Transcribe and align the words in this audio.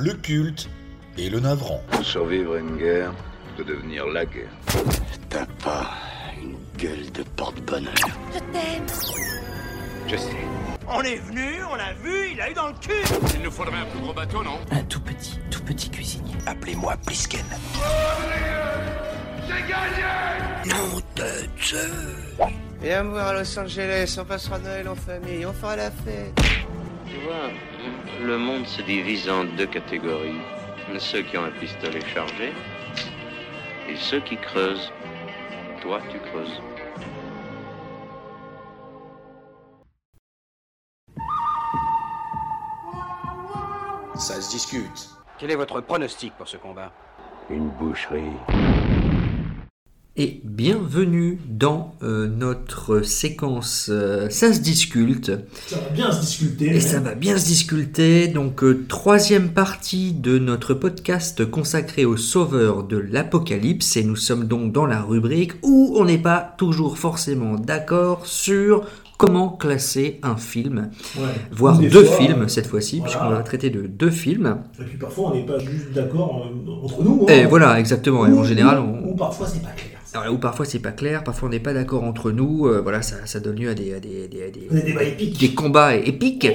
le 0.00 0.14
culte 0.14 0.68
et 1.18 1.28
le 1.28 1.40
navrant. 1.40 1.82
Pour 1.90 2.04
survivre 2.04 2.54
à 2.54 2.58
une 2.58 2.76
guerre, 2.78 3.12
de 3.58 3.62
devenir 3.62 4.06
la 4.06 4.24
guerre. 4.24 4.50
T'as 5.28 5.46
pas 5.62 5.90
une 6.40 6.56
gueule 6.78 7.10
de 7.12 7.22
porte-bonheur. 7.36 7.94
Je 8.32 8.38
t'aime. 8.38 8.86
Je 10.06 10.16
sais. 10.16 10.36
On 10.88 11.02
est 11.02 11.16
venu, 11.16 11.62
on 11.70 11.74
l'a 11.76 11.92
vu, 11.92 12.32
il 12.32 12.40
a 12.40 12.50
eu 12.50 12.54
dans 12.54 12.68
le 12.68 12.74
cul 12.80 12.92
Il 13.34 13.42
nous 13.42 13.50
faudrait 13.50 13.78
un 13.78 13.84
plus 13.84 14.00
gros 14.00 14.12
bateau, 14.12 14.42
non 14.42 14.58
Un 14.72 14.82
tout 14.84 15.00
petit, 15.00 15.38
tout 15.50 15.62
petit 15.62 15.90
cuisinier. 15.90 16.34
Appelez-moi 16.46 16.96
Plisken. 17.06 17.44
Nom 20.66 21.00
de 21.16 21.46
Dieu 21.62 21.78
Viens 22.82 23.02
me 23.02 23.10
voir 23.10 23.28
à 23.28 23.32
Los 23.34 23.58
Angeles, 23.58 24.16
on 24.18 24.24
passera 24.24 24.58
Noël 24.58 24.88
en 24.88 24.94
famille, 24.94 25.44
on 25.44 25.52
fera 25.52 25.76
la 25.76 25.90
fête. 25.90 26.59
Tu 27.10 27.16
vois, 27.26 27.50
le 28.22 28.38
monde 28.38 28.64
se 28.66 28.82
divise 28.82 29.28
en 29.28 29.44
deux 29.44 29.66
catégories. 29.66 30.40
Ceux 30.98 31.22
qui 31.22 31.36
ont 31.36 31.44
un 31.44 31.50
pistolet 31.50 32.00
chargé 32.02 32.52
et 33.88 33.96
ceux 33.96 34.20
qui 34.20 34.36
creusent. 34.36 34.92
Toi, 35.82 36.00
tu 36.08 36.18
creuses. 36.20 36.60
Ça 44.14 44.40
se 44.40 44.50
discute. 44.50 45.08
Quel 45.38 45.50
est 45.50 45.56
votre 45.56 45.80
pronostic 45.80 46.32
pour 46.34 46.46
ce 46.46 46.58
combat? 46.58 46.92
Une 47.48 47.70
boucherie. 47.70 48.36
Et 50.16 50.40
bienvenue 50.44 51.38
dans 51.48 51.94
euh, 52.02 52.26
notre 52.26 53.00
séquence 53.02 53.86
euh, 53.90 54.28
Ça 54.28 54.52
se 54.52 54.58
disculte. 54.60 55.30
Ça 55.68 55.76
va 55.78 55.88
bien 55.90 56.10
se 56.12 56.20
discuter. 56.20 56.66
Et 56.74 56.80
ça 56.80 56.98
va 57.00 57.14
bien 57.14 57.38
se 57.38 57.46
discuter. 57.46 58.26
Donc, 58.28 58.62
euh, 58.64 58.84
troisième 58.88 59.50
partie 59.50 60.12
de 60.12 60.38
notre 60.38 60.74
podcast 60.74 61.48
consacré 61.48 62.04
aux 62.04 62.16
sauveurs 62.18 62.82
de 62.82 62.98
l'apocalypse. 62.98 63.96
Et 63.96 64.02
nous 64.04 64.16
sommes 64.16 64.44
donc 64.44 64.72
dans 64.72 64.84
la 64.84 65.00
rubrique 65.00 65.52
où 65.62 65.94
on 65.96 66.04
n'est 66.04 66.18
pas 66.18 66.54
toujours 66.58 66.98
forcément 66.98 67.54
d'accord 67.54 68.26
sur 68.26 68.82
comment 69.16 69.48
classer 69.50 70.18
un 70.22 70.36
film, 70.36 70.90
Ouais. 71.16 71.22
voire 71.52 71.78
deux 71.78 72.04
fois, 72.04 72.16
films 72.16 72.42
euh, 72.42 72.48
cette 72.48 72.66
fois-ci, 72.66 72.98
voilà. 72.98 73.12
puisqu'on 73.12 73.30
va 73.30 73.42
traiter 73.42 73.70
de 73.70 73.82
deux 73.82 74.10
films. 74.10 74.56
Et 74.80 74.84
puis 74.84 74.96
parfois 74.98 75.30
on 75.30 75.34
n'est 75.34 75.44
pas 75.46 75.58
juste 75.58 75.92
d'accord 75.94 76.46
euh, 76.50 76.84
entre 76.84 77.04
nous. 77.04 77.26
hein. 77.28 77.32
Et 77.32 77.44
voilà, 77.46 77.78
exactement. 77.78 78.26
Et 78.26 78.32
Ou- 78.32 78.38
en 78.40 78.44
général, 78.44 78.78
on, 78.80 79.10
Ou 79.10 79.14
parfois 79.14 79.46
c'est 79.46 79.60
pas 79.62 79.68
clair. 79.76 79.99
Alors, 80.12 80.34
ou 80.34 80.38
parfois 80.38 80.64
c'est 80.64 80.80
pas 80.80 80.90
clair, 80.90 81.22
parfois 81.22 81.48
on 81.48 81.52
n'est 81.52 81.60
pas 81.60 81.72
d'accord 81.72 82.02
entre 82.02 82.32
nous, 82.32 82.66
euh, 82.66 82.80
voilà, 82.82 83.00
ça, 83.00 83.14
ça 83.26 83.38
donne 83.38 83.56
lieu 83.60 83.68
à 83.70 83.74
des, 83.74 83.94
à 83.94 84.00
des, 84.00 84.26
des- 84.26 84.42
à 84.42 84.50
des- 84.50 84.66
Des 84.68 84.82
débats 84.82 85.04
épiques. 85.04 85.38
des 85.38 85.54
combats 85.54 85.94
épiques. 85.94 86.48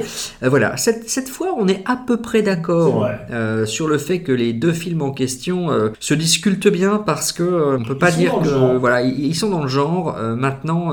Euh, 0.44 0.50
voilà, 0.50 0.76
cette, 0.76 1.10
cette 1.10 1.30
fois 1.30 1.56
on 1.58 1.68
est 1.70 1.82
à 1.86 1.96
peu 1.96 2.18
près 2.18 2.42
d'accord 2.42 3.08
euh, 3.32 3.66
sur 3.66 3.88
le 3.88 3.98
fait 3.98 4.20
que 4.24 4.34
les 4.34 4.52
deux 4.52 4.74
films 4.74 5.02
en 5.02 5.12
question 5.12 5.70
se 6.00 6.14
discutent 6.14 6.68
bien 6.68 6.98
parce 6.98 7.32
que 7.32 7.78
on 7.78 7.84
peut 7.84 7.98
pas 7.98 8.12
dire 8.12 8.34
que 8.44 8.76
voilà 8.78 9.02
ils, 9.04 9.28
ils 9.28 9.36
sont 9.36 9.50
dans 9.50 9.62
le 9.64 9.70
genre. 9.70 10.18
Maintenant, 10.36 10.92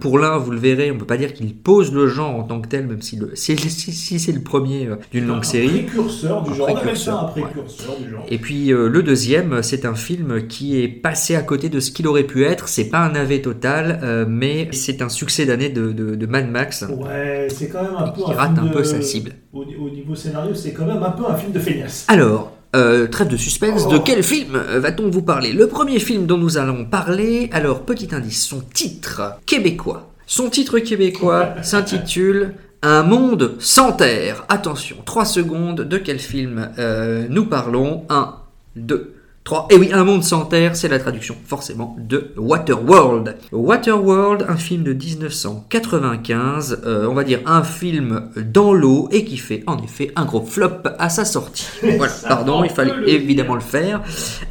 pour 0.00 0.18
l'un 0.18 0.36
vous 0.38 0.52
le 0.52 0.58
verrez, 0.58 0.90
on 0.92 0.98
peut 0.98 1.04
pas 1.06 1.16
dire 1.16 1.32
qu'il 1.34 1.52
pose 1.54 1.92
le 1.92 2.06
genre 2.06 2.36
en 2.36 2.44
tant 2.44 2.60
que 2.60 2.68
tel, 2.68 2.86
même 2.86 3.02
si 3.02 3.16
le 3.16 3.30
si, 3.34 3.56
si- 3.58 3.92
si 3.92 4.20
c'est 4.20 4.32
le 4.32 4.40
premier 4.42 4.88
d'une 5.10 5.26
longue 5.26 5.38
un 5.38 5.42
série. 5.42 5.82
précurseur 5.82 6.42
du 6.42 6.50
Un 6.50 6.54
genre. 6.54 6.68
On 6.70 6.76
appelle 6.76 6.96
ça 6.96 7.14
un 7.14 7.24
précurseur, 7.24 7.36
ouais. 7.36 7.52
précurseur 7.62 7.96
du 7.98 8.10
genre. 8.10 8.24
Et 8.30 8.38
puis 8.38 8.68
le 8.68 9.02
deuxième, 9.02 9.62
c'est 9.62 9.84
un 9.84 9.94
film 9.94 10.46
qui 10.46 10.80
est 10.80 10.88
passé 10.88 11.34
à 11.34 11.42
côté 11.42 11.68
de 11.72 11.80
ce 11.80 11.90
qu'il 11.90 12.06
aurait 12.06 12.22
pu 12.22 12.44
être. 12.44 12.68
C'est 12.68 12.84
pas 12.84 13.00
un 13.00 13.12
navet 13.12 13.40
total, 13.42 13.98
euh, 14.04 14.24
mais 14.28 14.68
c'est 14.72 15.02
un 15.02 15.08
succès 15.08 15.44
d'année 15.46 15.68
de, 15.70 15.90
de, 15.92 16.14
de 16.14 16.26
Mad 16.26 16.48
Max 16.48 16.84
Ouais, 16.88 17.48
c'est 17.50 17.68
quand 17.68 17.82
même 17.82 17.96
un 17.98 18.08
peu 18.08 18.22
qui 18.22 18.30
un 18.30 18.34
rate 18.34 18.54
film 18.54 18.66
un 18.68 18.70
peu 18.70 18.78
de- 18.80 18.84
sa 18.84 19.00
cible. 19.02 19.32
Au, 19.52 19.62
au 19.64 19.90
niveau 19.90 20.14
scénario, 20.14 20.54
c'est 20.54 20.72
quand 20.72 20.86
même 20.86 21.02
un 21.02 21.10
peu 21.10 21.24
un 21.28 21.34
film 21.36 21.50
de 21.52 21.58
feignasse. 21.58 22.04
Alors, 22.08 22.52
euh, 22.76 23.06
trêve 23.08 23.28
de 23.28 23.36
suspense, 23.36 23.88
de 23.88 23.96
Oh. 23.96 24.02
quel 24.04 24.22
film 24.22 24.56
va-t-on 24.76 25.10
vous 25.10 25.22
parler? 25.22 25.52
Le 25.52 25.66
premier 25.66 25.98
film 25.98 26.26
dont 26.26 26.38
nous 26.38 26.56
allons 26.58 26.84
parler, 26.84 27.50
alors 27.52 27.82
petit 27.82 28.08
indice, 28.14 28.44
son 28.44 28.60
titre 28.72 29.38
québécois. 29.46 30.10
Son 30.26 30.48
titre 30.48 30.78
québécois 30.78 31.54
s'intitule 31.62 32.54
Un 32.84 33.02
monde 33.04 33.54
sans 33.58 33.92
terre. 33.92 34.44
Attention, 34.48 34.96
3 35.04 35.24
secondes, 35.24 35.82
de 35.82 35.98
quel 35.98 36.18
film 36.18 36.70
euh, 36.78 37.26
nous 37.28 37.44
parlons? 37.46 38.04
1, 38.08 38.34
2, 38.76 39.14
3. 39.44 39.66
Et 39.70 39.76
oui, 39.76 39.90
Un 39.92 40.04
monde 40.04 40.22
sans 40.22 40.44
terre, 40.44 40.76
c'est 40.76 40.86
la 40.88 41.00
traduction 41.00 41.34
forcément 41.46 41.96
de 41.98 42.32
Waterworld. 42.36 43.36
Waterworld, 43.50 44.46
un 44.48 44.56
film 44.56 44.84
de 44.84 44.92
1995, 44.92 46.82
euh, 46.86 47.06
on 47.10 47.14
va 47.14 47.24
dire 47.24 47.40
un 47.46 47.64
film 47.64 48.30
dans 48.36 48.72
l'eau 48.72 49.08
et 49.10 49.24
qui 49.24 49.36
fait 49.36 49.64
en 49.66 49.78
effet 49.82 50.12
un 50.14 50.24
gros 50.26 50.42
flop 50.42 50.82
à 50.98 51.08
sa 51.08 51.24
sortie. 51.24 51.66
Voilà, 51.96 52.12
pardon, 52.28 52.60
on 52.60 52.64
il 52.64 52.70
fallait 52.70 52.94
le 52.94 53.08
évidemment 53.08 53.54
le 53.54 53.60
faire. 53.60 54.00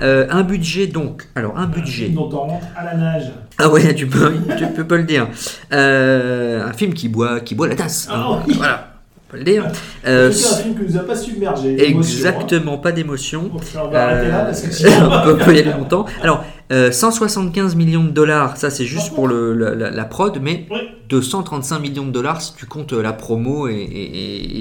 Euh, 0.01 0.27
un 0.29 0.43
budget 0.43 0.87
donc, 0.87 1.27
alors 1.35 1.57
un 1.57 1.63
Un 1.63 1.67
budget. 1.67 2.05
film 2.05 2.15
dont 2.15 2.29
on 2.33 2.47
rentre 2.47 2.67
à 2.75 2.83
la 2.83 2.95
nage. 2.95 3.31
Ah 3.57 3.69
ouais, 3.69 3.93
tu 3.95 4.07
peux, 4.07 4.33
tu 4.57 4.65
peux 4.75 4.85
pas 4.87 4.97
le 4.97 5.03
dire. 5.03 5.27
Euh, 5.71 6.65
un 6.67 6.73
film 6.73 6.93
qui 6.93 7.07
boit, 7.07 7.39
qui 7.39 7.55
boit 7.55 7.67
la 7.69 7.75
tasse. 7.75 8.07
hein. 8.11 8.15
Ah 8.17 8.43
oui. 8.47 8.55
Voilà, 8.57 8.90
peut 9.31 9.37
le 9.37 9.43
dire. 9.43 9.65
Euh, 10.05 10.31
C'est 10.31 10.53
un 10.53 10.57
film 10.57 10.75
qui 10.75 10.91
nous 10.93 10.97
a 10.99 11.03
pas 11.03 11.15
submergé. 11.15 11.75
d'émotion, 11.75 11.99
exactement, 12.17 12.77
pas 12.77 12.91
d'émotion. 12.91 13.45
hein. 13.45 13.49
Donc, 13.53 13.61
on 13.85 13.87
va 13.89 14.03
arrêter 14.07 14.29
là 14.29 14.39
parce 14.45 14.61
que 14.61 14.67
Euh, 14.67 14.71
sinon. 14.71 15.09
on 15.11 15.23
peut, 15.23 15.37
peut 15.37 15.55
y 15.55 15.59
aller 15.59 15.71
longtemps. 15.71 16.05
Alors, 16.21 16.43
euh, 16.71 16.91
175 16.91 17.75
millions 17.75 18.03
de 18.03 18.09
dollars, 18.11 18.57
ça 18.57 18.69
c'est 18.69 18.85
juste 18.85 19.13
pour 19.13 19.27
le, 19.27 19.53
la, 19.53 20.05
prod, 20.05 20.37
mais 20.41 20.67
Oui. 20.69 20.77
235 21.09 21.79
millions 21.79 22.05
de 22.05 22.11
dollars 22.11 22.41
si 22.41 22.55
tu 22.55 22.65
comptes 22.65 22.93
euh, 22.93 23.01
la 23.01 23.13
promo 23.13 23.67
et, 23.67 23.73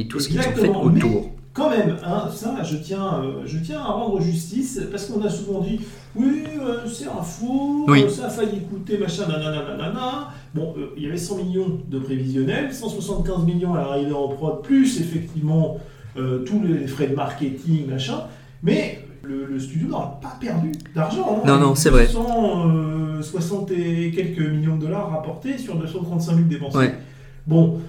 et- 0.01 0.09
tout 0.09 0.19
ce 0.21 0.29
qu'ils 0.29 0.41
ont 0.41 0.43
fait 0.43 0.69
autour. 0.69 1.31
Quand 1.53 1.69
même, 1.71 1.97
hein, 2.05 2.29
ça, 2.33 2.63
je 2.63 2.77
tiens, 2.77 3.23
euh, 3.25 3.43
je 3.45 3.59
tiens 3.59 3.81
à 3.81 3.85
rendre 3.91 4.21
justice 4.21 4.81
parce 4.91 5.07
qu'on 5.07 5.21
a 5.25 5.29
souvent 5.29 5.61
dit 5.61 5.81
oui, 6.15 6.45
euh, 6.61 6.87
c'est 6.87 7.07
un 7.09 7.23
faux, 7.23 7.87
Oui. 7.89 8.05
euh, 8.05 8.09
ça 8.09 8.27
a 8.27 8.31
failli 8.31 8.61
coûter 8.71 8.99
machin, 8.99 9.27
nanana, 9.27 9.63
nanana. 9.69 10.29
Bon, 10.55 10.75
euh, 10.79 10.95
il 10.97 11.03
y 11.03 11.07
avait 11.07 11.17
100 11.19 11.37
millions 11.39 11.81
de 11.89 11.99
prévisionnels, 11.99 12.73
175 12.73 13.45
millions 13.45 13.75
à 13.75 13.79
l'arrivée 13.81 14.13
en 14.13 14.29
prod, 14.29 14.63
plus 14.63 15.01
effectivement 15.01 15.79
tous 16.15 16.61
les 16.65 16.87
frais 16.89 17.07
de 17.07 17.15
marketing, 17.15 17.89
machin. 17.89 18.25
Mais 18.63 19.05
le, 19.23 19.47
le 19.47 19.59
studio 19.61 19.89
n'aura 19.89 20.19
pas 20.21 20.37
perdu 20.41 20.73
d'argent. 20.95 21.41
hein. 21.45 21.47
Non, 21.47 21.59
non, 21.59 21.75
c'est 21.75 21.91
vrai. 21.91 22.07
160 22.09 23.71
et 23.73 24.11
quelques 24.11 24.41
millions 24.41 24.77
de 24.77 24.83
dollars 24.87 25.11
rapportés 25.11 25.57
sur 25.59 25.77
235 25.77 26.35
000 26.35 26.49
dépensés. 26.49 26.77
Ouais. 26.79 26.95
Bon, 27.47 27.81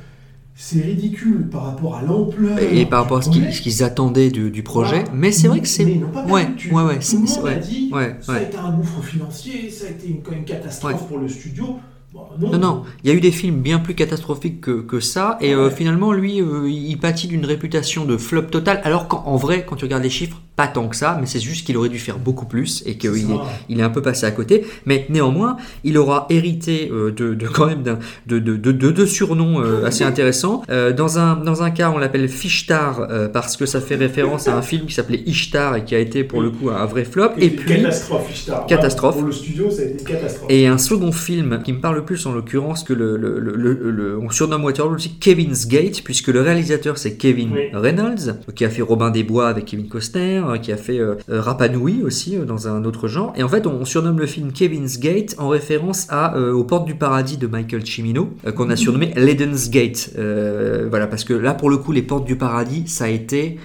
c'est 0.64 0.82
ridicule 0.82 1.48
par 1.52 1.64
rapport 1.64 1.96
à 1.96 2.04
l'ampleur. 2.04 2.60
Et, 2.60 2.86
par 2.86 3.02
rapport 3.02 3.18
à 3.18 3.22
ce 3.24 3.32
qu'ils 3.32 3.42
projet. 3.42 3.58
ce 3.58 3.62
qu'ils 3.64 3.84
attendaient 3.84 4.30
du, 4.30 4.52
du 4.52 4.62
projet. 4.62 5.00
Voilà. 5.00 5.12
Mais 5.16 5.32
c'est 5.32 5.48
vrai 5.48 5.60
que 5.60 5.68
c'est. 5.68 5.84
Mais 5.84 5.94
ils 5.94 6.02
n'ont 6.02 6.10
pas 6.10 6.24
Ouais, 6.26 6.48
ouais, 6.72 6.84
ouais. 6.84 7.00
Tout 7.00 7.16
le 7.16 7.20
monde 7.20 7.48
a 7.48 7.56
dit, 7.56 7.90
Ouais, 7.92 8.16
ça 8.22 8.34
a 8.34 8.42
été 8.42 8.58
un 8.58 8.72
gouffre 8.72 9.02
financier, 9.02 9.72
ça 9.72 9.88
a 9.88 9.90
été 9.90 10.08
une, 10.08 10.22
quand 10.22 10.30
même 10.30 10.42
une 10.42 10.46
catastrophe 10.46 11.08
pour 11.08 11.18
le 11.18 11.28
studio. 11.28 11.80
Bon, 12.14 12.22
Non, 12.40 12.60
non, 12.60 12.84
il 13.04 13.10
y 13.10 13.14
a 13.14 13.16
eu 13.16 13.22
des 13.22 13.32
films 13.32 13.62
bien 13.62 13.80
plus 13.80 13.96
catastrophiques 13.96 14.62
que, 14.62 14.82
que 14.82 15.00
ça, 15.00 15.38
et 15.42 15.56
euh, 15.56 15.72
finalement, 15.72 16.12
lui, 16.12 16.42
euh, 16.42 16.70
il 16.70 16.98
pâtit 17.00 17.28
d'une 17.28 17.46
réputation 17.46 18.06
de 18.06 18.18
flop 18.18 18.44
total, 18.44 18.82
alors 18.84 19.08
qu'en 19.08 19.24
en 19.26 19.38
vrai, 19.38 19.66
quand 19.66 19.78
tu 19.78 19.86
regardes 19.86 20.04
les 20.04 20.10
chiffres, 20.10 20.42
pas 20.62 20.68
tant 20.68 20.88
que 20.88 20.96
ça, 20.96 21.18
mais 21.20 21.26
c'est 21.26 21.40
juste 21.40 21.66
qu'il 21.66 21.76
aurait 21.78 21.90
dû 21.90 21.98
faire 21.98 22.20
beaucoup 22.20 22.46
plus, 22.46 22.84
et 22.86 22.96
qu'il 22.98 23.12
C'est 23.14 23.22
est, 23.22 23.28
ça. 23.28 23.44
il 23.70 23.80
est 23.80 23.84
un 23.84 23.90
peu 23.90 24.02
passé 24.04 24.26
à 24.28 24.32
côté, 24.32 24.64
mais 24.86 25.06
néanmoins, 25.10 25.58
il 25.84 25.98
aura 25.98 26.28
hérité 26.30 26.90
euh, 26.92 27.12
de, 27.12 27.34
de 27.34 27.48
quand 27.48 27.66
même 27.66 27.82
de, 27.82 27.96
de, 28.28 28.56
de, 28.58 28.72
de 28.72 28.92
deux 28.92 29.06
surnoms 29.08 29.60
euh, 29.60 29.86
assez 29.90 30.04
intéressants. 30.04 30.62
Euh, 30.70 30.92
dans, 30.94 31.18
un, 31.18 31.36
dans 31.38 31.64
un 31.64 31.72
cas, 31.72 31.90
on 31.90 31.98
l'appelle 31.98 32.28
Fishtar, 32.30 33.08
parce 33.34 33.58
que 33.58 33.66
ça 33.66 33.82
fait 33.82 33.96
référence 33.96 34.48
à 34.48 34.56
un 34.56 34.62
film 34.62 34.86
qui 34.86 34.94
s'appelait 34.94 35.24
Ishtar, 35.26 35.78
et 35.78 35.84
qui 35.84 35.96
a 35.96 36.00
été 36.00 36.24
pour 36.24 36.42
le 36.42 36.52
coup 36.52 36.70
un 36.70 36.86
vrai 36.86 37.06
flop, 37.06 37.32
et 37.40 37.50
puis... 37.50 37.82
catastrophe, 37.82 38.30
Ishtar. 38.32 38.66
Catastrophe. 38.68 39.16
Voilà, 39.16 39.30
Pour 39.32 39.40
le 39.40 39.46
studio, 39.46 39.72
ça 39.72 39.82
a 39.82 39.86
été 39.86 40.04
catastrophe. 40.04 40.46
Et 40.50 40.68
un 40.68 40.78
second 40.78 41.12
film 41.12 41.62
qui 41.64 41.74
me 41.74 41.80
parle 41.80 42.06
plus 42.06 42.24
en 42.28 42.34
l'occurrence 42.34 42.84
que 42.84 42.94
le, 42.94 43.18
le, 43.18 43.40
le- 43.40 44.20
on 44.22 44.30
surnomme 44.30 44.64
Waterworld 44.64 45.00
aussi 45.00 45.14
Kevin's 45.20 45.68
Gate 45.68 46.02
puisque 46.04 46.28
le 46.28 46.42
réalisateur 46.42 46.98
c'est 46.98 47.16
Kevin 47.18 47.50
Oui. 47.54 47.62
Reynolds 47.74 48.36
qui 48.56 48.66
a 48.66 48.70
fait 48.70 48.82
Robin 48.82 49.10
des 49.12 49.24
Bois 49.24 49.48
avec 49.48 49.66
Kevin 49.66 49.88
Costner, 49.88 50.42
euh, 50.54 50.58
qui 50.58 50.72
a 50.72 50.78
fait 50.78 51.00
euh, 51.00 51.16
euh, 51.30 51.42
Rapa 51.42 51.68
Nui 51.70 52.04
aussi 52.04 52.38
euh, 52.38 52.46
dans 52.46 52.68
un 52.68 52.84
autre 52.86 53.08
genre. 53.08 53.34
Et 53.36 53.44
en 53.44 53.48
fait 53.50 53.68
on 53.68 53.86
surnomme 53.86 54.20
le 54.20 54.26
film 54.26 54.52
Kevin's 54.52 55.00
Gate 55.00 55.36
en 55.38 55.50
référence 55.50 56.08
à 56.10 56.36
euh, 56.36 56.54
aux 56.54 56.64
Portes 56.64 56.86
du 56.86 56.96
Paradis 56.96 57.38
de 57.38 57.48
Michael 57.48 57.86
Cimino 57.86 58.30
qu'on 58.56 58.70
a 58.70 58.76
surnommé 58.76 59.14
l'Eden's 59.16 59.70
Gate. 59.70 60.12
Voilà 60.16 61.08
parce 61.08 61.24
que 61.24 61.34
là 61.34 61.54
pour 61.54 61.70
le 61.70 61.78
coup 61.78 61.92
les 61.92 62.02
Portes 62.02 62.26
du 62.26 62.36
Paradis 62.36 62.88
ça 62.88 63.06
a 63.06 63.10
été 63.10 63.58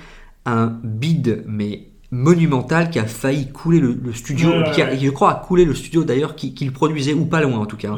un 0.44 0.78
bide 0.82 1.44
mais 1.46 1.88
monumental 2.10 2.90
qui 2.90 2.98
a 2.98 3.04
failli 3.04 3.48
couler 3.50 3.80
le, 3.80 3.96
le 4.02 4.12
studio, 4.12 4.48
Ouais, 4.50 4.70
qui 4.74 4.82
a- 4.82 4.90
ouais. 4.90 4.98
je 5.00 5.10
crois 5.10 5.30
a 5.32 5.34
coulé 5.34 5.64
le 5.64 5.74
studio 5.74 6.04
d'ailleurs 6.04 6.36
qui, 6.36 6.54
qui 6.54 6.64
le 6.64 6.70
produisait 6.70 7.12
ou 7.14 7.24
pas 7.24 7.40
loin 7.42 7.58
en 7.58 7.66
tout 7.66 7.76
cas. 7.76 7.90
hein. 7.92 7.96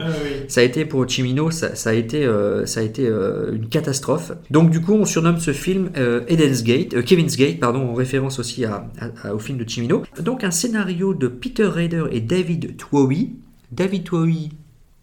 Ça 0.48 0.60
a 0.60 0.64
été 0.64 0.84
pour 0.84 1.08
Chimino, 1.08 1.50
ça, 1.50 1.74
ça 1.74 1.90
a 1.90 1.92
été, 1.94 2.24
euh, 2.24 2.64
ça 2.66 2.80
a 2.80 2.82
été 2.82 3.06
euh, 3.06 3.54
une 3.54 3.68
catastrophe. 3.68 4.32
Donc 4.50 4.70
du 4.70 4.80
coup, 4.80 4.94
on 4.94 5.04
surnomme 5.04 5.38
ce 5.38 5.52
film 5.52 5.90
euh, 5.96 6.22
Eden's 6.28 6.62
Gate, 6.62 6.94
euh, 6.94 7.02
Kevin's 7.02 7.36
Gate, 7.36 7.60
pardon, 7.60 7.88
en 7.88 7.94
référence 7.94 8.38
aussi 8.38 8.64
à, 8.64 8.88
à- 8.98 9.28
à- 9.28 9.34
au 9.34 9.38
film 9.38 9.58
de 9.58 9.68
Chimino. 9.68 10.02
Donc 10.20 10.44
un 10.44 10.50
scénario 10.50 11.14
de 11.14 11.28
Peter 11.28 11.64
Rader 11.66 12.04
et 12.10 12.20
David 12.20 12.76
Twohy. 12.76 13.36
David 13.70 14.04
Twohy, 14.04 14.50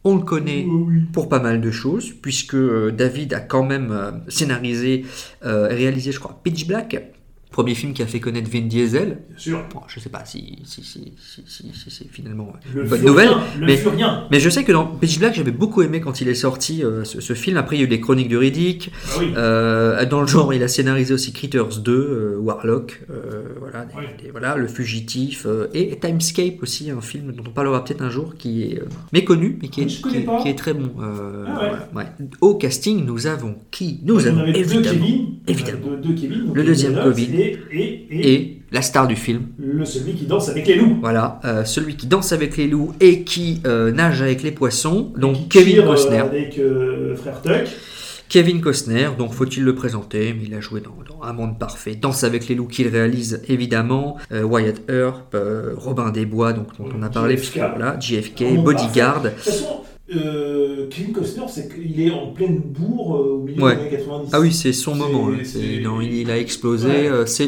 on 0.03 0.15
le 0.17 0.23
connaît 0.23 0.65
pour 1.13 1.29
pas 1.29 1.39
mal 1.39 1.61
de 1.61 1.71
choses, 1.71 2.11
puisque 2.21 2.55
euh, 2.55 2.91
David 2.91 3.33
a 3.33 3.39
quand 3.39 3.63
même 3.63 3.91
euh, 3.91 4.11
scénarisé, 4.27 5.05
euh, 5.45 5.67
réalisé, 5.67 6.11
je 6.11 6.19
crois, 6.19 6.39
Pitch 6.43 6.65
Black. 6.67 7.11
Premier 7.55 7.73
film 7.73 7.93
qui 7.93 8.01
a 8.03 8.05
fait 8.05 8.19
connaître 8.19 8.49
Vin 8.51 8.63
Diesel. 8.67 9.19
Bien 9.29 9.37
sûr. 9.37 9.63
Bon, 9.73 9.79
je 9.87 10.01
sais 10.01 10.09
pas 10.09 10.25
si, 10.25 10.59
si, 10.65 10.83
si, 10.83 11.13
si, 11.17 11.41
si- 11.47 11.71
si 11.73 11.89
c'est 11.89 12.07
finalement 12.11 12.51
Le 12.73 12.83
une 12.83 12.89
bonne 12.89 12.99
furien, 12.99 13.09
nouvelle. 13.11 13.29
Le 13.61 13.65
mais- 13.65 13.77
furien. 13.77 14.27
Mais 14.29 14.41
je 14.41 14.49
sais 14.49 14.65
que 14.65 14.73
dans 14.73 14.85
Pitch 14.85 15.19
Black, 15.19 15.35
j'avais 15.35 15.51
beaucoup 15.53 15.81
aimé 15.81 16.01
quand 16.01 16.19
il 16.19 16.27
est 16.27 16.33
sorti 16.35 16.83
euh, 16.83 17.05
ce, 17.05 17.21
ce 17.21 17.31
film. 17.31 17.55
Après, 17.55 17.77
il 17.77 17.79
y 17.79 17.81
a 17.83 17.85
eu 17.85 17.89
les 17.89 18.01
Chroniques 18.01 18.27
de 18.27 18.35
Riddick. 18.35 18.91
Ah 19.07 19.15
oui. 19.19 19.27
Euh, 19.37 20.05
dans 20.05 20.19
le 20.19 20.27
genre, 20.27 20.53
il 20.53 20.61
a 20.63 20.67
scénarisé 20.67 21.13
aussi 21.13 21.31
Critters 21.31 21.79
2, 21.81 21.91
euh, 21.93 22.37
Warlock, 22.41 23.01
euh, 23.09 23.43
voilà, 23.61 23.85
des- 23.85 23.93
Oui. 23.99 24.03
des- 24.21 24.31
voilà, 24.31 24.57
Le 24.57 24.67
Fugitif, 24.67 25.45
euh, 25.45 25.67
et 25.73 25.97
Timescape 25.97 26.61
aussi, 26.61 26.91
un 26.91 26.99
film 26.99 27.31
dont 27.31 27.43
on 27.47 27.51
parlera 27.51 27.85
peut-être 27.85 28.01
un 28.01 28.09
jour, 28.09 28.35
qui 28.37 28.63
est 28.63 28.81
euh, 28.81 28.85
méconnu, 29.13 29.57
mais 29.61 29.69
qui 29.69 29.83
est, 29.83 29.87
Je 29.87 30.01
connais 30.01 30.15
qui 30.17 30.21
est- 30.23 30.25
pas. 30.25 30.41
qui 30.41 30.49
est 30.49 30.55
très 30.57 30.73
bon. 30.73 30.91
euh, 31.01 31.45
Ah 31.47 31.51
ouais. 31.63 31.69
voilà, 31.93 32.09
ouais. 32.19 32.27
Au 32.41 32.55
casting, 32.55 33.05
nous 33.05 33.27
avons 33.27 33.55
qui? 33.71 34.01
Nous 34.03 34.15
on 34.15 34.27
avons 34.27 34.43
deux 34.45 34.59
évidemment, 34.59 34.83
Kevin. 34.83 35.27
évidemment. 35.47 35.79
euh, 35.87 35.95
Deux, 36.01 36.09
deux 36.09 36.15
Kevin. 36.21 36.45
donc 36.47 36.55
Le 36.57 36.63
deuxième 36.65 36.95
Kevin. 36.95 37.44
Et, 37.45 37.59
et, 37.71 38.07
et, 38.09 38.33
et 38.33 38.61
la 38.71 38.81
star 38.81 39.07
du 39.07 39.15
film. 39.15 39.47
le 39.57 39.85
celui 39.85 40.13
qui 40.13 40.25
danse 40.25 40.49
avec 40.49 40.67
les 40.67 40.75
loups. 40.75 40.97
Voilà, 41.01 41.39
euh, 41.45 41.63
celui 41.65 41.95
qui 41.95 42.07
danse 42.07 42.31
avec 42.33 42.57
les 42.57 42.67
loups 42.67 42.93
et 42.99 43.23
qui 43.23 43.61
euh, 43.65 43.91
nage 43.91 44.21
avec 44.21 44.43
les 44.43 44.51
poissons, 44.51 45.11
Qui 45.13 45.21
donc 45.21 45.49
Kevin 45.49 45.73
tire, 45.75 45.83
euh, 45.83 45.87
Costner. 45.87 46.17
Avec 46.19 46.59
Frère 47.17 47.41
Tuck. 47.41 47.69
Kevin 48.27 48.59
Costner, 48.59 49.09
donc 49.17 49.33
faut-il 49.33 49.63
le 49.63 49.75
présenter, 49.75 50.33
mais 50.33 50.47
il 50.47 50.53
a 50.55 50.59
joué 50.59 50.81
dans, 50.81 50.97
dans 51.07 51.23
Un 51.23 51.31
Monde 51.33 51.59
Parfait, 51.59 51.95
Danse 51.95 52.23
avec 52.23 52.47
les 52.47 52.55
loups 52.55 52.67
qu'il 52.67 52.87
réalise 52.87 53.41
évidemment, 53.47 54.17
Wyatt 54.31 54.81
Earp, 54.89 55.37
Robin 55.77 56.09
des 56.09 56.25
Bois, 56.25 56.51
donc, 56.51 56.75
dont 56.77 56.89
on 56.97 57.03
a 57.03 57.09
parlé, 57.09 57.37
JFK. 57.37 57.57
voilà, 57.57 57.99
JFK, 57.99 58.63
Bodyguard. 58.63 59.21
De 59.21 59.29
toute 59.29 59.37
façon, 59.39 59.65
euh, 60.15 60.87
Kevin 60.91 61.13
Costner, 61.13 61.45
c'est 61.49 61.73
qu'il 61.73 61.99
est 61.99 62.11
en 62.11 62.27
pleine 62.27 62.59
bourre 62.59 63.15
euh, 63.15 63.37
au 63.37 63.43
milieu 63.43 63.63
Ouais. 63.63 63.75
des 63.75 63.81
années 63.81 63.89
90. 63.89 64.29
Ah 64.33 64.39
oui, 64.39 64.53
c'est 64.53 64.71
son 64.71 64.93
moment. 64.93 65.29
là. 65.29 65.37
non, 65.83 65.99
il, 65.99 66.29
a 66.29 66.37
explosé. 66.37 66.87
Ouais. 66.87 67.07
euh, 67.07 67.25
c'est- 67.25 67.47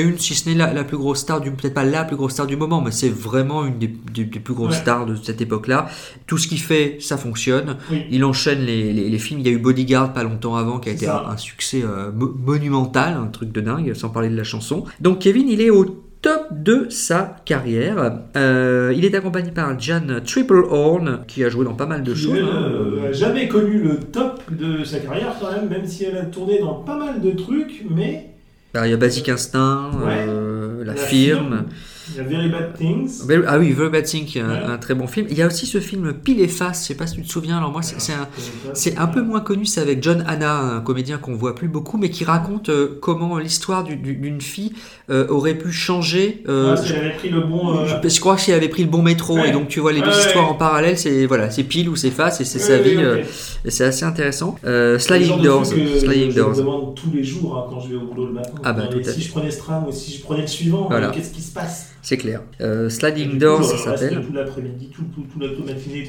une, 0.00 0.18
si 0.18 0.34
ce 0.34 0.48
n'est 0.48 0.54
la, 0.54 0.74
la 0.74 0.84
plus 0.84 0.98
grosse 0.98 1.20
star 1.20 1.40
du, 1.40 1.50
peut-être 1.50 1.72
pas 1.74 1.84
la 1.84 2.04
plus 2.04 2.16
grosse 2.16 2.32
star 2.32 2.46
du 2.46 2.56
moment, 2.56 2.82
mais 2.82 2.90
c'est 2.90 3.08
vraiment 3.08 3.64
une 3.64 3.78
des, 3.78 3.86
des- 4.12 4.24
des 4.24 4.40
plus 4.40 4.52
grosses 4.54 4.74
Ouais. 4.74 4.80
stars 4.82 5.06
de 5.06 5.14
cette 5.16 5.40
époque-là. 5.40 5.86
Tout 6.26 6.36
ce 6.36 6.48
qu'il 6.48 6.60
fait, 6.60 6.98
ça 7.00 7.16
fonctionne. 7.16 7.78
Oui. 7.90 8.02
Il 8.10 8.24
enchaîne 8.24 8.60
les, 8.60 8.92
les- 8.92 9.08
les 9.08 9.18
films. 9.18 9.40
Il 9.40 9.46
y 9.46 9.48
a 9.50 9.52
eu 9.52 9.58
Bodyguard 9.58 10.12
pas 10.12 10.22
longtemps 10.22 10.56
avant, 10.56 10.78
qui 10.80 10.90
a 10.90 10.92
été 10.92 11.06
un, 11.08 11.22
un 11.30 11.36
succès 11.38 11.80
euh, 11.82 12.12
mo- 12.12 12.34
monumental, 12.44 13.14
un 13.14 13.28
truc 13.28 13.52
de 13.52 13.60
dingue, 13.62 13.94
sans 13.94 14.10
parler 14.10 14.28
de 14.28 14.36
la 14.36 14.44
chanson. 14.44 14.84
Donc 15.00 15.20
Kevin, 15.20 15.48
il 15.48 15.60
est 15.62 15.70
au 15.70 15.86
top 16.26 16.48
de 16.50 16.86
sa 16.90 17.36
carrière. 17.44 18.18
Euh, 18.36 18.92
il 18.96 19.04
est 19.04 19.14
accompagné 19.14 19.52
par 19.52 19.78
Jan 19.78 20.00
Triplehorn, 20.24 21.20
qui 21.28 21.44
a 21.44 21.48
joué 21.48 21.64
dans 21.64 21.74
pas 21.74 21.86
mal 21.86 22.02
de 22.02 22.14
choses. 22.14 22.36
hein. 22.42 22.64
euh, 22.74 23.12
jamais 23.12 23.46
connu 23.46 23.78
le 23.78 24.00
top 24.00 24.42
de 24.50 24.82
sa 24.82 24.98
carrière 24.98 25.36
quand 25.40 25.52
même, 25.52 25.68
même 25.68 25.86
si 25.86 26.04
elle 26.04 26.16
a 26.18 26.24
tourné 26.24 26.58
dans 26.58 26.74
pas 26.74 26.96
mal 26.98 27.20
de 27.20 27.30
trucs, 27.30 27.84
mais 27.88 28.30
Bah, 28.74 28.88
il 28.88 28.90
y 28.90 28.94
a 28.94 28.96
Basic 28.96 29.28
Instinct, 29.28 29.90
Ouais. 30.04 30.26
euh, 30.28 30.84
La, 30.84 30.94
La 30.94 31.00
Firme. 31.00 31.38
Firme. 31.44 31.64
Il 32.10 32.16
y 32.16 32.20
a 32.20 32.22
Very 32.22 32.48
Bad 32.48 32.76
Things. 32.78 33.22
Ah 33.46 33.58
oui, 33.58 33.72
Very 33.72 33.90
Bad 33.90 34.04
Thing, 34.04 34.26
un, 34.38 34.48
Ouais. 34.48 34.58
un 34.74 34.78
très 34.78 34.94
bon 34.94 35.06
film. 35.06 35.26
Il 35.30 35.36
y 35.36 35.42
a 35.42 35.46
aussi 35.46 35.66
ce 35.66 35.80
film 35.80 36.12
Pile 36.14 36.40
et 36.40 36.48
Face, 36.48 36.82
je 36.82 36.86
sais 36.88 36.94
pas 36.94 37.06
si 37.06 37.16
tu 37.16 37.22
te 37.22 37.28
souviens, 37.30 37.58
alors 37.58 37.72
moi 37.72 37.82
c'est 37.82 38.12
un, 38.12 38.28
c'est 38.74 38.96
un 38.96 39.06
peu 39.06 39.22
moins 39.22 39.40
connu, 39.40 39.64
c'est 39.66 39.80
avec 39.80 40.02
John 40.02 40.24
Hanna, 40.26 40.58
un 40.60 40.80
comédien 40.80 41.18
qu'on 41.18 41.34
voit 41.34 41.54
plus 41.54 41.68
beaucoup, 41.68 41.98
mais 41.98 42.10
qui 42.10 42.24
raconte 42.24 42.68
euh, 42.68 42.98
comment 43.00 43.38
l'histoire 43.38 43.84
du- 43.84 43.96
du- 43.96 44.14
d'une 44.16 44.40
fille 44.40 44.72
euh, 45.10 45.26
aurait 45.28 45.54
pu 45.54 45.72
changer. 45.72 46.42
euh, 46.48 46.74
Ah, 46.74 46.76
si 46.76 46.92
elle 46.92 47.00
avait 47.00 47.14
pris 47.16 47.28
le 47.28 47.40
bon. 47.40 47.78
euh, 47.78 47.86
je, 48.02 48.08
je 48.08 48.20
crois 48.20 48.36
qu'elle 48.36 48.54
avait 48.54 48.68
pris 48.68 48.82
le 48.84 48.90
bon 48.90 49.02
métro, 49.02 49.36
Ouais. 49.36 49.48
et 49.48 49.52
donc 49.52 49.68
tu 49.68 49.80
vois 49.80 49.92
les 49.92 50.00
deux 50.00 50.06
Ouais, 50.08 50.18
histoires 50.18 50.44
ouais. 50.46 50.50
en 50.50 50.54
parallèle, 50.54 50.98
c'est 50.98 51.26
voilà, 51.26 51.50
c'est 51.50 51.64
pile 51.64 51.88
ou 51.88 51.96
c'est 51.96 52.10
face, 52.10 52.40
et 52.40 52.44
c'est 52.44 52.58
sa 52.58 52.74
ouais, 52.74 52.82
vie, 52.82 52.96
ouais, 52.96 53.20
ok. 53.22 53.26
et 53.64 53.70
c'est 53.70 53.84
assez 53.84 54.04
intéressant. 54.04 54.56
Sliding 54.98 55.42
Doors, 55.42 55.66
Sliding 55.66 56.30
je 56.30 56.36
me 56.36 56.42
Doors. 56.42 56.56
demande 56.56 56.94
tous 56.94 57.10
les 57.12 57.24
jours 57.24 57.56
hein, 57.56 57.66
quand 57.70 57.80
je 57.80 57.88
vais 57.90 57.96
au 57.96 58.06
boulot 58.06 58.26
le 58.26 58.32
matin. 58.32 58.52
Ah 58.64 58.72
bah, 58.72 58.84
Et 58.98 59.04
si 59.04 59.22
je 59.22 59.30
prenais 59.30 59.50
ce 59.50 59.58
tram 59.58 59.84
ou 59.88 59.92
si 59.92 60.12
je 60.16 60.22
prenais 60.22 60.42
le 60.42 60.46
suivant, 60.46 60.86
Voilà. 60.88 61.08
qu'est-ce 61.10 61.32
qui 61.32 61.42
se 61.42 61.52
passe? 61.52 61.90
C'est 62.02 62.16
clair. 62.16 62.42
Euh, 62.60 62.88
Sliding 62.88 63.38
coup, 63.38 63.62
ça 63.62 63.76
je 63.76 63.88
reste 63.88 64.02
s'appelle. 64.02 64.24
Tout 64.26 64.32
l'après-midi, 64.32 64.90
tout, 64.94 65.02
tout, 65.14 65.22
tout 65.32 65.40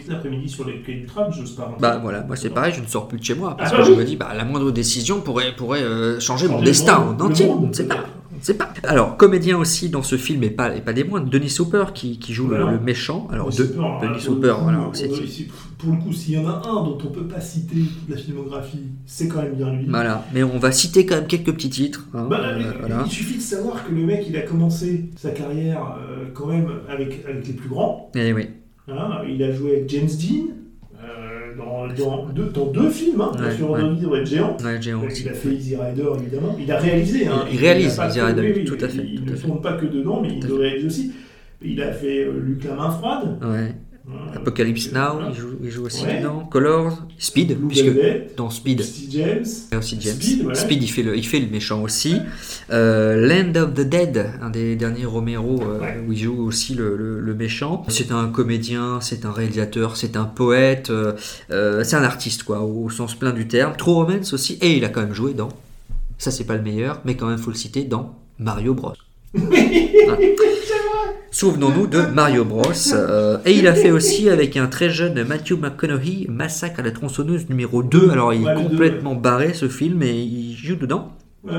l'après-midi 0.07 0.49
sur 0.49 0.65
les 0.65 0.81
quais 0.81 0.93
du 0.93 1.05
tram, 1.05 1.31
je 1.31 1.43
pas. 1.55 1.75
Bah 1.79 1.99
voilà, 2.01 2.21
moi 2.21 2.35
c'est 2.35 2.49
pareil, 2.51 2.73
je 2.75 2.81
ne 2.81 2.87
sors 2.87 3.07
plus 3.07 3.17
de 3.19 3.23
chez 3.23 3.33
moi 3.35 3.55
parce 3.57 3.71
Ah 3.71 3.77
que 3.77 3.81
bah 3.81 3.87
je 3.87 3.91
oui. 3.93 3.97
me 3.97 4.03
dis 4.05 4.15
bah 4.15 4.29
la 4.35 4.45
moindre 4.45 4.71
décision 4.71 5.21
pourrait 5.21 5.55
pourrait 5.55 5.81
euh, 5.81 6.19
changer 6.19 6.47
mon 6.47 6.53
Changer 6.59 6.65
le 6.65 6.71
destin 6.71 6.99
monde, 6.99 7.21
en 7.21 7.25
entier. 7.25 7.45
on 7.47 7.61
ne 7.67 7.73
sait 7.73 7.85
pas. 7.87 8.05
Peut-être. 8.37 8.37
On 8.37 8.39
ne 8.39 8.43
sait 8.45 8.53
pas. 8.53 8.73
Alors 8.87 9.17
comédien 9.17 9.57
aussi 9.57 9.89
dans 9.89 10.03
ce 10.03 10.15
film 10.17 10.43
et 10.43 10.49
pas 10.49 10.75
et 10.75 10.81
pas 10.81 10.93
des 10.93 11.03
moindres, 11.03 11.29
Denis 11.29 11.55
Hooper 11.59 11.85
qui, 11.93 12.19
qui 12.19 12.33
joue 12.33 12.47
le- 12.47 12.57
Voilà. 12.57 12.71
le, 12.73 12.79
méchant. 12.79 13.27
Alors 13.31 13.49
de, 13.49 13.63
Denis 13.63 14.25
coup, 14.25 14.35
voilà, 14.41 14.91
Pour 15.77 15.91
le 15.93 15.97
coup, 15.99 16.11
s'il 16.13 16.33
y 16.33 16.37
en 16.37 16.47
a 16.47 16.61
un 16.67 16.83
dont 16.83 16.97
on 17.03 17.07
peut 17.11 17.27
pas 17.27 17.39
citer 17.41 17.75
toute 17.75 18.09
la 18.09 18.17
filmographie, 18.17 18.83
c'est 19.05 19.27
quand 19.27 19.41
même 19.41 19.53
bien 19.55 19.71
lui. 19.73 19.85
voilà. 19.87 20.25
Mais 20.33 20.43
on 20.43 20.57
va 20.57 20.71
citer 20.71 21.05
quand 21.05 21.15
même 21.15 21.27
quelques 21.27 21.53
petits 21.53 21.69
titres. 21.69 22.05
hein, 22.13 22.27
Bah, 22.29 22.39
euh, 22.43 22.59
il- 22.59 22.79
voilà. 22.79 23.03
Il 23.05 23.11
suffit 23.11 23.37
de 23.37 23.41
savoir 23.41 23.85
que 23.85 23.91
le 23.93 24.05
mec, 24.05 24.25
il 24.27 24.35
a 24.37 24.41
commencé 24.41 25.09
sa 25.15 25.31
carrière 25.31 25.95
euh, 25.99 26.25
quand 26.33 26.47
même 26.47 26.67
avec, 26.89 27.23
avec 27.27 27.45
les 27.47 27.53
plus 27.53 27.69
grands. 27.69 28.11
Et 28.15 28.29
Eh 28.29 28.33
oui. 28.33 28.47
hein. 28.87 29.19
Il 29.27 29.41
a 29.43 29.51
joué 29.51 29.71
avec 29.77 29.89
James 29.89 30.07
Dean 30.07 30.53
dans, 31.57 31.87
dans 31.87 32.25
deux, 32.29 32.45
dans 32.53 32.65
deux 32.67 32.89
films, 32.89 33.21
hein, 33.21 33.31
Ouais, 33.39 33.55
sur 33.55 33.71
ouais. 33.71 34.25
Géant. 34.25 34.57
Ouais, 34.63 34.81
Géant 34.81 35.03
aussi. 35.03 35.23
il 35.23 35.29
a 35.29 35.33
fait 35.33 35.49
Easy 35.49 35.75
Rider 35.75 36.05
évidemment. 36.19 36.55
Il 36.59 36.71
a 36.71 36.77
réalisé. 36.79 37.27
Hein. 37.27 37.45
Il 37.51 37.59
réalise 37.59 37.99
Easy 38.07 38.21
Rider, 38.21 38.41
oui, 38.41 38.53
oui, 38.57 38.65
tout 38.65 38.77
à 38.79 38.87
fait, 38.87 39.03
Il 39.05 39.21
tout 39.23 39.33
ne 39.33 39.37
tourne 39.37 39.61
pas 39.61 39.73
que 39.73 39.85
dedans, 39.85 40.19
mais 40.21 40.29
Tout 40.39 40.47
il 40.47 40.47
le 40.47 40.55
réalise 40.55 40.85
aussi. 40.85 41.11
Il 41.61 41.81
a 41.81 41.91
fait 41.91 42.25
euh, 42.25 42.39
Luc 42.39 42.63
la 42.65 42.75
main 42.75 42.91
froide. 42.91 43.39
Ouais. 43.41 43.73
Apocalypse 44.33 44.91
Now, 44.93 45.19
il 45.29 45.35
joue, 45.35 45.49
il 45.63 45.69
joue 45.69 45.85
aussi 45.85 46.05
Ouais. 46.05 46.19
dedans. 46.19 46.47
Colors, 46.49 47.03
Speed, 47.17 47.57
Blue 47.57 47.67
puisque 47.67 47.85
Velvet, 47.85 48.31
dans 48.37 48.49
Speed, 48.49 48.81
Steve 48.81 49.09
James. 49.11 49.45
aussi 49.77 49.97
James. 49.99 50.15
Speed, 50.15 50.45
ouais. 50.45 50.55
Speed, 50.55 50.83
il 50.83 50.87
fait 50.87 51.03
le, 51.03 51.17
il 51.17 51.25
fait 51.27 51.39
le 51.39 51.47
méchant 51.49 51.81
aussi. 51.81 52.17
Euh, 52.71 53.27
Land 53.27 53.59
of 53.61 53.73
the 53.73 53.81
Dead, 53.81 54.31
un 54.41 54.49
des 54.49 54.75
derniers 54.75 55.05
Romero 55.05 55.61
euh, 55.61 55.79
Ouais. 55.79 56.03
où 56.07 56.13
il 56.13 56.17
joue 56.19 56.41
aussi 56.45 56.73
le, 56.75 56.95
le- 56.95 57.19
le 57.19 57.33
méchant. 57.35 57.83
C'est 57.89 58.11
un 58.11 58.27
comédien, 58.29 58.99
c'est 59.01 59.25
un 59.25 59.31
réalisateur, 59.31 59.97
c'est 59.97 60.15
un 60.15 60.25
poète, 60.25 60.89
euh, 60.89 61.13
c'est 61.83 61.95
un 61.95 62.03
artiste 62.03 62.43
quoi, 62.43 62.61
au 62.61 62.89
sens 62.89 63.15
plein 63.15 63.31
du 63.31 63.47
terme. 63.47 63.73
True 63.77 63.93
Romance 63.93 64.31
aussi, 64.33 64.57
et 64.61 64.77
il 64.77 64.85
a 64.85 64.89
quand 64.89 65.01
même 65.01 65.13
joué 65.13 65.33
dans. 65.33 65.49
Ça 66.17 66.31
c'est 66.31 66.45
pas 66.45 66.55
le 66.55 66.63
meilleur, 66.63 67.01
mais 67.05 67.15
quand 67.15 67.27
même 67.27 67.37
faut 67.37 67.51
le 67.51 67.57
citer 67.57 67.83
dans 67.83 68.15
Mario 68.39 68.73
Bros. 68.73 68.93
Souvenons-nous 71.31 71.87
de 71.87 72.01
Mario 72.13 72.45
Bros. 72.45 72.63
euh, 72.93 73.37
et 73.45 73.51
il 73.53 73.67
a 73.67 73.75
fait 73.75 73.91
aussi 73.91 74.29
avec 74.29 74.57
un 74.57 74.67
très 74.67 74.89
jeune 74.89 75.23
Matthew 75.23 75.53
McConaughey 75.59 76.25
Massacre 76.29 76.79
à 76.79 76.83
la 76.83 76.91
tronçonneuse 76.91 77.47
numéro 77.49 77.83
2. 77.83 78.09
Alors 78.09 78.33
il 78.33 78.43
Ouais, 78.43 78.51
est 78.51 78.55
deux, 78.55 78.61
complètement 78.69 79.15
barré 79.15 79.53
ce 79.53 79.67
film 79.67 80.01
et 80.03 80.13
il 80.15 80.55
joue 80.55 80.75
dedans. 80.75 81.11
Ouais. 81.43 81.51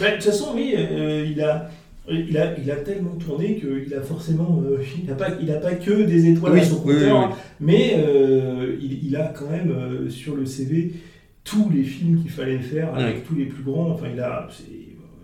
Bah, 0.00 0.10
de 0.10 0.14
toute 0.14 0.24
façon, 0.24 0.52
oui, 0.54 0.74
euh, 0.76 1.26
il, 1.28 1.40
a, 1.42 1.68
il, 2.08 2.38
a, 2.38 2.56
il 2.58 2.70
a 2.70 2.76
tellement 2.76 3.16
tourné 3.16 3.56
qu'il 3.56 3.92
a 3.94 4.00
forcément. 4.02 4.62
euh, 4.64 4.78
il 5.02 5.08
n'a 5.08 5.14
pas, 5.16 5.28
il 5.40 5.50
a 5.50 5.56
pas 5.56 5.74
que 5.74 6.02
des 6.02 6.28
étoiles 6.30 6.52
Oui, 6.52 6.60
à 6.60 6.64
son 6.64 6.76
compteur, 6.76 6.98
oui, 7.00 7.08
hein, 7.10 7.30
mais 7.60 7.96
euh, 7.98 8.76
il, 8.80 9.04
il 9.08 9.16
a 9.16 9.32
quand 9.36 9.50
même 9.50 9.72
euh, 9.72 10.08
sur 10.08 10.36
le 10.36 10.46
CV 10.46 10.92
tous 11.42 11.70
les 11.74 11.82
films 11.82 12.22
qu'il 12.22 12.30
fallait 12.30 12.58
faire 12.58 12.94
avec 12.94 13.26
tous 13.26 13.34
les 13.34 13.46
plus 13.46 13.62
grands. 13.64 13.90
Enfin, 13.90 14.06
il 14.12 14.20
a 14.20 14.48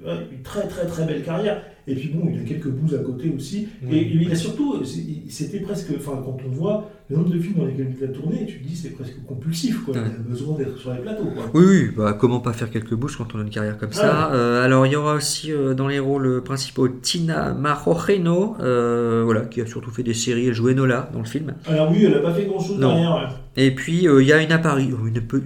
une 0.05 0.43
très 0.43 0.67
très 0.67 0.87
très 0.87 1.05
belle 1.05 1.23
carrière. 1.23 1.63
Et 1.87 1.95
puis 1.95 2.09
bon, 2.15 2.29
il 2.33 2.41
a 2.41 2.45
quelques 2.45 2.69
bouts 2.69 2.95
à 2.95 2.99
côté 2.99 3.33
aussi. 3.37 3.69
Oui. 3.85 3.97
Et 3.99 4.11
il 4.15 4.31
a 4.33 4.35
surtout, 4.37 4.83
c'était 5.29 5.61
presque, 5.61 5.89
enfin, 5.97 6.23
quand 6.25 6.37
on 6.47 6.51
voit 6.51 6.89
le 7.11 7.17
nombre 7.17 7.31
de 7.31 7.39
films 7.41 7.57
dans 7.59 7.67
lesquels 7.67 7.93
il 7.99 8.05
a 8.05 8.09
tourné, 8.09 8.47
tu 8.47 8.61
te 8.61 8.67
dis 8.67 8.77
c'est 8.77 8.91
presque 8.91 9.17
compulsif, 9.27 9.85
quoi. 9.85 9.95
Ouais. 9.95 10.01
Il 10.07 10.15
a 10.15 10.29
besoin 10.29 10.57
d'être 10.57 10.79
sur 10.79 10.93
les 10.93 11.01
plateaux, 11.01 11.25
quoi. 11.35 11.45
Oui, 11.55 11.65
oui, 11.67 11.91
bah, 11.97 12.17
comment 12.19 12.41
pas 12.41 12.53
faire 12.53 12.71
quelques 12.71 12.95
bouches 12.95 13.17
quand 13.19 13.35
on 13.35 13.41
a 13.41 13.43
une 13.43 13.51
carrière 13.51 13.77
comme 13.79 13.93
ça. 13.93 14.31
Ouais. 14.31 14.37
Euh, 14.37 14.65
alors 14.65 14.87
il 14.87 14.93
y 14.93 14.97
aura 14.97 15.15
aussi 15.15 15.53
euh, 15.53 15.75
dans 15.75 15.89
les 15.89 15.99
rôles 15.99 16.43
principaux 16.45 16.89
Tina 16.89 17.53
Marojeno, 17.55 18.57
euh, 18.61 19.23
voilà, 19.25 19.43
qui 19.43 19.61
a 19.61 19.67
surtout 19.67 19.91
fait 19.91 20.03
des 20.05 20.15
séries, 20.15 20.47
elle 20.49 20.55
joue 20.55 20.69
Enola 20.69 21.11
dans 21.13 21.19
le 21.21 21.25
film. 21.25 21.55
Alors 21.67 21.91
oui, 21.91 22.05
elle 22.05 22.15
a 22.15 22.21
pas 22.21 22.33
fait 22.33 22.45
grand 22.47 22.61
chose 22.61 22.79
derrière. 22.79 23.15
ouais. 23.17 23.37
Et 23.55 23.75
puis 23.75 24.09
euh, 24.09 24.23
il 24.23 24.29
y 24.29 24.33
a 24.33 24.43
une 24.43 24.51
apparition, 24.53 24.97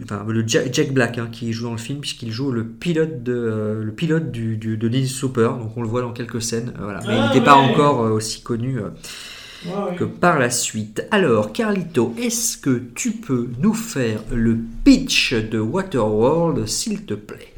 enfin, 0.05 0.25
le 0.29 0.45
Jack, 0.47 0.73
Jack 0.73 0.93
Black 0.93 1.19
hein, 1.19 1.29
qui 1.33 1.53
joue 1.53 1.65
dans 1.65 1.73
le 1.73 1.77
film 1.79 1.99
puisqu'il 1.99 2.31
joue 2.31 2.53
le 2.53 2.65
pilote 2.65 3.25
de 3.25 3.33
euh, 3.35 3.83
le 3.83 3.91
pilote 3.93 4.31
du, 4.31 4.57
du- 4.57 4.77
de 4.77 4.89
donc 4.89 5.77
on 5.77 5.83
le 5.83 5.89
voit 5.89 6.03
dans 6.03 6.13
quelques 6.13 6.26
scènes, 6.41 6.73
euh, 6.79 6.85
voilà. 6.85 7.01
Mais 7.07 7.15
il 7.15 7.21
Ah, 7.21 7.29
n'était 7.29 7.45
pas 7.45 7.57
ouais. 7.59 7.65
encore 7.73 8.03
euh, 8.03 8.11
aussi 8.11 8.43
connu. 8.43 8.79
euh, 8.79 8.91
que 9.97 10.05
par 10.05 10.39
la 10.39 10.51
suite. 10.51 11.07
Alors, 11.11 11.53
Carlito, 11.53 12.15
est-ce 12.19 12.57
que 12.59 12.83
tu 12.95 13.13
peux 13.13 13.49
nous 13.59 13.75
faire 13.75 14.21
le 14.33 14.57
pitch 14.85 15.35
de 15.35 15.59
Waterworld, 15.59 16.67
s'il 16.67 17.05
te 17.05 17.15
plaît? 17.15 17.53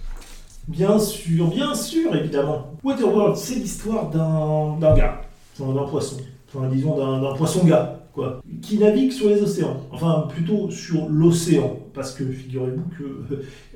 Bien 0.68 0.98
sûr, 0.98 1.48
bien 1.48 1.74
sûr, 1.74 2.14
évidemment. 2.14 2.72
Waterworld, 2.84 3.36
c'est 3.36 3.54
l'histoire 3.56 4.10
d'un 4.10 4.78
d'un 4.78 4.94
gars, 4.94 5.20
d'un 5.58 5.84
poisson, 5.84 6.16
enfin 6.54 6.68
disons 6.68 6.96
d'un 6.96 7.22
d'un 7.22 7.34
poisson-gars, 7.34 8.00
quoi, 8.12 8.40
qui 8.62 8.78
navigue 8.78 9.10
sur 9.12 9.28
les 9.30 9.42
océans, 9.42 9.80
enfin 9.90 10.26
plutôt 10.28 10.70
sur 10.70 11.08
l'océan, 11.08 11.78
parce 11.94 12.12
que 12.14 12.24
figurez-vous 12.24 12.84
que 12.98 13.02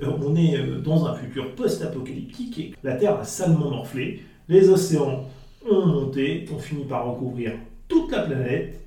euh, 0.05 0.11
on 0.23 0.37
est 0.37 0.59
dans 0.85 1.07
un 1.07 1.15
futur 1.15 1.55
post-apocalyptique 1.55 2.59
et 2.59 2.75
la 2.83 2.95
Terre 2.95 3.19
a 3.19 3.25
salement 3.25 3.71
morflé, 3.71 4.23
les 4.49 4.69
océans 4.69 5.25
ont 5.71 5.87
monté, 5.87 6.47
ont 6.53 6.59
fini 6.59 6.85
par 6.85 7.13
recouvrir 7.13 7.53
toute 7.89 8.11
la 8.11 8.23
planète, 8.23 8.81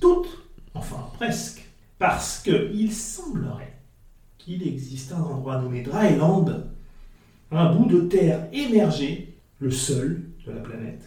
toute, 0.00 0.28
enfin 0.74 1.08
presque, 1.14 1.64
parce 1.98 2.42
qu'il 2.42 2.92
semblerait 2.92 3.76
qu'il 4.38 4.66
existe 4.66 5.12
un 5.12 5.22
endroit 5.22 5.60
nommé 5.60 5.82
Dryland, 5.82 6.46
un 7.50 7.74
bout 7.74 7.86
de 7.86 8.00
terre 8.02 8.48
émergé 8.52 9.34
le 9.58 9.70
seul 9.70 10.22
de 10.46 10.52
la 10.52 10.60
planète, 10.60 11.02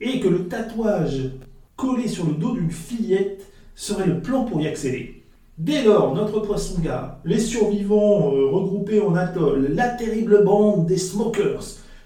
et 0.00 0.20
que 0.20 0.28
le 0.28 0.48
tatouage 0.48 1.30
collé 1.76 2.08
sur 2.08 2.26
le 2.26 2.34
dos 2.34 2.54
d'une 2.54 2.70
fillette 2.70 3.46
serait 3.74 4.06
le 4.06 4.20
plan 4.20 4.44
pour 4.44 4.60
y 4.60 4.66
accéder. 4.66 5.22
Dès 5.58 5.84
lors, 5.84 6.14
notre 6.14 6.40
poisson-gars, 6.40 7.20
les 7.24 7.38
survivants 7.38 8.32
euh, 8.32 8.48
regroupés 8.50 9.00
en 9.00 9.14
atoll, 9.14 9.72
la 9.74 9.90
terrible 9.90 10.42
bande 10.42 10.86
des 10.86 10.96
smokers, 10.96 11.62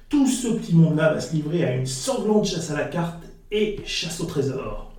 tout 0.09 0.27
ce 0.27 0.49
petit 0.49 0.75
monde-là 0.75 1.15
va 1.15 1.21
se 1.21 1.33
livrer 1.35 1.65
à 1.65 1.75
une 1.77 1.87
sanglante 1.87 2.47
chasse 2.47 2.71
à 2.71 2.77
la 2.77 2.85
carte 2.85 3.23
et 3.51 3.77
chasse 3.85 4.21
au 4.21 4.25
trésor. 4.27 4.91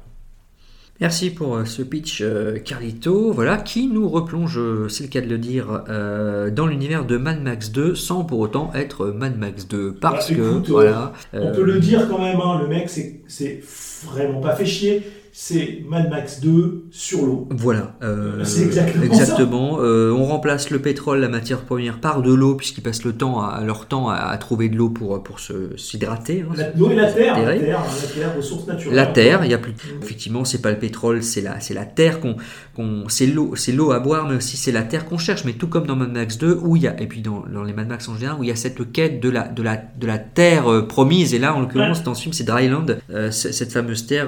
Merci 1.01 1.29
pour 1.29 1.57
euh, 1.57 1.65
ce 1.65 1.81
pitch, 1.81 2.21
euh, 2.21 2.57
Carlito. 2.57 3.33
Voilà, 3.33 3.57
qui 3.57 3.87
nous 3.87 4.07
replonge, 4.07 4.57
euh, 4.57 4.87
c'est 4.87 5.03
le 5.03 5.09
cas 5.09 5.19
de 5.19 5.27
le 5.27 5.37
dire, 5.37 5.83
euh, 5.89 6.49
dans 6.49 6.67
l'univers 6.67 7.03
de 7.05 7.17
Mad 7.17 7.41
Max 7.41 7.69
2 7.71 7.95
sans 7.95 8.23
pour 8.23 8.39
autant 8.39 8.71
être 8.73 9.07
Mad 9.07 9.37
Max 9.37 9.67
2. 9.67 9.95
Parce 9.99 10.31
Bah, 10.31 10.37
que, 10.37 10.71
voilà. 10.71 11.11
On 11.33 11.47
euh, 11.47 11.53
peut 11.53 11.63
le 11.65 11.79
dire 11.79 12.07
quand 12.07 12.19
même, 12.19 12.39
hein, 12.39 12.59
le 12.61 12.69
mec, 12.69 12.89
c'est- 12.89 13.19
c'est 13.27 13.61
vraiment 14.05 14.39
pas 14.39 14.55
fait 14.55 14.65
chier. 14.65 15.03
C'est 15.37 15.83
Mad 15.89 16.09
Max 16.09 16.39
2 16.39 16.85
sur 16.91 17.25
l'eau. 17.25 17.45
Voilà. 17.51 17.97
euh, 18.03 18.45
C'est 18.45 18.61
exactement 18.63 19.03
exactement. 19.03 19.77
Euh, 19.81 20.13
on 20.13 20.23
remplace 20.23 20.69
le 20.69 20.79
pétrole, 20.79 21.19
la 21.19 21.27
matière 21.27 21.63
première, 21.63 21.99
par 21.99 22.21
de 22.21 22.33
l'eau, 22.33 22.55
puisqu'ils 22.55 22.79
passent 22.81 23.03
le 23.03 23.11
temps 23.11 23.41
à, 23.41 23.61
leur 23.65 23.89
temps 23.89 24.07
à, 24.07 24.15
à 24.15 24.37
trouver 24.37 24.69
de 24.69 24.77
l'eau 24.77 24.87
pour, 24.87 25.21
pour 25.23 25.41
se- 25.41 25.75
s'hydrater. 25.75 26.45
hein, 26.49 26.63
L'eau 26.77 26.89
et 26.89 26.95
la 26.95 27.11
terre, 27.11 27.37
la 27.37 27.53
terre, 27.59 27.79
la 27.83 28.07
terre, 28.21 28.33
ressources 28.37 28.65
naturelles. 28.65 28.95
La 28.95 29.05
terre, 29.07 29.43
il 29.43 29.51
y 29.51 29.53
a 29.53 29.57
plus. 29.57 29.73
Mm. 29.73 30.03
Effectivement, 30.03 30.45
c'est 30.45 30.61
pas 30.61 30.71
le 30.71 30.79
pétrole, 30.79 31.21
c'est 31.21 31.41
la, 31.41 31.59
c'est 31.59 31.73
la 31.73 31.83
terre 31.83 32.21
qu'on, 32.21 32.37
qu'on, 32.73 33.09
c'est 33.09 33.27
l'eau, 33.27 33.57
c'est 33.57 33.73
l'eau 33.73 33.91
à 33.91 33.99
boire, 33.99 34.29
mais 34.29 34.37
aussi 34.37 34.55
c'est 34.55 34.71
la 34.71 34.83
terre 34.83 35.03
qu'on 35.03 35.17
cherche. 35.17 35.43
Mais 35.43 35.51
tout 35.51 35.67
comme 35.67 35.85
dans 35.85 35.97
Mad 35.97 36.13
Max 36.13 36.37
2, 36.37 36.59
où 36.63 36.77
il 36.77 36.83
y 36.83 36.87
a, 36.87 36.97
et 37.01 37.07
puis 37.07 37.19
dans, 37.21 37.43
dans 37.53 37.63
les 37.65 37.73
Mad 37.73 37.89
Max 37.89 38.07
en 38.07 38.15
général, 38.15 38.37
où 38.39 38.43
il 38.43 38.47
y 38.47 38.53
a 38.53 38.55
cette 38.55 38.89
quête 38.93 39.19
de 39.19 39.29
la, 39.29 39.49
de 39.49 39.61
la, 39.61 39.75
de 39.99 40.07
la 40.07 40.17
terre 40.17 40.71
euh, 40.71 40.87
promise. 40.87 41.33
Et 41.33 41.39
là, 41.39 41.53
en 41.53 41.59
l'occurrence, 41.59 42.03
dans 42.03 42.13
ce 42.13 42.21
film, 42.21 42.31
c'est 42.31 42.45
Dryland, 42.45 42.85
euh, 43.09 43.31
cette 43.31 43.73
fameuse 43.73 44.07
terre 44.07 44.27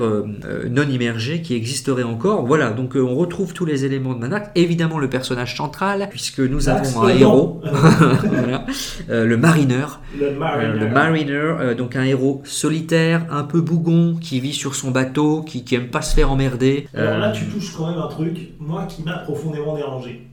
non 0.70 0.97
qui 1.42 1.56
existerait 1.56 2.04
encore. 2.04 2.46
Voilà. 2.46 2.72
Donc, 2.72 2.96
euh, 2.96 3.02
on 3.02 3.16
retrouve 3.16 3.54
tous 3.54 3.66
les 3.66 3.86
éléments 3.86 4.14
de 4.14 4.20
Mad 4.20 4.30
Max. 4.32 4.50
Évidemment, 4.56 5.00
le 5.00 5.10
personnage 5.10 5.56
central, 5.56 6.08
puisque 6.10 6.40
nous 6.40 6.66
Max 6.66 6.68
avons 6.68 7.04
un 7.04 7.10
héros, 7.10 7.62
voilà, 8.24 8.66
Euh, 9.10 9.26
le 9.26 9.38
marineur. 9.38 10.02
Le 10.20 10.28
Euh, 10.28 10.38
mariner. 10.38 10.80
le 10.80 10.88
Mariner, 10.90 11.34
euh, 11.34 11.76
donc 11.76 11.96
un 11.96 12.04
héros 12.04 12.42
solitaire, 12.46 13.26
un 13.32 13.44
peu 13.44 13.62
bougon, 13.62 14.16
qui 14.20 14.40
vit 14.40 14.54
sur 14.54 14.76
son 14.76 14.92
bateau, 14.92 15.42
qui, 15.44 15.64
qui 15.64 15.76
aime 15.76 15.88
pas 15.90 16.02
se 16.02 16.16
faire 16.16 16.32
emmerder. 16.32 16.88
Alors 16.94 17.18
là, 17.20 17.30
Euh, 17.30 17.32
tu 17.34 17.46
touches 17.46 17.74
quand 17.76 17.88
même 17.90 18.00
un 18.00 18.08
truc, 18.08 18.52
moi, 18.60 18.86
qui 18.90 19.04
m'a 19.04 19.18
profondément 19.20 19.76
dérangé. 19.76 20.28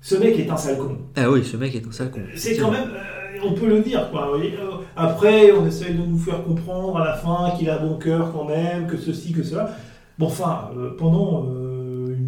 Ce 0.00 0.16
mec 0.16 0.38
est 0.38 0.50
un 0.50 0.56
sale 0.56 0.78
con. 0.78 0.98
Ah 1.16 1.30
oui, 1.30 1.44
ce 1.44 1.56
mec 1.56 1.74
est 1.74 1.86
un 1.86 1.92
sale 1.92 2.10
con. 2.10 2.20
C'est 2.34 2.56
quand 2.56 2.70
même, 2.72 2.90
euh, 2.92 3.21
on 3.44 3.52
peut 3.52 3.66
le 3.66 3.80
dire. 3.80 4.08
Euh, 4.14 4.76
Après, 4.96 5.52
on 5.52 5.66
essaye 5.66 5.94
de 5.94 6.02
nous 6.02 6.18
faire 6.18 6.42
comprendre 6.44 6.98
à 6.98 7.04
la 7.04 7.14
fin 7.14 7.52
qu'il 7.56 7.68
a 7.70 7.78
bon 7.78 7.96
cœur 7.96 8.32
quand 8.32 8.44
même, 8.44 8.86
que 8.86 8.96
ceci, 8.96 9.32
que 9.32 9.42
cela. 9.42 9.70
Bon, 10.18 10.26
enfin, 10.26 10.70
euh, 10.76 10.90
pendant 10.98 11.46
euh, 11.46 11.71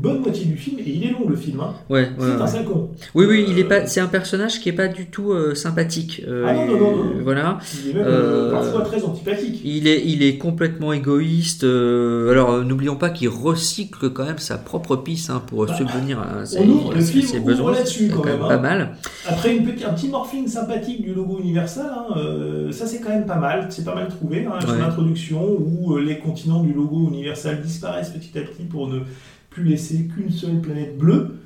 bonne 0.04 0.20
moitié 0.20 0.44
du 0.44 0.56
film, 0.56 0.78
et 0.78 0.84
il 0.88 1.04
est 1.04 1.10
long 1.10 1.28
le 1.28 1.34
film, 1.36 1.58
hein, 1.60 1.74
Ouais, 1.90 2.02
ouais, 2.02 2.08
c'est 2.18 2.24
ouais. 2.36 2.42
un 2.42 2.46
sale 2.46 2.64
con. 2.64 2.90
Oui, 3.14 3.26
oui, 3.28 3.44
il 3.48 3.58
est 3.58 3.64
Euh, 3.64 3.68
pas. 3.68 3.86
C'est 3.86 4.00
un 4.00 4.06
personnage 4.06 4.60
qui 4.60 4.68
est 4.68 4.72
pas 4.72 4.86
du 4.88 5.06
tout 5.06 5.32
euh, 5.32 5.54
sympathique. 5.56 6.22
Euh, 6.28 6.44
Ah 6.46 6.54
non, 6.54 6.66
non, 6.66 6.78
non, 6.78 6.96
non. 6.96 7.10
Voilà. 7.24 7.58
Il 7.84 7.90
est 7.90 7.94
même 7.94 8.50
parfois 8.52 8.82
très 8.82 9.02
antipathique. 9.02 9.60
Il 9.64 9.88
est, 9.88 10.02
il 10.06 10.22
est 10.22 10.36
complètement 10.38 10.92
égoïste. 10.92 11.64
alors, 11.64 12.62
n'oublions 12.64 12.96
pas 12.96 13.10
qu'il 13.10 13.28
recycle 13.30 14.10
quand 14.10 14.24
même 14.26 14.38
sa 14.38 14.58
propre 14.58 14.96
pisse 14.96 15.30
hein, 15.30 15.42
pour 15.46 15.66
Bah, 15.66 15.74
subvenir 15.76 16.20
à 16.20 16.44
ses, 16.46 16.58
on 16.60 16.68
ouvre, 16.68 16.94
le 16.94 17.00
ses 17.00 17.12
film 17.20 17.40
ouvre 17.42 17.46
besoins. 17.46 17.72
là-dessus, 17.72 18.08
quand 18.08 18.20
quand 18.22 18.28
même 18.28 18.38
pas 18.40 18.54
hein. 18.54 18.58
mal. 18.60 18.96
Après 19.26 19.56
une 19.56 19.64
petit, 19.64 19.84
un 19.84 19.92
petit 19.94 20.08
morphing 20.08 20.46
sympathique 20.46 21.02
du 21.02 21.14
logo 21.14 21.38
Universal, 21.40 21.86
hein, 21.90 22.20
ça 22.70 22.86
c'est 22.86 23.00
quand 23.00 23.10
même 23.10 23.26
pas 23.26 23.36
mal, 23.38 23.66
c'est 23.70 23.84
pas 23.84 23.94
mal 23.94 24.08
trouvé. 24.08 24.44
Hein, 24.46 24.58
son 24.60 24.80
introduction 24.82 25.42
où 25.58 25.96
les 25.98 26.18
continents 26.18 26.62
du 26.62 26.72
logo 26.72 27.08
Universal 27.08 27.62
disparaissent 27.62 28.10
petit 28.10 28.38
à 28.38 28.42
petit 28.42 28.64
pour 28.64 28.88
ne 28.88 29.00
laisser 29.62 30.08
qu'une 30.14 30.30
seule 30.30 30.60
planète 30.60 30.98
bleue. 30.98 31.36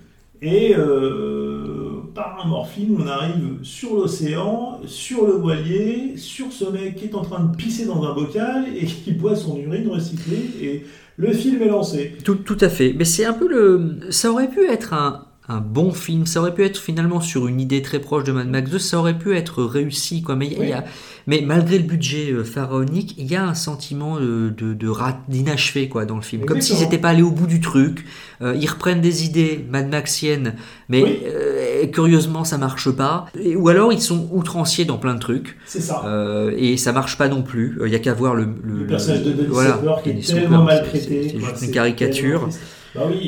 Et 0.41 0.75
euh, 0.77 2.01
par 2.15 2.41
un 2.45 2.49
morphine, 2.49 2.97
on 2.99 3.07
arrive 3.07 3.59
sur 3.63 3.97
l'océan, 3.97 4.81
sur 4.87 5.27
le 5.27 5.33
voilier, 5.33 6.17
sur 6.17 6.53
ce 6.53 6.65
mec 6.65 6.97
qui 6.97 7.07
est 7.07 7.15
en 7.15 7.23
train 7.23 7.45
de 7.45 7.57
pisser 7.57 7.87
dans 7.87 8.05
un 8.05 8.15
bocal 8.15 8.67
et 8.77 8.87
qui 8.87 9.13
boit 9.13 9.37
son 9.37 9.57
urine 9.59 9.89
recyclée. 9.89 10.51
Et 10.63 10.87
le 11.17 11.33
film 11.33 11.61
est 11.63 11.69
lancé. 11.69 12.15
Tout, 12.25 12.37
tout 12.37 12.59
à 12.61 12.69
fait. 12.69 12.95
Mais 12.97 13.05
c'est 13.05 13.25
un 13.25 13.33
peu 13.33 13.49
le. 13.49 13.99
Ça 14.11 14.31
aurait 14.31 14.49
pu 14.49 14.65
être 14.65 14.95
un, 14.95 15.28
un 15.49 15.61
bon 15.61 15.93
film. 15.93 16.27
Ça 16.27 16.41
aurait 16.41 16.55
pu 16.55 16.65
être 16.65 16.77
finalement 16.79 17.21
sur 17.21 17.47
une 17.49 17.61
idée 17.61 17.81
très 17.83 17.99
proche 18.01 18.25
de 18.25 18.33
Mad 18.33 18.49
Max 18.49 18.71
2. 18.71 18.79
Ça 18.79 18.99
aurait 18.99 19.17
pu 19.19 19.35
être 19.37 19.63
réussi. 19.65 20.23
Quoi. 20.23 20.37
Mais, 20.37 20.47
il 20.47 20.69
y 20.69 20.73
a- 20.73 20.85
mais 21.27 21.43
malgré 21.45 21.79
le 21.79 21.85
budget 21.85 22.33
euh, 22.33 22.45
pharaonique, 22.45 23.15
il 23.19 23.27
y 23.31 23.37
a 23.37 23.47
un 23.47 23.55
sentiment 23.55 24.19
de, 24.21 24.51
de 24.51 24.89
rat- 24.89 25.23
d'inachevé 25.29 25.89
quoi, 25.89 26.05
dans 26.05 26.17
le 26.17 26.23
film. 26.23 26.45
Comme 26.45 26.61
s'ils 26.61 26.79
n'étaient 26.81 26.99
pas 26.99 27.09
allés 27.11 27.23
au 27.23 27.31
bout 27.31 27.47
du 27.47 27.61
truc. 27.61 28.05
Euh, 28.43 28.55
ils 28.61 28.69
reprennent 28.69 29.01
des 29.01 29.25
idées 29.25 29.65
Mad 29.71 29.89
Maxiennes, 29.89 30.55
mais 30.89 31.03
Oui. 31.03 31.19
euh, 31.27 31.87
curieusement, 31.87 32.45
ça 32.45 32.57
marche 32.59 32.91
pas. 32.91 33.27
Et- 33.41 33.57
ou 33.57 33.69
alors, 33.69 33.93
ils 33.93 34.01
sont 34.03 34.29
outranciers 34.33 34.85
dans 34.85 34.99
plein 34.99 35.15
de 35.15 35.21
trucs. 35.21 35.57
C'est 35.67 35.81
ça. 35.81 36.05
Et 36.57 36.77
ça 36.77 36.93
marche 36.93 37.17
pas 37.19 37.29
non 37.29 37.43
plus. 37.43 37.79
Il 37.85 37.91
y 37.91 37.95
a 37.97 37.99
qu'à 37.99 38.13
voir 38.15 38.35
le, 38.35 38.47
le 38.63 38.87
personnage 38.87 39.23
de 39.25 39.33
Dennis 39.33 39.49
voilà. 39.51 39.81
Qui 40.05 40.11
est 40.11 40.21
tellement 40.27 40.59
Hopper, 40.59 40.65
maltraité. 40.67 41.29
c'est- 41.33 41.39
juste 41.41 41.63
une 41.63 41.71
caricature. 41.71 42.41
tellement. 42.41 42.55
Bah 42.95 43.03
oui, 43.09 43.19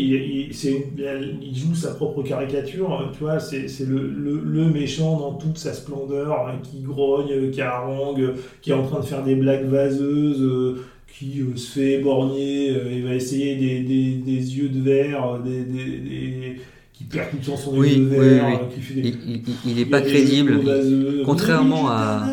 il, 0.50 1.56
joue 1.56 1.74
sa 1.74 1.90
propre 1.94 2.22
caricature, 2.22 3.10
tu 3.12 3.20
vois, 3.24 3.38
c'est 3.40 3.66
le, 3.86 4.08
le- 4.08 4.40
le 4.42 4.64
méchant 4.66 5.18
dans 5.18 5.34
toute 5.34 5.58
sa 5.58 5.72
splendeur, 5.74 6.48
hein, 6.48 6.54
qui 6.62 6.80
grogne, 6.80 7.30
euh, 7.32 7.50
qui 7.50 7.60
harangue, 7.60 8.20
euh, 8.20 8.32
qui 8.62 8.70
est 8.70 8.74
en 8.74 8.84
train 8.86 9.00
de 9.00 9.04
faire 9.04 9.22
des 9.22 9.34
blagues 9.34 9.66
vaseuses, 9.66 10.40
euh, 10.42 10.82
qui 11.06 11.40
euh, 11.42 11.56
se 11.56 11.72
fait 11.78 11.92
éborgner, 12.00 12.70
euh, 12.70 12.90
il 12.92 13.04
va 13.04 13.14
essayer 13.14 13.56
des, 13.56 13.80
des- 13.80 14.14
des 14.14 14.56
yeux 14.58 14.68
de 14.70 14.80
verre, 14.80 15.38
des, 15.44 15.62
des- 15.64 15.98
des- 15.98 16.56
qui 16.94 17.04
perd 17.04 17.30
tout 17.30 17.36
le 17.40 17.46
temps 17.46 17.56
son 17.56 17.76
Oui, 17.76 17.96
de 17.96 18.04
verre, 18.04 18.46
oui. 18.48 18.74
qui 18.74 18.80
fait 18.80 19.00
des... 19.02 19.08
Il, 19.08 19.16
il- 19.36 19.42
il 19.66 19.78
est 19.78 19.82
il 19.82 19.90
pas 19.90 20.00
crédible. 20.00 20.60
vaseux. 20.60 21.22
Contrairement 21.26 21.88
à- 21.90 22.26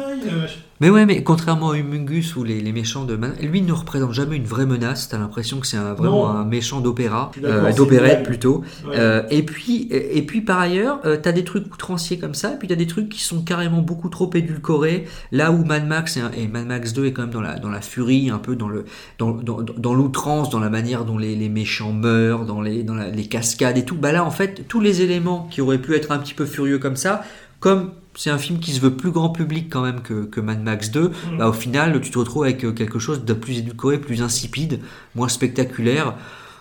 Mais 0.80 0.92
ouais, 0.92 1.08
mais 1.08 1.24
contrairement 1.24 1.72
à 1.72 1.78
Humungus 1.78 2.36
ou 2.36 2.44
les, 2.44 2.62
les 2.62 2.72
méchants 2.72 3.04
de 3.04 3.16
Man, 3.16 3.34
lui 3.42 3.64
ne 3.64 3.72
représente 3.74 4.14
jamais 4.14 4.36
une 4.36 4.46
vraie 4.46 4.68
menace. 4.68 5.10
T'as 5.10 5.18
l'impression 5.18 5.60
que 5.60 5.66
c'est 5.66 5.78
un, 5.78 5.94
vraiment 5.96 6.32
Non. 6.32 6.38
un 6.40 6.46
méchant 6.46 6.82
d'opéra, 6.82 7.32
euh, 7.44 7.74
d'opérette 7.74 8.22
plutôt. 8.24 8.64
Ouais. 8.86 8.94
Euh, 8.96 9.24
et 9.32 9.42
puis, 9.42 9.88
et, 9.90 10.20
et 10.20 10.22
puis 10.22 10.42
par 10.42 10.60
ailleurs, 10.60 11.00
euh, 11.06 11.18
t'as 11.20 11.32
des 11.32 11.44
trucs 11.44 11.66
outranciers 11.74 12.20
comme 12.20 12.36
ça, 12.36 12.54
et 12.54 12.58
puis 12.58 12.68
t'as 12.68 12.76
des 12.76 12.86
trucs 12.86 13.10
qui 13.10 13.22
sont 13.24 13.42
carrément 13.42 13.82
beaucoup 13.82 14.10
trop 14.10 14.30
édulcorés. 14.36 15.06
Là 15.32 15.52
où 15.52 15.66
Mad 15.66 15.88
Max 15.88 16.16
et, 16.18 16.22
et 16.38 16.48
Mad 16.48 16.68
Max 16.68 16.94
2 16.94 17.06
est 17.08 17.12
quand 17.14 17.24
même 17.24 17.32
dans 17.32 17.42
la 17.42 17.58
dans 17.58 17.70
la 17.72 17.82
furie, 17.82 18.30
un 18.30 18.38
peu 18.38 18.56
dans 18.56 18.70
le 18.70 18.86
dans, 19.18 19.32
dans, 19.32 19.62
dans 19.64 19.94
l'outrance, 19.96 20.52
dans 20.52 20.60
la 20.60 20.70
manière 20.70 21.06
dont 21.06 21.18
les, 21.18 21.36
les 21.36 21.50
méchants 21.50 21.92
meurent, 21.92 22.46
dans 22.46 22.62
les 22.62 22.84
dans 22.84 22.94
la- 22.94 23.10
les 23.10 23.26
cascades 23.26 23.78
et 23.80 23.84
tout. 23.86 23.96
Bah 23.96 24.12
là, 24.12 24.24
en 24.24 24.32
fait, 24.32 24.68
tous 24.68 24.80
les 24.80 25.02
éléments 25.02 25.48
qui 25.50 25.62
auraient 25.62 25.80
pu 25.82 25.96
être 25.96 26.12
un 26.12 26.20
petit 26.20 26.36
peu 26.36 26.46
furieux 26.46 26.78
comme 26.78 26.98
ça, 26.98 27.24
comme 27.60 27.94
c'est 28.18 28.30
un 28.32 28.38
film 28.38 28.60
qui 28.60 28.72
se 28.72 28.82
veut 28.82 28.94
plus 28.96 29.12
grand 29.12 29.30
public 29.30 29.68
quand 29.72 29.82
même 29.84 30.02
que, 30.02 30.26
que 30.26 30.42
Mad 30.42 30.62
Max 30.62 30.92
2, 30.92 31.08
Mm. 31.10 31.38
bah, 31.38 31.48
au 31.50 31.54
final, 31.54 32.02
tu 32.02 32.12
te 32.12 32.18
retrouves 32.20 32.44
avec 32.44 32.66
euh, 32.66 32.72
quelque 32.74 33.00
chose 33.00 33.24
de 33.24 33.34
plus 33.34 33.60
édulcoré, 33.60 34.00
plus 34.00 34.22
insipide, 34.22 34.80
moins 35.16 35.30
spectaculaire. 35.30 36.16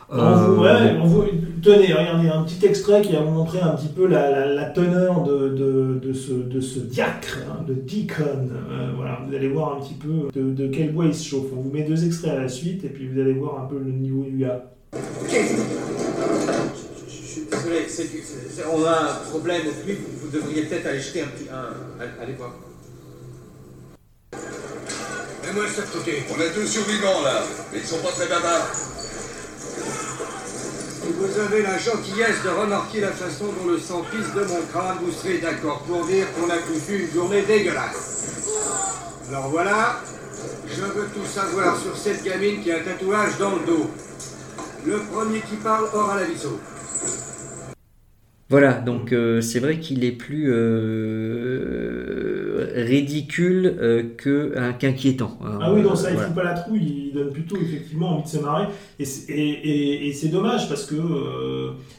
On 0.08 0.18
Euh, 0.18 0.34
vous- 0.36 0.62
ouais, 0.62 0.96
on 1.02 1.06
vous- 1.06 1.24
tenez, 1.62 1.92
regardez, 1.92 2.28
un 2.28 2.42
petit 2.44 2.64
extrait 2.64 3.02
qui 3.02 3.12
va 3.14 3.22
vous 3.22 3.32
montrer 3.32 3.60
un 3.60 3.70
petit 3.70 3.88
peu 3.88 4.06
la, 4.06 4.30
la- 4.30 4.46
la 4.54 4.64
teneur 4.66 5.24
de, 5.24 5.48
de, 5.48 5.98
de 6.00 6.12
ce, 6.12 6.30
de 6.32 6.60
ce 6.60 6.78
diacre, 6.78 7.38
hein, 7.50 7.64
de 7.66 7.74
deacon. 7.74 8.22
Euh, 8.52 8.90
voilà, 8.94 9.18
vous 9.26 9.34
allez 9.34 9.48
voir 9.48 9.76
un 9.76 9.80
petit 9.80 9.94
peu 9.94 10.28
de, 10.38 10.52
de 10.52 10.68
quel 10.68 10.92
bois 10.92 11.06
il 11.06 11.14
se 11.14 11.24
chauffe. 11.28 11.46
On 11.56 11.60
vous 11.60 11.70
met 11.72 11.82
deux 11.82 12.04
extraits 12.06 12.30
à 12.30 12.40
la 12.42 12.48
suite 12.48 12.84
et 12.84 12.88
puis 12.88 13.08
vous 13.08 13.18
allez 13.20 13.32
voir 13.32 13.64
un 13.64 13.66
peu 13.66 13.78
le 13.84 13.90
niveau 13.90 14.22
du 14.22 14.36
gars. 14.36 14.62
Je 14.92 14.98
suis 17.12 17.42
désolé, 17.50 17.80
c'est 17.88 18.04
du- 18.10 18.22
c'est- 18.22 18.62
on 18.72 18.84
a 18.84 18.90
un 19.10 19.30
problème 19.30 19.62
vous 20.22 20.25
devriez 20.36 20.62
peut-être 20.62 20.86
aller 20.86 21.00
jeter 21.00 21.22
un 21.22 21.26
petit. 21.26 21.48
Un, 21.50 22.22
allez- 22.22 22.34
voir. 22.34 22.52
Mets-moi 25.44 25.64
ça 25.74 25.82
de 25.82 25.86
côté. 25.88 26.24
On 26.30 26.40
a 26.40 26.48
deux 26.48 26.66
survivants 26.66 27.22
là, 27.22 27.42
mais 27.72 27.78
ils 27.78 27.86
sont 27.86 27.98
pas 27.98 28.10
très 28.12 28.26
bavards. 28.26 28.70
Si 31.02 31.12
vous 31.12 31.40
avez 31.40 31.62
la 31.62 31.78
gentillesse 31.78 32.42
de 32.44 32.48
remarquer 32.48 33.00
la 33.00 33.12
façon 33.12 33.44
dont 33.46 33.70
le 33.70 33.78
sang 33.78 34.02
pisse 34.10 34.34
de 34.34 34.44
mon 34.44 34.60
crâne, 34.72 34.98
vous 35.02 35.12
serez 35.12 35.38
d'accord 35.38 35.82
pour 35.82 36.04
dire 36.06 36.26
qu'on 36.34 36.50
a 36.50 36.56
foutu 36.56 37.04
une 37.04 37.12
journée 37.12 37.42
dégueulasse. 37.42 38.42
Alors 39.28 39.48
voilà, 39.50 40.00
je 40.68 40.82
veux 40.82 41.06
tout 41.14 41.24
savoir 41.32 41.78
sur 41.80 41.96
cette 41.96 42.24
gamine 42.24 42.62
qui 42.62 42.72
a 42.72 42.78
un 42.78 42.80
tatouage 42.80 43.38
dans 43.38 43.52
le 43.54 43.60
dos. 43.66 43.90
Le 44.84 44.98
premier 44.98 45.40
qui 45.40 45.56
parle 45.56 45.88
aura 45.94 46.16
la 46.16 46.24
visseau. 46.24 46.58
Voilà, 48.48 48.74
donc 48.74 49.12
euh, 49.12 49.40
c'est 49.40 49.58
vrai 49.58 49.80
qu'il 49.80 50.04
est 50.04 50.12
plus 50.12 50.52
euh, 51.76 52.66
ridicule 52.76 53.74
euh, 53.80 54.02
que 54.16 54.54
qu'inquiétant. 54.78 55.36
Ah 55.60 55.72
oui, 55.72 55.82
non, 55.82 55.96
ça, 55.96 56.10
il 56.10 56.14
Voilà. 56.14 56.28
fout 56.28 56.36
pas 56.36 56.44
la 56.44 56.54
trouille, 56.54 57.08
il 57.08 57.14
donne 57.14 57.30
plutôt 57.30 57.56
effectivement 57.56 58.10
envie 58.14 58.22
de 58.22 58.28
se 58.28 58.38
marrer. 58.38 58.66
Et, 59.00 59.04
c'est- 59.04 59.32
et, 59.32 59.48
et- 59.50 60.06
et 60.08 60.12
c'est 60.12 60.28
dommage 60.28 60.68
parce 60.68 60.84
que 60.86 60.94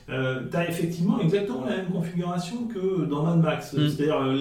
tu 0.08 0.14
as 0.58 0.70
effectivement 0.70 1.20
exactement 1.20 1.66
la 1.68 1.78
même 1.78 1.88
configuration 1.92 2.68
que 2.74 3.06
dans 3.06 3.24
Mad 3.24 3.42
Max. 3.44 3.74
Mm. 3.74 3.90
C'est-à-dire 3.90 4.22
le- 4.22 4.38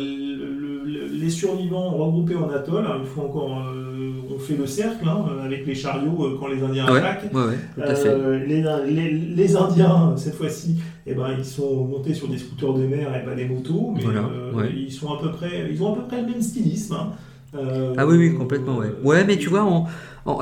le- 0.85 1.07
les 1.13 1.31
survivants 1.31 1.91
regroupés 1.91 2.37
en 2.37 2.49
atoll, 2.51 2.85
hein, 2.87 2.99
une 3.01 3.07
fois 3.07 3.25
encore, 3.25 3.51
on 4.33 4.39
fait 4.39 4.57
le 4.57 4.67
cercle 4.67 5.09
hein, 5.09 5.25
avec 5.45 5.67
les 5.67 5.75
chariots 5.75 6.37
quand 6.39 6.47
les 6.49 6.63
Indiens 6.63 6.87
attaquent. 6.87 7.33
ouais, 7.35 7.41
ouais, 7.47 7.55
tout 7.75 7.81
à 7.83 7.95
fait. 7.95 8.47
Les, 8.47 8.63
les- 8.89 9.11
les 9.11 9.57
Indiens, 9.57 10.15
cette 10.17 10.35
fois-ci, 10.35 10.77
eh 11.07 11.15
ben, 11.15 11.35
ils 11.39 11.45
sont 11.45 11.85
montés 11.85 12.15
sur 12.15 12.29
des 12.29 12.39
scooters 12.39 12.75
de 12.75 12.87
mer 12.87 13.15
et 13.17 13.25
pas 13.25 13.35
des 13.35 13.47
motos, 13.47 13.93
mais 13.97 14.03
Voilà, 14.03 14.29
euh, 14.33 14.53
ouais. 14.53 14.73
ils, 14.77 14.93
sont 14.93 15.13
à 15.13 15.21
peu 15.21 15.31
près, 15.33 15.69
ils 15.71 15.83
ont 15.83 15.93
à 15.93 15.97
peu 15.97 16.03
près 16.09 16.21
le 16.21 16.27
même 16.29 16.43
stylisme. 16.43 16.95
hein. 16.95 17.13
Euh, 17.55 17.95
Ah 17.97 18.07
oui, 18.07 18.17
oui, 18.19 18.35
complètement, 18.35 18.77
ouais. 18.79 18.93
Ouais, 19.03 19.25
mais 19.25 19.39
tu 19.39 19.49
vois, 19.49 19.61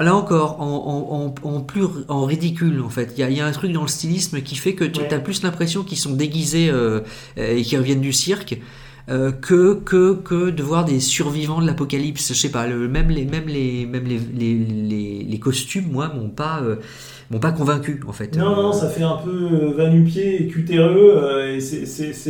là 0.01 0.17
encore, 0.17 0.61
en, 0.61 1.35
en- 1.45 1.49
en- 1.49 1.57
en 1.57 1.61
plus 1.61 1.85
en 2.09 2.25
ridicule, 2.25 2.81
en 2.81 2.89
fait. 2.89 3.13
Il 3.17 3.21
y 3.21 3.23
a, 3.23 3.31
il 3.31 3.37
y 3.37 3.41
a 3.41 3.47
un 3.47 3.53
truc 3.53 3.73
dans 3.73 3.83
le 3.83 3.89
stylisme 3.89 4.41
qui 4.41 4.57
fait 4.57 4.75
que 4.75 4.85
tu 4.85 5.01
Ouais. 5.01 5.13
as 5.13 5.21
plus 5.21 5.43
l'impression 5.43 5.83
qu'ils 5.85 5.99
sont 5.99 6.15
déguisés 6.15 6.71
euh, 6.71 7.01
et 7.37 7.63
qu'ils 7.63 7.79
reviennent 7.79 8.01
du 8.01 8.13
cirque. 8.13 8.59
euh, 9.11 9.33
que, 9.33 9.75
que, 9.75 10.15
que 10.15 10.49
de 10.49 10.63
voir 10.63 10.87
des 10.87 10.99
survivants 10.99 11.61
de 11.61 11.67
l'apocalypse, 11.67 12.29
je 12.33 12.39
sais 12.39 12.51
pas, 12.51 12.67
le, 12.67 12.89
même 12.89 13.11
les, 13.11 13.27
même 13.27 13.47
les, 13.49 13.85
même 13.85 14.05
les, 14.07 14.19
les, 14.19 14.55
les, 14.55 15.23
les 15.29 15.39
costumes, 15.39 15.91
moi, 15.93 16.09
m'ont 16.15 16.31
pas, 16.31 16.63
pas 17.39 17.53
convaincu, 17.53 18.01
en 18.07 18.13
fait. 18.13 18.37
Non, 18.37 18.55
non, 18.57 18.73
ça 18.73 18.89
fait 18.89 19.03
un 19.03 19.17
peu 19.17 19.49
euh, 19.53 19.73
va-nu-pied 19.75 20.43
et 20.43 20.47
cutéreux, 20.49 21.15
euh, 21.23 21.55
et 21.57 21.61
c'est- 21.61 21.87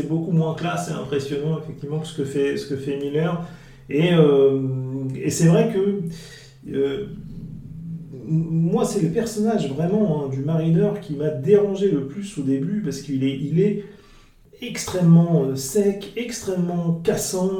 beaucoup 0.06 0.32
moins 0.32 0.54
classe 0.54 0.88
et 0.90 0.92
impressionnant, 0.92 1.58
effectivement, 1.62 1.98
que 2.00 2.06
ce 2.06 2.16
que 2.16 2.24
fait, 2.24 2.56
ce 2.56 2.66
que 2.66 2.76
fait 2.76 2.98
Miller. 2.98 3.46
Et, 3.90 4.14
euh, 4.14 4.60
et 5.14 5.30
c'est 5.30 5.46
vrai 5.46 5.72
que 5.74 6.00
moi, 8.26 8.84
c'est 8.84 9.02
le 9.02 9.08
personnage 9.10 9.68
vraiment 9.70 10.24
hein, 10.24 10.28
du 10.30 10.40
marineur 10.40 11.00
qui 11.00 11.14
m'a 11.14 11.28
dérangé 11.28 11.90
le 11.90 12.06
plus 12.06 12.38
au 12.38 12.42
début, 12.42 12.80
parce 12.82 13.00
qu'il 13.02 13.24
est, 13.24 13.36
il 13.38 13.60
est 13.60 13.84
extrêmement 14.62 15.54
sec, 15.56 16.12
extrêmement 16.16 17.00
cassant, 17.04 17.50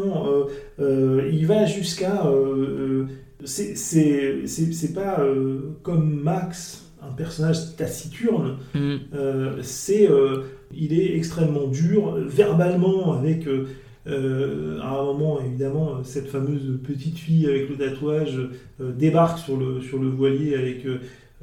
il 0.78 1.46
va 1.46 1.66
jusqu'à... 1.66 2.22
c'est- 3.44 3.74
pas 4.94 5.18
comme 5.82 6.20
Max, 6.22 6.83
un 7.08 7.12
personnage 7.12 7.76
taciturne, 7.76 8.56
Mm. 8.74 8.94
euh, 9.14 9.52
c'est, 9.62 10.10
euh, 10.10 10.42
il 10.76 10.92
est 10.98 11.16
extrêmement 11.16 11.66
dur, 11.66 12.16
verbalement, 12.26 13.12
avec 13.12 13.46
euh, 13.46 14.78
à 14.82 15.00
un 15.00 15.04
moment, 15.04 15.40
évidemment, 15.40 16.02
cette 16.04 16.28
fameuse 16.28 16.78
petite 16.86 17.18
fille 17.18 17.46
avec 17.46 17.68
le 17.70 17.76
tatouage 17.76 18.38
débarque 18.80 19.38
sur 19.38 19.56
le, 19.56 19.80
sur 19.80 19.98
le 19.98 20.08
voilier 20.08 20.54
avec 20.54 20.84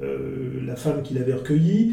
la 0.00 0.76
femme 0.76 1.02
qu'il 1.02 1.18
avait 1.18 1.34
recueillie. 1.34 1.92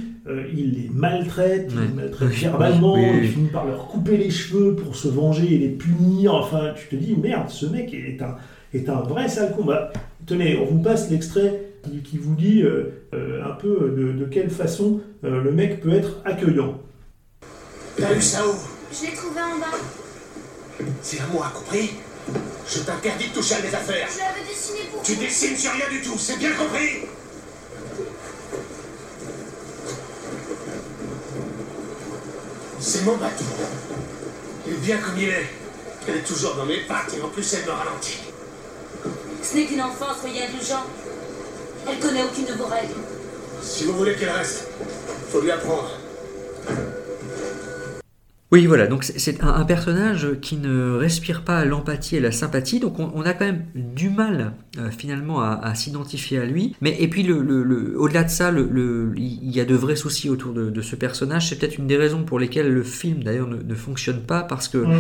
Il 0.56 0.74
les 0.74 0.90
maltraite, 0.94 1.72
il 1.74 1.80
les 1.90 1.94
maltraite 1.96 2.30
Oui, 2.30 2.36
verbalement, 2.42 2.94
oui, 2.96 3.02
oui, 3.04 3.20
il 3.24 3.30
finit 3.30 3.50
par 3.50 3.66
leur 3.66 3.88
couper 3.88 4.18
les 4.18 4.30
cheveux 4.30 4.76
pour 4.76 4.96
se 4.96 5.08
venger 5.08 5.54
et 5.54 5.58
les 5.58 5.70
punir. 5.70 6.36
Enfin, 6.36 6.74
tu 6.76 6.88
te 6.88 6.96
dis, 7.02 7.16
merde, 7.16 7.50
ce 7.50 7.66
mec 7.66 7.92
est 7.94 8.22
un, 8.22 8.36
est 8.74 8.90
un 8.90 9.02
vrai 9.02 9.28
sale. 9.28 9.56
Bah, 9.66 9.92
tenez, 10.28 10.58
on 10.58 10.66
vous 10.66 10.82
passe 10.82 11.10
l'extrait 11.10 11.62
qui, 11.84 12.02
qui 12.02 12.18
vous 12.18 12.36
dit 12.36 12.62
euh, 12.62 13.08
euh, 13.14 13.44
un 13.46 13.56
peu 13.56 13.94
de, 13.96 14.12
de 14.14 14.26
quelle 14.26 14.50
façon 14.50 15.02
euh, 15.24 15.42
le 15.42 15.52
mec 15.52 15.82
peut 15.82 15.94
être 15.94 16.18
accueillant. 16.26 16.80
T'as 17.98 18.16
eu 18.16 18.22
ça 18.22 18.48
où 18.48 18.54
Je 18.94 19.08
l'ai 19.08 19.14
trouvé 19.14 19.42
en 19.42 19.60
bas. 19.60 19.78
C'est 21.02 21.20
à 21.20 21.28
moi, 21.28 21.52
compris? 21.54 21.92
Je 22.68 22.80
t'interdis 22.80 23.30
de 23.30 23.34
toucher 23.34 23.56
à 23.56 23.62
mes 23.62 23.74
affaires. 23.74 24.08
Je 24.14 24.20
l'avais 24.20 24.48
dessiné 24.48 24.80
pour 24.92 25.02
Tu 25.02 25.16
dessines 25.16 25.56
sur 25.56 25.72
rien 25.72 25.90
du 25.90 26.02
tout, 26.02 26.18
c'est 26.18 26.38
bien 26.38 26.52
compris? 26.52 27.08
C'est 32.80 33.04
mon 33.04 33.18
bateau. 33.18 33.44
Il 34.66 34.74
est 34.74 34.78
bien 34.78 34.98
comme 34.98 35.18
il 35.18 35.30
est. 35.30 35.46
Elle 36.08 36.18
est 36.18 36.24
toujours 36.24 36.56
dans 36.56 36.66
mes 36.66 36.82
pattes 36.88 37.14
et 37.18 37.22
en 37.22 37.30
plus 37.30 37.54
elle 37.54 37.66
me 37.66 37.72
ralentit. 37.72 38.20
Ce 39.42 39.56
n'est 39.56 39.66
qu'une 39.66 39.82
enfant, 39.82 40.08
soyez 40.20 40.44
indulgent. 40.44 40.86
Elle 41.88 42.00
connaît 42.00 42.24
aucune 42.24 42.46
de 42.46 42.54
vos 42.54 42.66
règles. 42.66 42.94
Si 43.62 43.84
vous 43.86 43.94
voulez 43.94 44.16
qu'elle 44.16 44.30
reste, 44.30 44.68
faut 45.30 45.42
lui 45.42 45.52
apprendre. 45.52 45.92
Oui, 48.52 48.66
voilà, 48.66 48.88
donc 48.88 49.04
c'est- 49.04 49.44
un, 49.44 49.64
personnage 49.64 50.28
qui 50.42 50.58
ne 50.58 50.96
respire 50.96 51.44
pas 51.44 51.66
l'empathie 51.66 52.16
et 52.16 52.20
la 52.20 52.32
sympathie, 52.32 52.80
donc 52.80 52.98
on, 52.98 53.12
on 53.14 53.22
a 53.22 53.34
quand 53.34 53.46
même 53.46 53.66
du 53.76 54.10
mal 54.10 54.54
euh, 54.80 54.90
finalement 54.90 55.40
à, 55.42 55.52
à 55.62 55.76
s'identifier 55.76 56.40
à 56.40 56.46
lui. 56.46 56.76
Mais 56.82 56.96
et 57.00 57.08
puis 57.08 57.22
le, 57.22 57.44
le- 57.44 57.62
le- 57.62 57.94
au-delà 58.00 58.24
de 58.24 58.30
ça, 58.32 58.50
le, 58.50 58.64
le- 58.68 59.14
il 59.18 59.52
y 59.56 59.60
a 59.60 59.66
de 59.66 59.76
vrais 59.76 59.96
soucis 59.96 60.32
autour 60.32 60.54
de, 60.54 60.72
de 60.72 60.82
ce 60.82 60.96
personnage. 60.96 61.48
C'est 61.50 61.60
peut-être 61.60 61.78
une 61.78 61.86
des 61.86 61.98
raisons 61.98 62.24
pour 62.24 62.40
lesquelles 62.40 62.74
le 62.74 62.82
film 62.82 63.24
d'ailleurs 63.24 63.48
ne, 63.48 63.62
ne 63.62 63.76
fonctionne 63.76 64.22
pas, 64.22 64.42
parce 64.42 64.68
que 64.68 64.80
Mm. 64.80 64.94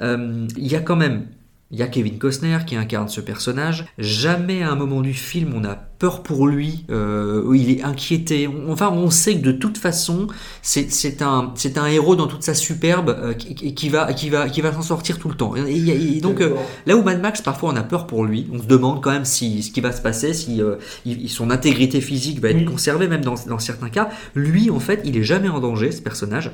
euh, 0.00 0.46
il 0.56 0.66
y 0.66 0.74
a 0.74 0.80
quand 0.80 0.96
même 0.96 1.26
il 1.72 1.78
y 1.78 1.82
a 1.82 1.88
Kevin 1.88 2.18
Costner 2.18 2.58
qui 2.66 2.76
incarne 2.76 3.08
ce 3.08 3.20
personnage. 3.20 3.86
Jamais 3.98 4.62
à 4.62 4.70
un 4.70 4.76
moment 4.76 5.00
du 5.00 5.14
film 5.14 5.52
on 5.54 5.64
a 5.64 5.74
peur 5.74 6.22
pour 6.22 6.46
lui, 6.46 6.84
euh, 6.90 7.50
il 7.56 7.70
est 7.70 7.82
inquiété. 7.82 8.46
On- 8.48 8.70
Enfin, 8.72 8.90
on 8.92 9.10
sait 9.10 9.34
que 9.36 9.40
de 9.42 9.52
toute 9.52 9.78
façon, 9.78 10.26
c'est 10.62 11.22
un, 11.22 11.86
héros 11.86 12.16
dans 12.16 12.26
toute 12.26 12.42
sa 12.42 12.54
superbe 12.54 13.08
euh, 13.18 13.32
qui, 13.32 13.88
va, 13.88 14.12
qui 14.12 14.28
va, 14.28 14.48
qui 14.50 14.60
va 14.60 14.72
s'en 14.74 14.82
sortir 14.82 15.18
tout 15.18 15.28
le 15.30 15.34
temps. 15.34 15.54
Et, 15.56 15.60
et- 15.72 16.16
et 16.18 16.20
donc, 16.20 16.40
euh, 16.42 16.54
là 16.86 16.96
où 16.96 17.02
Mad 17.02 17.20
Max, 17.22 17.40
parfois, 17.40 17.70
on 17.72 17.76
a 17.76 17.82
peur 17.82 18.06
pour 18.06 18.24
lui. 18.24 18.46
On 18.52 18.58
se 18.58 18.64
demande 18.66 19.02
quand 19.02 19.10
même 19.10 19.24
si 19.24 19.62
ce 19.62 19.70
qui 19.70 19.80
va 19.80 19.92
se 19.92 20.02
passer, 20.02 20.34
si 20.34 20.60
euh, 20.62 20.76
il- 21.06 21.28
son 21.30 21.50
intégrité 21.50 22.00
physique 22.02 22.40
va 22.40 22.50
être 22.50 22.58
Oui. 22.58 22.64
conservée, 22.66 23.08
même 23.08 23.24
dans, 23.24 23.34
dans 23.48 23.58
certains 23.58 23.88
cas. 23.88 24.10
Lui, 24.34 24.68
en 24.70 24.80
fait, 24.80 25.00
il 25.04 25.16
est 25.16 25.24
jamais 25.24 25.48
en 25.48 25.60
danger, 25.60 25.90
ce 25.92 26.02
personnage. 26.02 26.50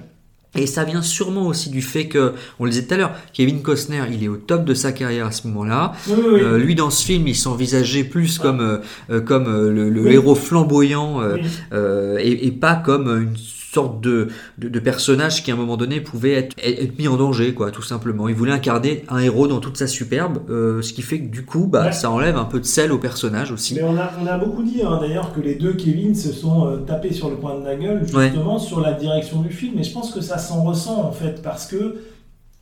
Et 0.55 0.67
ça 0.67 0.85
vient 0.85 1.01
sûrement 1.01 1.47
aussi 1.47 1.71
du 1.71 1.81
fait 1.81 2.09
que, 2.09 2.35
on 2.59 2.65
le 2.67 2.71
disait 2.71 2.87
tout 2.87 2.95
à 2.95 2.97
l'heure, 2.99 3.13
Kevin 3.33 3.63
Costner, 3.63 4.03
il 4.13 4.23
est 4.23 4.29
au 4.29 4.37
top 4.37 4.67
de 4.67 4.75
sa 4.75 4.93
carrière 4.93 5.27
à 5.27 5.33
ce 5.33 5.47
moment-là. 5.49 5.93
Oui, 6.09 6.15
oui, 6.19 6.25
oui. 6.35 6.41
Euh, 6.43 6.59
lui, 6.59 6.75
dans 6.75 6.91
ce 6.91 7.05
film, 7.05 7.27
il 7.27 7.37
s'envisageait 7.37 8.05
plus 8.05 8.39
comme, 8.39 8.61
euh, 8.61 8.79
euh, 9.11 9.21
comme 9.23 9.47
euh, 9.47 9.71
le, 9.71 10.13
héros 10.13 10.35
flamboyant 10.35 11.23
et, 11.73 12.47
et 12.47 12.53
pas 12.53 12.75
comme 12.75 13.09
une 13.09 13.35
sorte 13.73 14.01
de, 14.03 14.29
de, 14.59 14.69
de 14.69 14.81
personnage 14.81 15.43
qui, 15.43 15.51
à 15.51 15.55
un 15.55 15.57
moment 15.57 15.77
donné, 15.77 16.01
pouvait 16.01 16.33
être, 16.33 16.57
être 16.63 16.99
mis 16.99 17.09
en 17.09 17.17
danger, 17.17 17.55
quoi, 17.55 17.71
tout 17.71 17.83
simplement. 17.83 18.29
Il 18.29 18.35
voulait 18.35 18.53
incarner 18.53 19.05
un 19.09 19.19
héros 19.19 19.49
dans 19.49 19.61
toute 19.61 19.77
sa 19.77 19.87
superbe, 19.87 20.39
euh, 20.51 20.83
ce 20.83 20.93
qui 20.93 21.03
fait 21.03 21.21
que, 21.21 21.31
du 21.31 21.45
coup, 21.45 21.67
bah, 21.67 21.85
Ouais. 21.87 21.93
ça 21.93 22.11
enlève 22.11 22.37
un 22.37 22.45
peu 22.45 22.61
de 22.61 22.65
sel 22.67 22.93
au 22.93 22.99
personnage 22.99 23.51
aussi. 23.51 23.75
Mais 23.75 23.83
on 23.83 23.97
a, 23.97 24.11
on 24.23 24.27
a 24.27 24.37
beaucoup 24.39 24.63
dit 24.63 24.83
hein, 24.83 24.99
d'ailleurs 25.01 25.33
que 25.33 25.41
les 25.41 25.55
deux 25.55 25.73
Kevin 25.73 26.15
se 26.15 26.33
sont 26.33 26.67
euh, 26.67 26.77
tapés 26.79 27.13
sur 27.13 27.31
le 27.31 27.37
coin 27.37 27.59
de 27.59 27.65
la 27.65 27.77
gueule 27.77 28.03
justement 28.07 28.59
sur 28.59 28.81
la 28.81 28.93
direction 28.93 29.41
du 29.41 29.51
film 29.51 29.79
et 29.79 29.83
je 29.83 29.93
pense 29.93 30.13
que 30.13 30.21
ça 30.21 30.39
s'en 30.39 30.63
ressent 30.65 31.03
en 31.03 31.13
fait 31.13 31.43
parce 31.43 31.67
que 31.67 31.97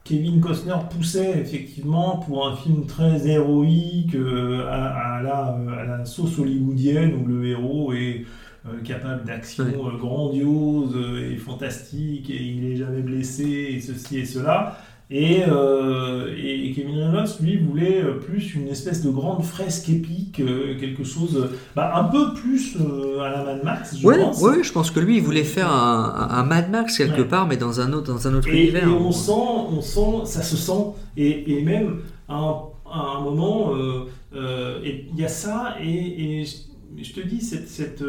Kevin 0.04 0.40
Costner 0.40 0.74
poussait 0.96 1.38
effectivement 1.38 2.18
pour 2.26 2.46
un 2.46 2.56
film 2.56 2.86
très 2.86 3.26
héroïque 3.28 4.14
euh, 4.14 4.66
à, 4.68 5.16
à 5.18 5.22
la, 5.22 5.56
à 5.80 5.84
la 5.98 6.04
sauce 6.04 6.38
hollywoodienne 6.38 7.12
où 7.22 7.26
le 7.28 7.46
héros 7.46 7.92
est 7.92 8.24
capable 8.84 9.24
d'actions 9.24 9.64
Ouais. 9.64 9.74
euh, 9.74 9.96
grandioses 9.98 10.94
euh, 10.94 11.32
et 11.32 11.36
fantastiques 11.36 12.30
et 12.30 12.42
il 12.42 12.64
est 12.72 12.76
jamais 12.76 13.02
blessé 13.02 13.44
et 13.74 13.80
ceci 13.80 14.18
et 14.18 14.24
cela. 14.24 14.76
Et, 15.12 15.42
euh, 15.48 16.32
et 16.38 16.70
Kevin 16.72 16.96
Reynolds, 17.00 17.30
lui, 17.40 17.56
voulait 17.56 18.00
euh, 18.00 18.20
plus 18.20 18.54
une 18.54 18.68
espèce 18.68 19.02
de 19.04 19.10
grande 19.10 19.42
fresque 19.42 19.88
épique, 19.88 20.38
euh, 20.38 20.78
quelque 20.78 21.02
chose 21.02 21.36
euh, 21.36 21.56
bah, 21.74 21.92
un 21.96 22.04
peu 22.04 22.32
plus 22.32 22.76
euh, 22.80 23.18
à 23.20 23.30
la 23.30 23.42
Mad 23.44 23.64
Max, 23.64 23.96
je 23.98 24.06
Ouais, 24.06 24.18
pense. 24.18 24.40
ouais, 24.40 24.62
je 24.62 24.72
pense 24.72 24.92
que 24.92 25.00
lui, 25.00 25.16
il 25.16 25.22
voulait 25.22 25.42
faire 25.42 25.68
un, 25.72 26.44
Mad 26.44 26.70
Max 26.70 26.96
quelque 26.96 27.22
Ouais. 27.22 27.26
part, 27.26 27.48
mais 27.48 27.56
dans 27.56 27.80
un 27.80 27.92
autre, 27.92 28.06
dans 28.12 28.28
un 28.28 28.34
autre 28.34 28.46
Et, 28.50 28.52
univers. 28.54 28.84
et 28.84 28.86
on 28.86 29.10
sent, 29.10 29.32
on 29.32 29.80
sent, 29.80 30.26
ça 30.26 30.42
se 30.42 30.56
sent, 30.56 30.94
et, 31.16 31.58
et 31.58 31.62
même 31.64 32.02
à 32.28 32.36
un, 32.36 32.54
à 32.88 33.16
un 33.16 33.20
moment, 33.20 33.74
euh, 33.74 34.04
euh, 34.34 34.78
il 35.12 35.18
y 35.18 35.24
a 35.24 35.28
ça, 35.28 35.74
et, 35.82 36.44
je, 36.44 37.02
je 37.02 37.12
te 37.12 37.20
dis, 37.20 37.40
cette, 37.40 37.68
cette 37.68 38.04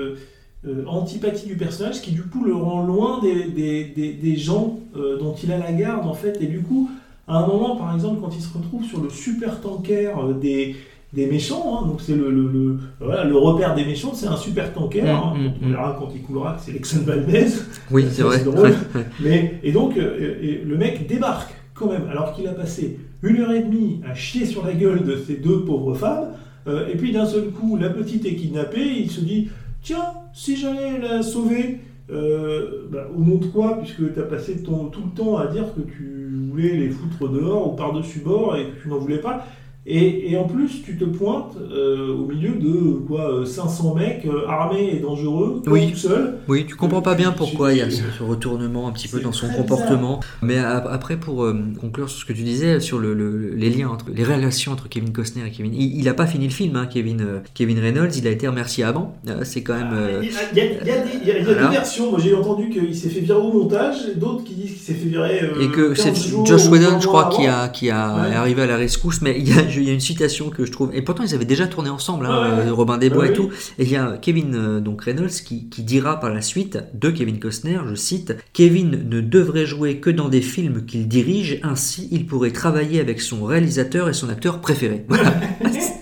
euh, 0.67 0.85
antipathie 0.85 1.47
du 1.47 1.55
personnage 1.55 2.01
qui 2.01 2.11
du 2.11 2.21
coup 2.21 2.43
le 2.43 2.53
rend 2.53 2.83
loin 2.83 3.19
des, 3.21 3.45
des, 3.45 3.83
des, 3.85 4.13
des 4.13 4.35
gens 4.37 4.79
euh, 4.95 5.17
dont 5.17 5.33
il 5.43 5.51
a 5.51 5.57
la 5.57 5.71
garde 5.71 6.05
en 6.07 6.13
fait, 6.13 6.37
et 6.41 6.45
du 6.45 6.61
coup, 6.61 6.89
à 7.27 7.37
un 7.39 7.47
moment 7.47 7.75
par 7.75 7.93
exemple, 7.95 8.21
quand 8.21 8.35
il 8.35 8.41
se 8.41 8.53
retrouve 8.55 8.83
sur 8.85 9.01
le 9.01 9.09
super 9.09 9.59
tanker 9.61 10.11
euh, 10.17 10.33
des 10.33 10.75
des 11.13 11.25
méchants, 11.25 11.79
hein, 11.83 11.87
donc 11.87 11.99
c'est 11.99 12.15
le, 12.15 12.31
le, 12.31 12.47
le- 12.47 12.77
voilà, 13.01 13.25
le 13.25 13.35
repère 13.35 13.75
des 13.75 13.83
méchants, 13.83 14.13
c'est 14.13 14.27
un 14.27 14.37
super 14.37 14.71
tanker. 14.73 15.01
Mm, 15.01 15.07
hein, 15.07 15.33
mm, 15.35 15.51
on 15.61 15.67
mm. 15.67 15.71
verra 15.71 15.97
quand 15.99 16.07
il 16.15 16.21
coulera 16.21 16.53
que 16.53 16.61
c'est 16.63 16.71
Lexon 16.71 17.01
Valdez. 17.05 17.47
Oui, 17.89 18.05
c'est 18.09 18.21
vrai. 18.21 18.41
drôle. 18.45 18.73
Mais, 19.19 19.59
et 19.61 19.73
donc, 19.73 19.97
euh, 19.97 20.37
et 20.41 20.61
le 20.65 20.77
mec 20.77 21.07
débarque 21.07 21.53
quand 21.73 21.87
même, 21.91 22.07
alors 22.09 22.33
qu'il 22.33 22.47
a 22.47 22.53
passé 22.53 22.97
une 23.23 23.39
heure 23.41 23.51
et 23.51 23.61
demie 23.61 23.99
à 24.09 24.13
chier 24.15 24.45
sur 24.45 24.65
la 24.65 24.71
gueule 24.73 25.03
de 25.03 25.17
ces 25.27 25.35
deux 25.35 25.65
pauvres 25.65 25.95
femmes, 25.95 26.29
et 26.67 26.95
puis 26.95 27.11
d'un 27.11 27.25
seul 27.25 27.49
coup, 27.49 27.75
la 27.75 27.89
petite 27.89 28.25
est 28.25 28.35
kidnappée, 28.35 28.99
il 28.99 29.11
se 29.11 29.19
dit 29.19 29.49
Tiens, 29.83 30.13
si 30.33 30.55
j'allais 30.55 30.99
la 30.99 31.21
sauver, 31.23 31.79
euh, 32.11 32.87
bah, 32.89 33.07
au 33.15 33.21
nom 33.21 33.37
de 33.37 33.45
quoi 33.45 33.79
Puisque 33.79 34.13
tu 34.13 34.19
as 34.19 34.23
passé 34.23 34.63
ton, 34.63 34.85
tout 34.85 35.03
le 35.03 35.15
temps 35.15 35.37
à 35.37 35.47
dire 35.47 35.73
que 35.73 35.81
tu 35.81 36.49
voulais 36.51 36.75
les 36.75 36.89
foutre 36.89 37.29
dehors 37.29 37.73
ou 37.73 37.75
par-dessus 37.75 38.19
bord 38.19 38.55
et 38.57 38.65
que 38.65 38.81
tu 38.81 38.89
n'en 38.89 38.97
voulais 38.97 39.19
pas. 39.19 39.45
Et, 39.87 40.31
et 40.31 40.37
en 40.37 40.43
plus, 40.43 40.83
tu 40.85 40.95
te 40.95 41.05
pointes 41.05 41.55
euh, 41.59 42.13
au 42.13 42.27
milieu 42.27 42.51
de 42.51 42.99
quoi 43.07 43.31
euh, 43.39 43.45
500 43.45 43.95
mecs 43.95 44.27
euh, 44.27 44.47
armés 44.47 44.91
et 44.93 44.99
dangereux, 44.99 45.63
Oui. 45.65 45.89
tout 45.91 45.97
seul. 45.97 46.35
Oui, 46.47 46.65
tu 46.67 46.75
comprends 46.75 47.01
pas 47.01 47.15
bien 47.15 47.31
pourquoi 47.31 47.71
il 47.73 47.79
y 47.79 47.81
a 47.81 47.89
ce, 47.89 48.03
ce 48.15 48.21
retournement 48.21 48.87
un 48.87 48.91
petit 48.91 49.07
peu 49.07 49.19
dans 49.21 49.31
son 49.31 49.47
comportement. 49.49 50.19
Mais 50.43 50.59
ap- 50.59 50.87
après, 50.91 51.17
pour 51.17 51.43
euh, 51.45 51.55
conclure 51.79 52.09
sur 52.11 52.19
ce 52.21 52.25
que 52.25 52.33
tu 52.33 52.43
disais 52.43 52.79
sur 52.79 52.99
le, 52.99 53.15
le- 53.15 53.55
les 53.55 53.71
liens 53.71 53.89
entre 53.89 54.05
les 54.13 54.23
relations 54.23 54.71
entre 54.71 54.87
Kevin 54.87 55.11
Costner 55.11 55.47
et 55.47 55.51
Kevin, 55.51 55.73
il, 55.73 55.99
il 55.99 56.07
a 56.07 56.13
pas 56.13 56.27
fini 56.27 56.45
le 56.45 56.51
film, 56.53 56.75
hein, 56.75 56.85
Kevin 56.85 57.21
euh, 57.21 57.39
Kevin 57.55 57.79
Reynolds. 57.79 58.11
Il 58.15 58.27
a 58.27 58.31
été 58.31 58.47
remercié 58.47 58.83
avant. 58.83 59.15
Euh, 59.29 59.39
c'est 59.43 59.63
quand 59.63 59.73
même. 59.73 59.93
euh, 59.93 60.21
Il 60.21 60.29
y 60.29 60.35
a, 60.37 60.41
il 60.51 60.57
y 60.57 60.61
a- 60.61 60.65
il 60.83 60.87
y 60.87 60.91
a 60.91 60.97
des- 60.99 61.09
il 61.23 61.27
y 61.27 61.31
a- 61.31 61.37
il 61.39 61.39
y 61.39 61.41
a 61.41 61.43
Voilà. 61.53 61.63
deux 61.63 61.71
versions. 61.71 62.11
Moi, 62.11 62.19
j'ai 62.23 62.35
entendu 62.35 62.69
qu'il 62.69 62.95
s'est 62.95 63.09
fait 63.09 63.21
virer 63.21 63.39
au 63.39 63.51
montage, 63.51 63.95
d'autres 64.15 64.43
qui 64.43 64.53
disent 64.53 64.73
qu'il 64.73 64.79
s'est 64.81 64.93
fait 64.93 65.09
virer. 65.09 65.41
euh, 65.41 65.59
et 65.63 65.69
que 65.69 65.93
15 65.95 66.13
c'est 66.13 66.45
Josh 66.45 66.67
Whedon, 66.67 66.99
je 66.99 67.07
crois, 67.07 67.29
qui 67.29 67.47
a, 67.47 67.67
qui 67.69 67.89
a 67.89 68.13
Ouais. 68.29 68.35
arrivé 68.35 68.61
à 68.61 68.67
la 68.67 68.77
rescousse. 68.77 69.23
Mais 69.23 69.35
il 69.39 69.49
y, 69.49 69.53
a, 69.57 69.67
il 69.77 69.83
y 69.83 69.89
a 69.89 69.93
une 69.93 69.99
citation 69.99 70.49
que 70.49 70.65
je 70.65 70.71
trouve. 70.71 70.91
Et 70.93 71.01
pourtant, 71.01 71.23
ils 71.23 71.33
avaient 71.35 71.45
déjà 71.45 71.67
tourné 71.67 71.89
ensemble, 71.89 72.25
hein, 72.25 72.57
Ouais, 72.65 72.69
Robin 72.69 72.97
des 72.97 73.09
Bois 73.09 73.19
Ouais, 73.23 73.27
et 73.27 73.29
oui. 73.31 73.35
tout. 73.35 73.49
Et 73.79 73.83
il 73.83 73.91
y 73.91 73.95
a 73.95 74.17
Kevin 74.21 74.55
euh, 74.55 74.79
donc 74.79 75.03
Reynolds 75.03 75.29
qui, 75.29 75.69
qui 75.69 75.83
dira 75.83 76.19
par 76.19 76.33
la 76.33 76.41
suite 76.41 76.79
de 76.93 77.09
Kevin 77.09 77.39
Costner, 77.39 77.79
je 77.87 77.95
cite, 77.95 78.35
Kevin 78.53 79.07
ne 79.09 79.21
devrait 79.21 79.65
jouer 79.65 79.97
que 79.97 80.09
dans 80.09 80.29
des 80.29 80.41
films 80.41 80.85
qu'il 80.85 81.07
dirige, 81.07 81.59
ainsi 81.63 82.07
il 82.11 82.25
pourrait 82.25 82.51
travailler 82.51 82.99
avec 82.99 83.21
son 83.21 83.43
réalisateur 83.43 84.09
et 84.09 84.13
son 84.13 84.29
acteur 84.29 84.61
préféré. 84.61 85.05
Voilà. 85.07 85.33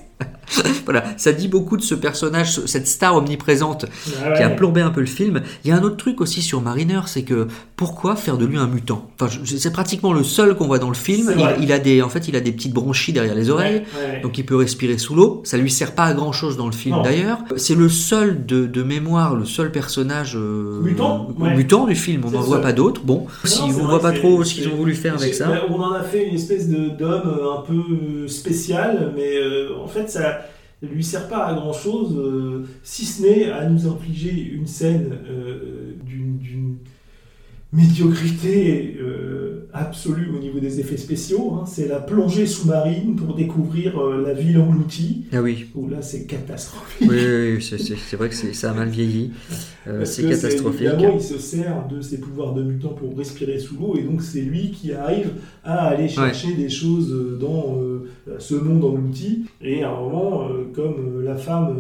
Voilà, 0.90 1.04
ça 1.18 1.32
dit 1.34 1.48
beaucoup 1.48 1.78
de 1.78 1.84
ce 1.84 1.94
personnage, 1.94 2.52
ce- 2.54 2.66
cette 2.68 2.88
star 2.88 3.16
omniprésente 3.16 3.86
Ah 4.24 4.30
ouais. 4.32 4.38
qui 4.38 4.42
a 4.44 4.50
plombé 4.50 4.82
un 4.82 4.90
peu 4.90 5.02
le 5.02 5.06
film. 5.06 5.42
Il 5.64 5.70
y 5.70 5.72
a 5.72 5.78
un 5.78 5.84
autre 5.84 5.98
truc 5.98 6.20
aussi 6.20 6.42
sur 6.42 6.62
Mariner, 6.62 7.02
c'est 7.06 7.22
que 7.22 7.48
pourquoi 7.76 8.16
faire 8.16 8.38
de 8.38 8.46
lui 8.46 8.58
un 8.58 8.66
mutant? 8.68 9.08
Enfin, 9.22 9.32
c'est 9.46 9.72
pratiquement 9.72 10.14
le 10.14 10.24
seul 10.24 10.56
qu'on 10.56 10.66
voit 10.66 10.80
dans 10.80 10.90
le 10.90 10.96
film. 10.96 11.32
Il, 11.38 11.64
il 11.66 11.72
a 11.72 11.78
des, 11.78 12.02
en 12.02 12.10
fait, 12.10 12.28
il 12.28 12.36
a 12.36 12.40
des 12.42 12.52
petites 12.52 12.74
bronchies 12.74 13.14
derrière 13.14 13.36
les 13.36 13.52
oreilles, 13.52 13.84
Ouais, 14.02 14.14
ouais. 14.16 14.22
donc 14.22 14.38
il 14.40 14.46
peut 14.46 14.56
respirer 14.56 14.98
sous 14.98 15.14
l'eau. 15.14 15.42
Ça 15.46 15.58
lui 15.58 15.70
sert 15.70 15.94
pas 15.94 16.06
à 16.06 16.14
grand 16.16 16.32
chose 16.32 16.58
dans 16.58 16.66
le 16.66 16.72
film 16.72 16.98
d'ailleurs. 17.04 17.38
C'est 17.56 17.76
le 17.76 17.88
seul 17.88 18.46
de, 18.48 18.66
de 18.66 18.82
mémoire, 18.82 19.36
le 19.36 19.46
seul 19.46 19.72
personnage 19.72 20.36
euh, 20.36 20.82
Mutant, 20.82 21.86
du 21.86 21.96
film. 21.96 22.24
On 22.26 22.32
n'en 22.32 22.42
voit 22.42 22.62
pas 22.62 22.74
d'autres. 22.74 23.02
Bon, 23.04 23.28
Non, 23.44 23.50
si 23.50 23.62
on 23.62 23.68
voit 23.70 24.02
pas 24.02 24.12
trop 24.12 24.44
ce 24.44 24.56
qu'ils 24.56 24.68
ont 24.70 24.76
voulu 24.76 24.96
faire 24.96 25.16
avec 25.16 25.36
ça. 25.36 25.52
On 25.70 25.80
en 25.80 25.94
a 25.94 26.02
fait 26.04 26.28
une 26.28 26.36
espèce 26.36 26.68
d'homme 26.68 27.22
euh, 27.28 27.58
un 27.60 27.62
peu 27.62 27.74
euh, 27.76 28.28
spécial, 28.28 29.14
mais 29.16 29.38
euh, 29.38 29.70
en 29.84 29.88
fait, 29.88 30.10
ça 30.10 30.40
lui 30.82 31.04
sert 31.04 31.28
pas 31.28 31.46
à 31.46 31.54
grand 31.54 31.74
chose, 31.74 32.18
si 32.84 33.06
ce 33.06 33.22
n'est 33.22 33.50
à 33.50 33.68
nous 33.70 33.88
infliger 33.88 34.32
une 34.32 34.68
scène 34.68 35.18
euh, 35.30 35.96
d'une 36.06 36.20
d'une 36.20 36.29
médiocrité 37.72 38.98
euh, 39.00 39.68
absolue 39.74 40.30
au 40.36 40.40
niveau 40.40 40.60
des 40.60 40.80
effets 40.80 40.98
spéciaux. 40.98 41.54
hein. 41.54 41.66
C'est 41.68 41.88
la 41.88 42.00
plongée 42.00 42.48
sous-marine 42.48 43.16
pour 43.16 43.36
découvrir 43.36 44.00
euh, 44.00 44.24
la 44.26 44.34
ville 44.34 44.58
engloutie. 44.60 45.26
Ah 45.32 45.42
oui. 45.42 45.68
Où 45.76 45.88
là, 45.88 46.02
c'est 46.02 46.26
catastrophique. 46.26 47.08
Oui, 47.10 47.18
oui, 47.20 47.54
oui, 47.58 47.62
c'est- 47.62 48.16
vrai 48.18 48.30
que 48.30 48.36
ça 48.36 48.72
a 48.72 48.74
mal 48.74 48.90
vieilli. 48.90 49.32
Euh, 49.88 50.04
c'est 50.06 50.24
que 50.24 50.30
catastrophique. 50.30 50.82
Évidemment, 50.88 51.14
il 51.16 51.22
se 51.22 51.38
sert 51.38 51.88
de 51.88 52.02
ses 52.02 52.20
pouvoirs 52.20 52.54
de 52.54 52.64
mutant 52.64 52.90
pour 52.90 53.16
respirer 53.18 53.60
sous 53.60 53.76
l'eau, 53.80 53.96
et 53.98 54.02
donc 54.04 54.22
c'est 54.22 54.42
lui 54.42 54.72
qui 54.72 54.92
arrive 54.94 55.32
à 55.64 55.88
aller 55.88 56.08
chercher 56.10 56.54
des 56.56 56.70
choses 56.70 57.16
dans 57.40 57.78
ce 58.40 58.56
monde 58.56 58.84
englouti. 58.84 59.46
Et 59.62 59.84
à 59.84 59.90
un 59.92 60.00
moment, 60.02 60.48
comme 60.74 61.22
la 61.24 61.36
femme 61.36 61.76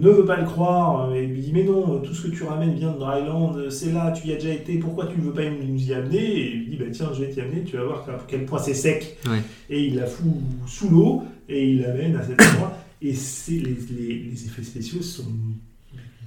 ne 0.00 0.08
veut 0.10 0.24
pas 0.24 0.36
le 0.40 0.46
croire, 0.46 1.14
et 1.14 1.26
lui 1.26 1.40
dit 1.40 1.50
Mais 1.52 1.64
non, 1.64 1.98
tout 2.00 2.14
ce 2.14 2.28
que 2.28 2.34
tu 2.34 2.44
ramènes 2.44 2.74
vient 2.74 2.92
de 2.92 2.98
Dryland, 2.98 3.54
c'est 3.70 3.92
là, 3.92 4.12
tu 4.12 4.28
y 4.28 4.32
as 4.32 4.36
déjà 4.36 4.50
été, 4.52 4.78
pourquoi 4.78 5.05
tu 5.12 5.20
ne 5.20 5.24
veux 5.26 5.32
pas 5.32 5.48
nous 5.48 5.82
y 5.88 5.92
amener 5.94 6.18
Et 6.18 6.50
il 6.54 6.58
lui 6.60 6.66
dit 6.70 6.76
Bah 6.76 6.84
tiens, 6.92 7.10
je 7.14 7.24
vais 7.24 7.30
t'y 7.30 7.40
amener, 7.40 7.64
tu 7.64 7.76
vas 7.76 7.84
voir 7.84 8.08
à 8.08 8.24
quel 8.28 8.44
point 8.46 8.58
c'est 8.58 8.74
sec. 8.74 9.16
Ouais. 9.26 9.40
Et 9.70 9.84
il 9.86 9.96
la 9.96 10.06
fout 10.06 10.26
sous 10.66 10.88
l'eau, 10.90 11.22
et 11.48 11.70
il 11.70 11.80
l'amène 11.82 12.16
à 12.16 12.22
cet 12.22 12.40
endroit. 12.40 12.76
Et 13.02 13.14
c'est- 13.14 13.52
les, 13.52 13.76
les- 13.96 14.18
les 14.30 14.44
effets 14.46 14.62
spéciaux 14.62 15.02
sont 15.02 15.24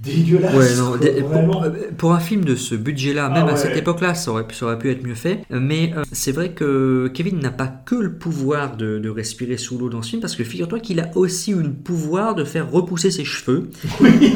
dégueulasses. 0.02 0.56
Ouais, 0.56 0.76
non, 0.76 0.98
pour, 1.50 1.64
pour 1.98 2.14
un 2.14 2.20
film 2.20 2.46
de 2.46 2.56
ce 2.56 2.76
budget-là, 2.76 3.30
même 3.30 3.46
Ah 3.50 3.54
à 3.54 3.56
cette 3.58 3.76
époque-là, 3.78 4.14
ça 4.16 4.32
aurait, 4.32 4.48
pu- 4.48 4.56
ça 4.56 4.66
aurait 4.66 4.78
pu 4.80 4.90
être 4.92 5.06
mieux 5.06 5.16
fait. 5.16 5.42
Mais 5.50 5.92
euh, 5.96 6.04
c'est 6.12 6.32
vrai 6.32 6.50
que 6.52 7.10
Kevin 7.14 7.40
n'a 7.40 7.50
pas 7.52 7.68
que 7.68 7.96
le 7.96 8.14
pouvoir 8.14 8.78
de, 8.78 8.98
de 9.00 9.10
respirer 9.10 9.58
sous 9.58 9.78
l'eau 9.78 9.90
dans 9.90 10.02
ce 10.02 10.12
film, 10.12 10.22
parce 10.22 10.36
que 10.36 10.44
figure-toi 10.44 10.80
qu'il 10.80 11.00
a 11.00 11.10
aussi 11.16 11.52
eu 11.52 11.62
le 11.62 11.72
pouvoir 11.74 12.36
de 12.36 12.44
faire 12.44 12.72
repousser 12.72 13.12
ses 13.12 13.26
cheveux. 13.26 13.70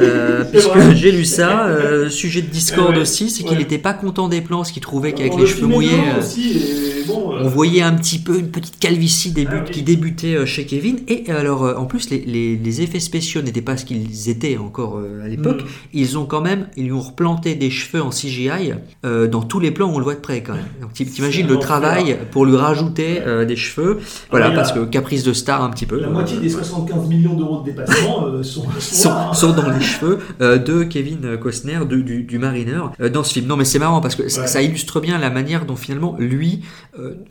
Euh, 0.01 0.43
puisque 0.51 0.91
j'ai 0.95 1.11
lu 1.11 1.25
ça, 1.25 1.67
euh, 1.67 2.09
sujet 2.09 2.41
de 2.41 2.47
Discord 2.51 2.93
Ouais, 2.95 3.01
aussi, 3.01 3.29
c'est 3.29 3.43
qu'il 3.43 3.57
n'était 3.57 3.77
pas 3.77 3.93
content 3.93 4.27
des 4.27 4.41
plans, 4.41 4.57
parce 4.57 4.71
qu'il 4.71 4.81
trouvait 4.81 5.13
qu'avec 5.13 5.33
les 5.35 5.41
le 5.41 5.45
cheveux 5.47 5.67
mouillés. 5.67 5.91
dedans 5.91 6.19
aussi, 6.19 6.57
et 6.57 7.02
bon, 7.07 7.33
euh, 7.35 7.41
on 7.43 7.47
voyait 7.47 7.81
un 7.81 7.93
petit 7.93 8.19
peu 8.19 8.37
une 8.39 8.49
petite 8.49 8.79
calvitie 8.79 9.31
début- 9.31 9.57
Ah 9.59 9.63
oui. 9.65 9.71
qui 9.71 9.81
débutait 9.83 10.35
euh, 10.35 10.45
chez 10.45 10.65
Kevin. 10.65 10.97
Et 11.07 11.29
alors, 11.31 11.63
euh, 11.63 11.75
en 11.75 11.85
plus, 11.85 12.09
les, 12.09 12.19
les- 12.25 12.57
les 12.57 12.81
effets 12.81 12.99
spéciaux 12.99 13.41
n'étaient 13.41 13.61
pas 13.61 13.77
ce 13.77 13.85
qu'ils 13.85 14.29
étaient 14.29 14.57
encore 14.57 14.99
à 15.23 15.27
l'époque. 15.27 15.61
Mm. 15.63 15.67
Ils 15.93 16.17
ont 16.17 16.25
quand 16.25 16.41
même, 16.41 16.67
ils 16.77 16.85
lui 16.85 16.91
ont 16.91 17.01
replanté 17.01 17.55
des 17.55 17.69
cheveux 17.69 18.01
en 18.01 18.09
CGI 18.09 18.73
dans 19.03 19.41
tous 19.41 19.59
les 19.59 19.71
plans 19.71 19.89
où 19.91 19.95
on 19.95 19.97
le 19.99 20.03
voit 20.03 20.15
de 20.15 20.19
près 20.19 20.41
quand 20.41 20.53
même. 20.53 20.65
Donc 20.81 20.93
t'i- 20.93 21.05
t'imagines 21.05 21.47
le 21.47 21.57
travail 21.59 22.17
pour 22.31 22.45
lui 22.45 22.55
rajouter 22.55 23.21
des 23.47 23.55
cheveux. 23.55 23.99
Voilà, 24.31 24.51
parce 24.51 24.71
que 24.71 24.85
caprice 24.85 25.23
de 25.23 25.33
star 25.33 25.63
un 25.63 25.69
petit 25.69 25.85
peu. 25.85 25.99
La 25.99 26.09
moitié 26.09 26.37
des 26.39 26.49
75 26.49 27.07
millions 27.07 27.33
d'euros 27.35 27.61
de 27.61 27.65
dépassement 27.71 28.43
sont, 28.43 28.63
sont, 28.79 29.09
là, 29.09 29.29
hein. 29.29 29.33
sont 29.33 29.53
dans 29.53 29.69
les 29.69 29.81
cheveux 29.81 30.19
de 30.39 30.83
Kevin 30.83 31.37
Costner, 31.41 31.79
de- 31.89 32.01
du, 32.01 32.23
du 32.23 32.37
marineur, 32.39 32.91
euh, 33.01 33.09
dans 33.09 33.23
ce 33.23 33.33
film. 33.33 33.47
Non, 33.47 33.57
mais 33.57 33.65
c'est 33.65 33.79
marrant 33.79 34.01
parce 34.01 34.15
que 34.15 34.27
ça, 34.29 34.41
Ouais. 34.41 34.47
ça 34.47 34.61
illustre 34.61 34.99
bien 34.99 35.17
la 35.17 35.29
manière 35.29 35.65
dont 35.65 35.75
finalement 35.75 36.15
lui, 36.19 36.61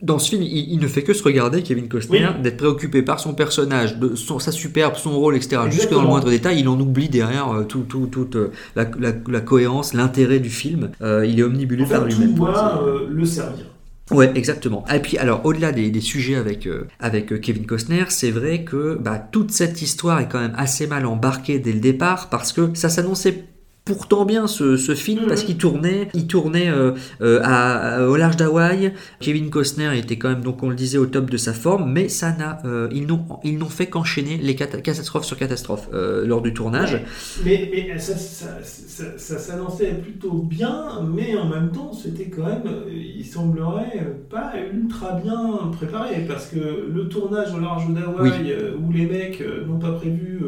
dans 0.03 0.19
ce 0.19 0.31
film, 0.31 0.43
il, 0.43 0.73
il 0.73 0.79
ne 0.81 0.87
fait 0.89 1.03
que 1.03 1.13
se 1.15 1.23
regarder, 1.23 1.63
Kevin 1.63 1.89
Costner, 1.89 2.27
Oui. 2.37 2.43
d'être 2.43 2.57
préoccupé 2.57 3.03
par 3.03 3.21
son 3.21 3.35
personnage, 3.35 3.99
de 3.99 4.15
son, 4.17 4.39
sa 4.39 4.51
superbe, 4.53 4.97
son 4.97 5.13
rôle, 5.19 5.37
etc. 5.37 5.63
Jusque 5.71 5.91
dans 5.91 6.03
le 6.03 6.09
moindre 6.09 6.31
détail, 6.31 6.61
il 6.61 6.69
en 6.69 6.79
oublie 6.81 7.09
derrière 7.09 7.51
euh, 7.53 7.63
tout, 7.65 7.85
tout, 7.89 8.07
toute 8.07 8.37
euh, 8.37 8.51
la, 8.77 8.85
la- 8.99 9.13
la 9.29 9.41
cohérence, 9.41 9.95
l'intérêt 9.95 10.41
du 10.41 10.51
film. 10.51 10.91
Euh, 11.01 11.25
il 11.27 11.39
est 11.39 11.43
omnibulé 11.45 11.85
En 11.85 11.87
fait, 11.87 11.95
par 11.95 12.05
lui-même. 12.07 12.35
doit 12.35 12.83
euh, 12.85 13.07
le 13.11 13.25
servir. 13.25 13.67
Ouais, 14.11 14.31
exactement. 14.35 14.85
Et 14.93 14.99
puis, 14.99 15.17
alors, 15.17 15.47
au-delà 15.47 15.73
des, 15.73 15.91
des 15.91 16.01
sujets 16.01 16.35
avec, 16.35 16.67
euh, 16.67 16.87
avec 17.01 17.33
euh, 17.33 17.39
Kevin 17.39 17.65
Costner, 17.65 18.05
c'est 18.09 18.31
vrai 18.33 18.65
que 18.65 18.99
bah, 19.01 19.19
toute 19.31 19.53
cette 19.53 19.81
histoire 19.81 20.21
est 20.21 20.29
quand 20.29 20.41
même 20.41 20.53
assez 20.57 20.87
mal 20.87 21.07
embarquée 21.07 21.61
dès 21.61 21.73
le 21.73 21.81
départ 21.81 22.29
parce 22.29 22.53
que 22.53 22.71
ça 22.75 22.89
s'annonçait 22.91 23.45
pourtant 23.85 24.25
bien 24.25 24.47
ce, 24.47 24.77
ce 24.77 24.95
film 24.95 25.27
parce 25.27 25.43
qu'il 25.43 25.57
tournait, 25.57 26.09
il 26.15 26.27
tournait 26.29 26.69
euh, 26.71 26.93
euh, 27.21 27.41
à, 27.43 27.97
à- 27.97 28.07
au 28.07 28.17
large 28.17 28.37
d'Hawaï. 28.37 28.93
Kevin 29.21 29.51
Costner 29.51 29.99
était 29.99 30.17
quand 30.17 30.29
même, 30.29 30.43
donc 30.43 30.63
on 30.63 30.69
le 30.69 30.77
disait, 30.77 30.99
au 30.99 31.07
top 31.07 31.29
de 31.31 31.37
sa 31.37 31.53
forme, 31.53 31.91
mais 31.91 32.09
ça 32.09 32.33
n'a, 32.37 32.59
euh, 32.65 32.89
ils 32.93 33.07
n'ont, 33.07 33.25
ils 33.43 33.59
n'ont 33.59 33.69
fait 33.69 33.87
qu'enchaîner 33.87 34.37
les 34.39 34.55
cata- 34.55 34.81
catastrophes 34.81 35.25
sur 35.25 35.37
catastrophes 35.37 35.89
lors 35.93 36.43
du 36.43 36.55
tournage. 36.55 36.95
Ouais. 36.95 37.05
Mais, 37.45 37.71
mais 37.73 37.99
ça, 37.99 38.17
ça, 38.17 38.59
ça, 38.63 39.05
ça 39.19 39.39
s'annonçait 39.39 39.93
plutôt 39.95 40.43
bien, 40.43 40.87
mais 41.15 41.37
en 41.37 41.49
même 41.49 41.71
temps, 41.73 41.93
c'était 41.93 42.27
quand 42.31 42.47
même, 42.47 42.63
il 42.91 43.25
semblerait 43.27 44.07
pas 44.31 44.53
ultra 44.73 45.13
bien 45.23 45.71
préparé, 45.73 46.25
parce 46.29 46.47
que 46.47 46.59
le 46.93 47.09
tournage 47.09 47.53
au 47.55 47.59
large 47.61 47.89
d'Hawaï, 47.93 48.33
Oui. 48.45 48.53
où 48.89 48.93
les 48.93 49.07
mecs 49.07 49.43
n'ont 49.67 49.79
pas 49.79 49.93
prévu 49.93 50.41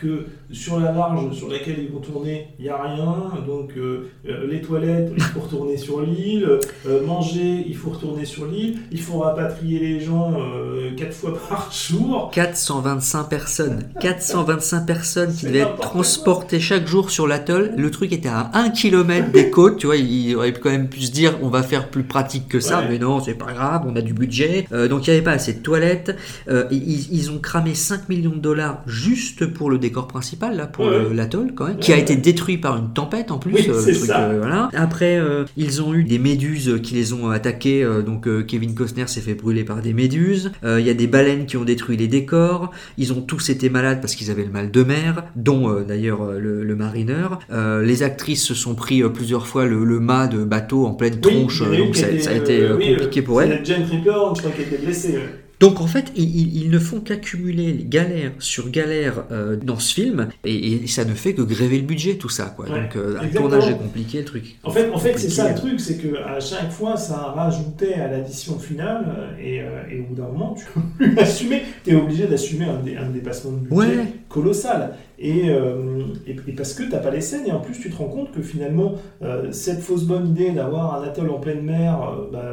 que 0.00 0.26
sur 0.52 0.80
la 0.80 0.92
large 0.92 1.32
sur 1.34 1.48
laquelle 1.48 1.78
ils 1.78 1.90
vont 1.90 2.00
tourner, 2.00 2.48
il 2.58 2.64
n'y 2.64 2.70
a 2.70 2.82
rien, 2.82 3.32
donc 3.46 3.72
euh, 3.76 4.10
euh, 4.26 4.46
les 4.50 4.60
toilettes, 4.60 5.12
il 5.16 5.22
faut 5.22 5.40
retourner 5.40 5.76
sur 5.76 6.00
l'île, 6.00 6.58
euh, 6.86 7.06
manger, 7.06 7.64
il 7.66 7.76
faut 7.76 7.90
retourner 7.90 8.24
sur 8.24 8.46
l'île, 8.46 8.78
il 8.90 9.00
faut 9.00 9.18
rapatrier 9.18 9.78
les 9.78 10.00
gens 10.00 10.32
euh, 10.40 10.94
quatre 10.96 11.12
fois 11.12 11.38
par 11.48 11.70
jour. 11.72 12.30
425 12.32 13.28
personnes. 13.28 13.84
425 14.00 14.86
personnes 14.86 15.34
qui 15.34 15.46
devaient 15.46 15.60
être 15.60 15.76
transportées 15.76 16.60
chaque 16.60 16.86
jour 16.86 17.10
sur 17.10 17.26
l'atoll. 17.26 17.72
Le 17.76 17.90
truc 17.90 18.12
était 18.12 18.28
à 18.28 18.50
1 18.54 18.70
km 18.70 19.30
des 19.30 19.50
côtes. 19.50 19.78
Tu 19.78 19.86
vois, 19.86 19.96
il 19.96 20.34
aurait 20.34 20.52
quand 20.52 20.70
même 20.70 20.88
pu 20.88 21.02
se 21.02 21.12
dire 21.12 21.38
on 21.42 21.48
va 21.48 21.62
faire 21.62 21.88
plus 21.90 22.02
pratique 22.02 22.48
que 22.48 22.60
ça. 22.60 22.80
Ouais. 22.80 22.86
Mais 22.90 22.98
non, 22.98 23.20
c'est 23.20 23.34
pas 23.34 23.52
grave, 23.52 23.82
on 23.86 23.94
a 23.96 24.02
du 24.02 24.14
budget. 24.14 24.66
Donc 24.70 25.06
il 25.06 25.10
n'y 25.10 25.16
avait 25.16 25.24
pas 25.24 25.32
assez 25.32 25.54
de 25.54 25.60
toilettes. 25.60 26.16
Ils, 26.48 27.12
ils 27.12 27.30
ont 27.30 27.38
cramé 27.38 27.74
5 27.74 28.08
millions 28.08 28.30
de 28.30 28.38
dollars 28.38 28.82
juste 28.86 29.46
pour 29.46 29.70
le 29.70 29.78
décor 29.78 29.89
principal, 30.08 30.56
là, 30.56 30.66
pour 30.66 30.86
Ouais. 30.86 31.14
l'atoll, 31.14 31.52
quand 31.54 31.66
même, 31.66 31.78
qui 31.78 31.92
a 31.92 31.98
été 31.98 32.16
détruit 32.16 32.58
par 32.58 32.76
une 32.76 32.92
tempête 32.92 33.30
en 33.30 33.38
plus. 33.38 33.52
Oui, 33.54 33.66
euh, 33.68 33.84
le 33.86 33.92
truc, 33.94 34.10
euh, 34.10 34.38
voilà. 34.40 34.68
Après, 34.74 35.16
euh, 35.18 35.44
ils 35.56 35.82
ont 35.82 35.94
eu 35.94 36.04
des 36.04 36.18
méduses 36.18 36.78
qui 36.82 36.94
les 36.94 37.12
ont 37.12 37.30
attaqués. 37.30 37.82
euh, 37.84 38.02
donc 38.02 38.26
Kevin 38.46 38.74
Costner 38.74 39.06
s'est 39.06 39.20
fait 39.20 39.34
brûler 39.34 39.64
par 39.64 39.82
des 39.82 39.92
méduses. 39.92 40.52
Il 40.64 40.80
y 40.84 40.90
a 40.90 40.94
des 40.94 41.06
baleines 41.06 41.46
qui 41.46 41.56
ont 41.56 41.64
détruit 41.64 41.96
les 41.96 42.08
décors. 42.08 42.70
Ils 42.98 43.12
ont 43.12 43.20
tous 43.20 43.50
été 43.50 43.70
malades 43.70 44.00
parce 44.00 44.14
qu'ils 44.14 44.30
avaient 44.30 44.44
le 44.44 44.50
mal 44.50 44.70
de 44.70 44.82
mer, 44.82 45.24
dont 45.36 45.80
d'ailleurs 45.86 46.32
le, 46.32 46.62
le 46.64 46.76
marineur. 46.76 47.38
Les 47.50 48.02
actrices 48.02 48.44
se 48.44 48.54
sont 48.54 48.74
pris 48.74 49.02
plusieurs 49.10 49.46
fois 49.46 49.66
le, 49.66 49.84
le 49.84 50.00
mât 50.00 50.26
de 50.28 50.44
bateau 50.44 50.86
en 50.86 50.94
pleine 50.94 51.14
Oui, 51.14 51.20
tronche, 51.20 51.62
donc 51.62 51.96
ça, 51.96 52.08
était, 52.08 52.20
ça 52.20 52.30
a 52.30 52.34
été 52.34 52.60
euh, 52.60 52.76
oui, 52.76 52.92
compliqué 52.92 53.20
euh, 53.20 53.24
pour 53.24 53.42
elle. 53.42 53.60
Jane 53.64 53.84
Triplehorn, 53.86 54.34
je 54.36 54.42
crois, 54.42 54.52
qui 54.52 54.62
était 54.62 54.78
blessée. 54.78 55.18
Donc 55.60 55.80
en 55.80 55.86
fait, 55.86 56.10
ils, 56.16 56.56
ils- 56.64 56.70
ne 56.70 56.78
font 56.78 57.00
qu'accumuler 57.00 57.84
galère 57.88 58.32
sur 58.38 58.70
galère 58.70 59.24
euh, 59.30 59.56
dans 59.56 59.78
ce 59.78 59.92
film, 59.94 60.28
et, 60.44 60.72
et 60.74 60.86
ça 60.86 61.04
ne 61.04 61.14
fait 61.14 61.34
que 61.34 61.42
gréver 61.42 61.76
le 61.78 61.84
budget, 61.84 62.14
tout 62.14 62.28
ça. 62.28 62.46
Quoi. 62.56 62.68
Ouais, 62.70 62.80
Donc 62.82 62.96
euh, 62.96 63.08
le 63.08 63.16
exactement. 63.26 63.48
tournage 63.48 63.68
est 63.68 63.76
compliqué, 63.76 64.18
le 64.20 64.24
truc. 64.24 64.56
En 64.62 64.70
fait, 64.70 64.90
en 64.90 64.98
fait 64.98 65.18
c'est 65.18 65.28
ça 65.30 65.48
le 65.50 65.54
truc, 65.56 65.78
c'est 65.80 65.98
que 65.98 66.16
à 66.16 66.40
chaque 66.40 66.70
fois, 66.70 66.96
ça 66.96 67.16
rajoutait 67.16 67.94
à 67.94 68.08
l'addition 68.08 68.58
finale, 68.58 69.04
euh, 69.18 69.36
et, 69.42 69.60
euh, 69.60 69.82
et 69.90 70.00
au 70.00 70.04
bout 70.04 70.14
d'un 70.14 70.28
moment, 70.28 70.54
tu 70.58 70.64
peux 70.74 70.80
plus 70.98 71.18
assumer. 71.18 71.62
Tu 71.84 71.90
es 71.90 71.94
obligé 71.94 72.26
d'assumer 72.26 72.64
un, 72.66 72.78
dé- 72.80 72.96
un 72.96 73.10
dépassement 73.10 73.52
de 73.52 73.58
budget 73.58 73.76
Ouais. 73.76 74.06
Colossal. 74.30 74.94
Et, 75.18 75.50
euh, 75.50 76.04
et, 76.26 76.36
et 76.48 76.52
parce 76.52 76.72
que 76.72 76.84
tu 76.84 76.88
pas 76.88 77.10
les 77.10 77.20
scènes, 77.20 77.46
et 77.46 77.52
en 77.52 77.60
plus, 77.60 77.78
tu 77.78 77.90
te 77.90 77.96
rends 77.96 78.08
compte 78.08 78.32
que 78.32 78.40
finalement, 78.40 78.94
euh, 79.22 79.52
cette 79.52 79.80
fausse 79.80 80.04
bonne 80.04 80.28
idée 80.28 80.52
d'avoir 80.52 80.94
un 80.94 81.06
atoll 81.06 81.28
en 81.28 81.38
pleine 81.38 81.62
mer, 81.62 82.00
euh, 82.00 82.30
bah, 82.32 82.52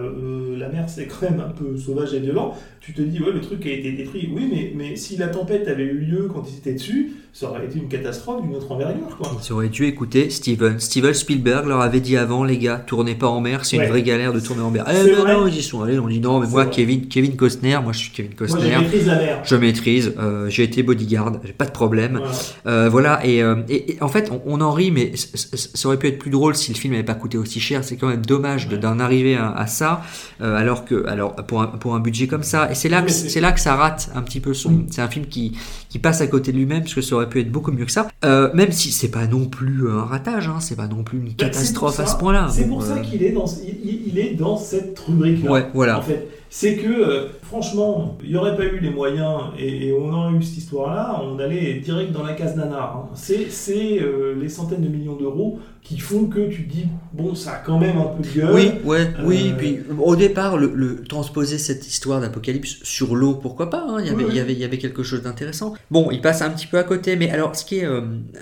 la 0.58 0.68
mer 0.68 0.90
c'est 0.90 1.06
quand 1.06 1.30
même 1.30 1.40
un 1.40 1.52
peu 1.52 1.78
sauvage 1.78 2.14
et 2.14 2.20
violent, 2.20 2.54
tu 2.82 2.94
te 2.94 3.02
dis, 3.02 3.22
ouais, 3.22 3.32
le 3.32 3.40
truc 3.40 3.66
a 3.66 3.70
été 3.70 3.94
détruit. 3.94 4.30
Oui, 4.36 4.50
mais, 4.52 4.74
mais 4.76 4.96
si 4.98 5.16
la 5.16 5.28
tempête 5.28 5.68
avait 5.70 5.84
eu 5.84 6.00
lieu 6.00 6.28
quand 6.34 6.44
ils 6.52 6.58
étaient 6.58 6.74
dessus, 6.74 7.14
ça 7.40 7.48
aurait 7.52 7.66
été 7.66 7.78
une 7.78 7.88
catastrophe 7.88 8.42
d'une 8.42 8.56
autre 8.56 8.72
envergure. 8.72 9.16
Quoi. 9.16 9.30
Ils 9.48 9.54
auraient 9.54 9.70
dû 9.70 9.86
écouter 9.86 10.32
Steven. 10.32 10.80
Steven 10.80 11.14
Spielberg 11.14 11.68
leur 11.68 11.82
avait 11.82 12.00
dit 12.00 12.18
avant, 12.18 12.44
les 12.44 12.58
gars, 12.58 12.78
tournez 12.78 13.14
pas 13.14 13.28
en 13.28 13.42
mer, 13.42 13.64
c'est 13.64 13.78
Ouais. 13.78 13.84
une 13.86 13.92
vraie 13.92 14.02
galère 14.02 14.34
de 14.34 14.40
tourner 14.40 14.64
en 14.64 14.72
mer. 14.72 14.84
Eh 14.90 15.06
ben 15.12 15.24
non, 15.24 15.46
ils 15.46 15.56
y 15.58 15.62
sont 15.62 15.84
allés, 15.84 16.00
on 16.00 16.08
dit 16.08 16.20
non, 16.20 16.40
mais 16.40 16.48
moi, 16.48 16.64
vrai. 16.64 16.72
Kevin, 16.74 17.08
Kevin 17.08 17.36
Costner, 17.36 17.78
moi 17.84 17.94
je 17.94 18.00
suis 18.00 18.12
Kevin 18.12 18.32
Moi, 18.32 18.48
Costner. 18.48 18.72
je 18.74 18.80
maîtrise 18.80 19.06
la 19.06 19.16
mer. 19.18 19.42
Je 19.44 19.56
maîtrise, 19.56 20.14
euh, 20.18 20.50
j'ai 20.50 20.64
été 20.64 20.82
bodyguard, 20.82 21.34
j'ai 21.44 21.54
pas 21.54 21.66
de 21.66 21.72
problème. 21.72 22.14
Voilà. 22.18 22.32
Euh, 22.66 22.90
voilà, 22.90 23.24
et, 23.24 23.44
euh, 23.44 23.58
et- 23.70 23.92
et 23.94 24.02
en 24.02 24.08
fait, 24.08 24.32
on, 24.32 24.42
on 24.48 24.60
en 24.62 24.72
rit, 24.72 24.90
mais 24.90 25.12
ça 25.16 25.88
aurait 25.88 26.00
pu 26.00 26.08
être 26.08 26.18
plus 26.18 26.32
drôle 26.32 26.56
si 26.56 26.74
le 26.74 26.78
film 26.80 26.94
n'avait 26.94 27.06
pas 27.06 27.14
coûté 27.14 27.38
aussi 27.38 27.60
cher. 27.60 27.84
C'est 27.84 27.98
quand 27.98 28.08
même 28.08 28.26
dommage 28.26 28.68
de- 28.68 28.78
d'en 28.78 29.00
arriver 29.00 29.36
à, 29.36 29.52
à 29.52 29.68
ça, 29.68 30.02
alors 30.40 30.86
que, 30.86 31.06
alors 31.08 31.36
pour 31.36 31.62
un, 31.62 31.68
pour 31.68 31.94
un 31.94 32.00
budget 32.00 32.26
comme 32.26 32.42
ça. 32.44 32.72
Et 32.72 32.74
c'est 32.76 32.90
là, 32.90 33.04
que, 33.04 33.12
c'est 33.12 33.42
là 33.42 33.52
que 33.52 33.60
ça 33.60 33.76
rate 33.76 34.10
un 34.16 34.24
petit 34.24 34.40
peu 34.40 34.56
son. 34.56 34.86
C'est 34.90 35.02
un 35.04 35.08
film 35.08 35.28
qui, 35.28 35.56
qui 35.90 36.00
passe 36.00 36.22
à 36.22 36.28
côté 36.28 36.52
de 36.52 36.58
lui-même, 36.58 36.82
parce 36.82 36.94
que 36.94 37.02
ça 37.02 37.16
aurait 37.16 37.30
pu 37.30 37.40
être 37.40 37.52
beaucoup 37.52 37.72
mieux 37.72 37.86
que 37.86 37.92
ça. 37.92 38.08
Euh, 38.26 38.50
même 38.54 38.72
si 38.72 38.92
c'est 38.92 39.12
pas 39.12 39.28
non 39.28 39.46
plus 39.46 39.90
un 39.90 40.04
ratage, 40.04 40.48
hein, 40.48 40.60
c'est 40.60 40.76
pas 40.76 40.88
non 40.88 41.04
plus 41.04 41.20
une 41.20 41.28
Bah, 41.28 41.34
catastrophe 41.38 42.00
à 42.00 42.06
ce 42.06 42.18
point-là. 42.18 42.50
C'est 42.52 42.68
pour 42.68 42.84
ça 42.84 42.96
euh, 42.96 43.02
qu'il 43.02 43.24
est 43.24 43.32
dans, 43.32 43.46
il, 43.46 44.20
est 44.20 44.34
dans 44.34 44.58
cette 44.58 45.00
rubrique-là. 45.00 45.52
Ouais, 45.52 45.66
voilà. 45.74 46.00
En 46.00 46.02
fait, 46.02 46.28
c'est 46.50 46.76
que 46.76 46.88
euh, 46.88 47.28
franchement, 47.48 48.18
il 48.24 48.30
n'y 48.30 48.36
aurait 48.36 48.56
pas 48.56 48.66
eu 48.66 48.80
les 48.80 48.90
moyens 48.90 49.42
et, 49.58 49.88
et 49.88 49.94
on 49.94 50.12
aurait 50.14 50.34
eu 50.34 50.44
cette 50.44 50.58
histoire-là, 50.58 51.22
on 51.24 51.40
allait 51.40 51.76
direct 51.80 52.12
dans 52.12 52.24
la 52.24 52.34
case 52.34 52.56
nanar. 52.56 52.96
hein. 52.98 53.10
C'est 53.16 53.50
c'est, 53.50 54.00
euh, 54.02 54.36
les 54.40 54.50
centaines 54.50 54.82
de 54.82 54.90
millions 54.90 55.16
d'euros 55.16 55.60
qui 55.82 55.98
font 56.00 56.26
que 56.26 56.50
tu 56.50 56.66
te 56.68 56.74
dis 56.74 56.86
bon, 57.14 57.34
ça 57.34 57.54
a 57.54 57.58
quand 57.60 57.80
même 57.80 57.98
un 57.98 58.08
peu 58.08 58.22
de 58.22 58.28
gueule. 58.36 58.54
Oui, 58.54 58.72
ouais, 58.84 59.08
oui. 59.24 59.52
Euh, 59.54 59.58
Puis 59.58 59.80
au 60.00 60.18
départ, 60.18 60.58
le, 60.58 60.70
le- 60.76 61.02
transposer 61.04 61.58
cette 61.58 61.88
histoire 61.88 62.20
d'apocalypse 62.20 62.80
sur 62.84 63.16
l'eau, 63.16 63.36
pourquoi 63.36 63.70
pas 63.70 63.86
hein, 63.88 63.98
il, 64.02 64.08
y 64.08 64.10
avait, 64.10 64.18
Oui, 64.18 64.24
oui. 64.26 64.30
il, 64.34 64.38
y 64.38 64.40
avait, 64.42 64.54
il 64.54 64.60
y 64.60 64.66
avait 64.66 64.78
quelque 64.80 65.04
chose 65.04 65.22
d'intéressant. 65.22 65.76
Bon, 65.90 66.12
il 66.12 66.20
passe 66.20 66.42
un 66.42 66.50
petit 66.50 66.68
peu 66.68 66.78
à 66.78 66.84
côté, 66.84 67.16
mais 67.16 67.30
alors 67.30 67.56
ce 67.56 67.64
qui 67.64 67.78
est 67.80 67.86
euh, 67.86 68.02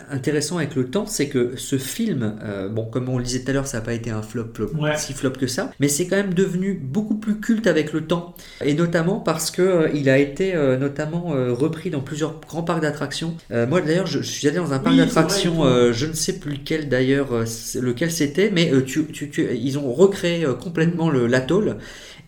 intéressant 0.10 0.58
avec 0.58 0.76
le 0.76 0.88
temps, 0.90 1.06
c'est 1.06 1.30
que 1.30 1.54
ce 1.56 1.78
film, 1.78 2.36
bon, 2.72 2.86
comme 2.86 3.10
on 3.10 3.20
le 3.20 3.24
disait 3.24 3.44
tout 3.44 3.52
à 3.52 3.54
l'heure, 3.54 3.68
ça 3.68 3.78
n'a 3.78 3.84
pas 3.84 3.94
été 3.94 4.10
un 4.10 4.24
flop, 4.24 4.46
flop 4.56 4.72
Ouais. 4.80 4.98
si 4.98 5.14
flop 5.14 5.32
que 5.32 5.46
ça, 5.48 5.70
mais 5.80 5.88
c'est 5.88 6.08
quand 6.08 6.16
même 6.18 6.34
devenu 6.34 6.74
beaucoup 6.74 7.16
plus 7.16 7.40
culte 7.40 7.68
avec 7.68 7.94
le 7.94 8.02
temps, 8.08 8.34
et 8.64 8.74
notamment 8.74 8.95
parce 9.04 9.52
que 9.52 9.62
euh, 9.62 9.90
il 9.94 10.10
a 10.10 10.18
été 10.18 10.56
euh, 10.56 10.78
notamment 10.78 11.34
euh, 11.36 11.54
repris 11.54 11.90
dans 11.90 12.02
plusieurs 12.02 12.40
grands 12.42 12.64
parcs 12.64 12.82
d'attractions. 12.82 13.36
Euh, 13.52 13.68
moi 13.68 13.82
d'ailleurs, 13.82 14.08
je, 14.08 14.20
je 14.22 14.30
suis 14.30 14.48
allé 14.48 14.58
dans 14.58 14.74
un 14.74 14.80
parc 14.80 14.94
Oui, 14.96 14.98
d'attractions, 14.98 15.64
je 15.92 16.06
ne 16.06 16.14
sais 16.14 16.40
plus 16.40 16.54
lequel 16.54 16.90
d'ailleurs, 16.90 17.30
lequel 17.76 18.12
c'était, 18.12 18.50
mais 18.54 18.72
tu, 18.86 19.06
tu- 19.08 19.30
tu- 19.30 19.48
ils 19.56 19.78
ont 19.78 19.92
recréé 19.94 20.46
complètement 20.62 21.10
l'atoll 21.12 21.78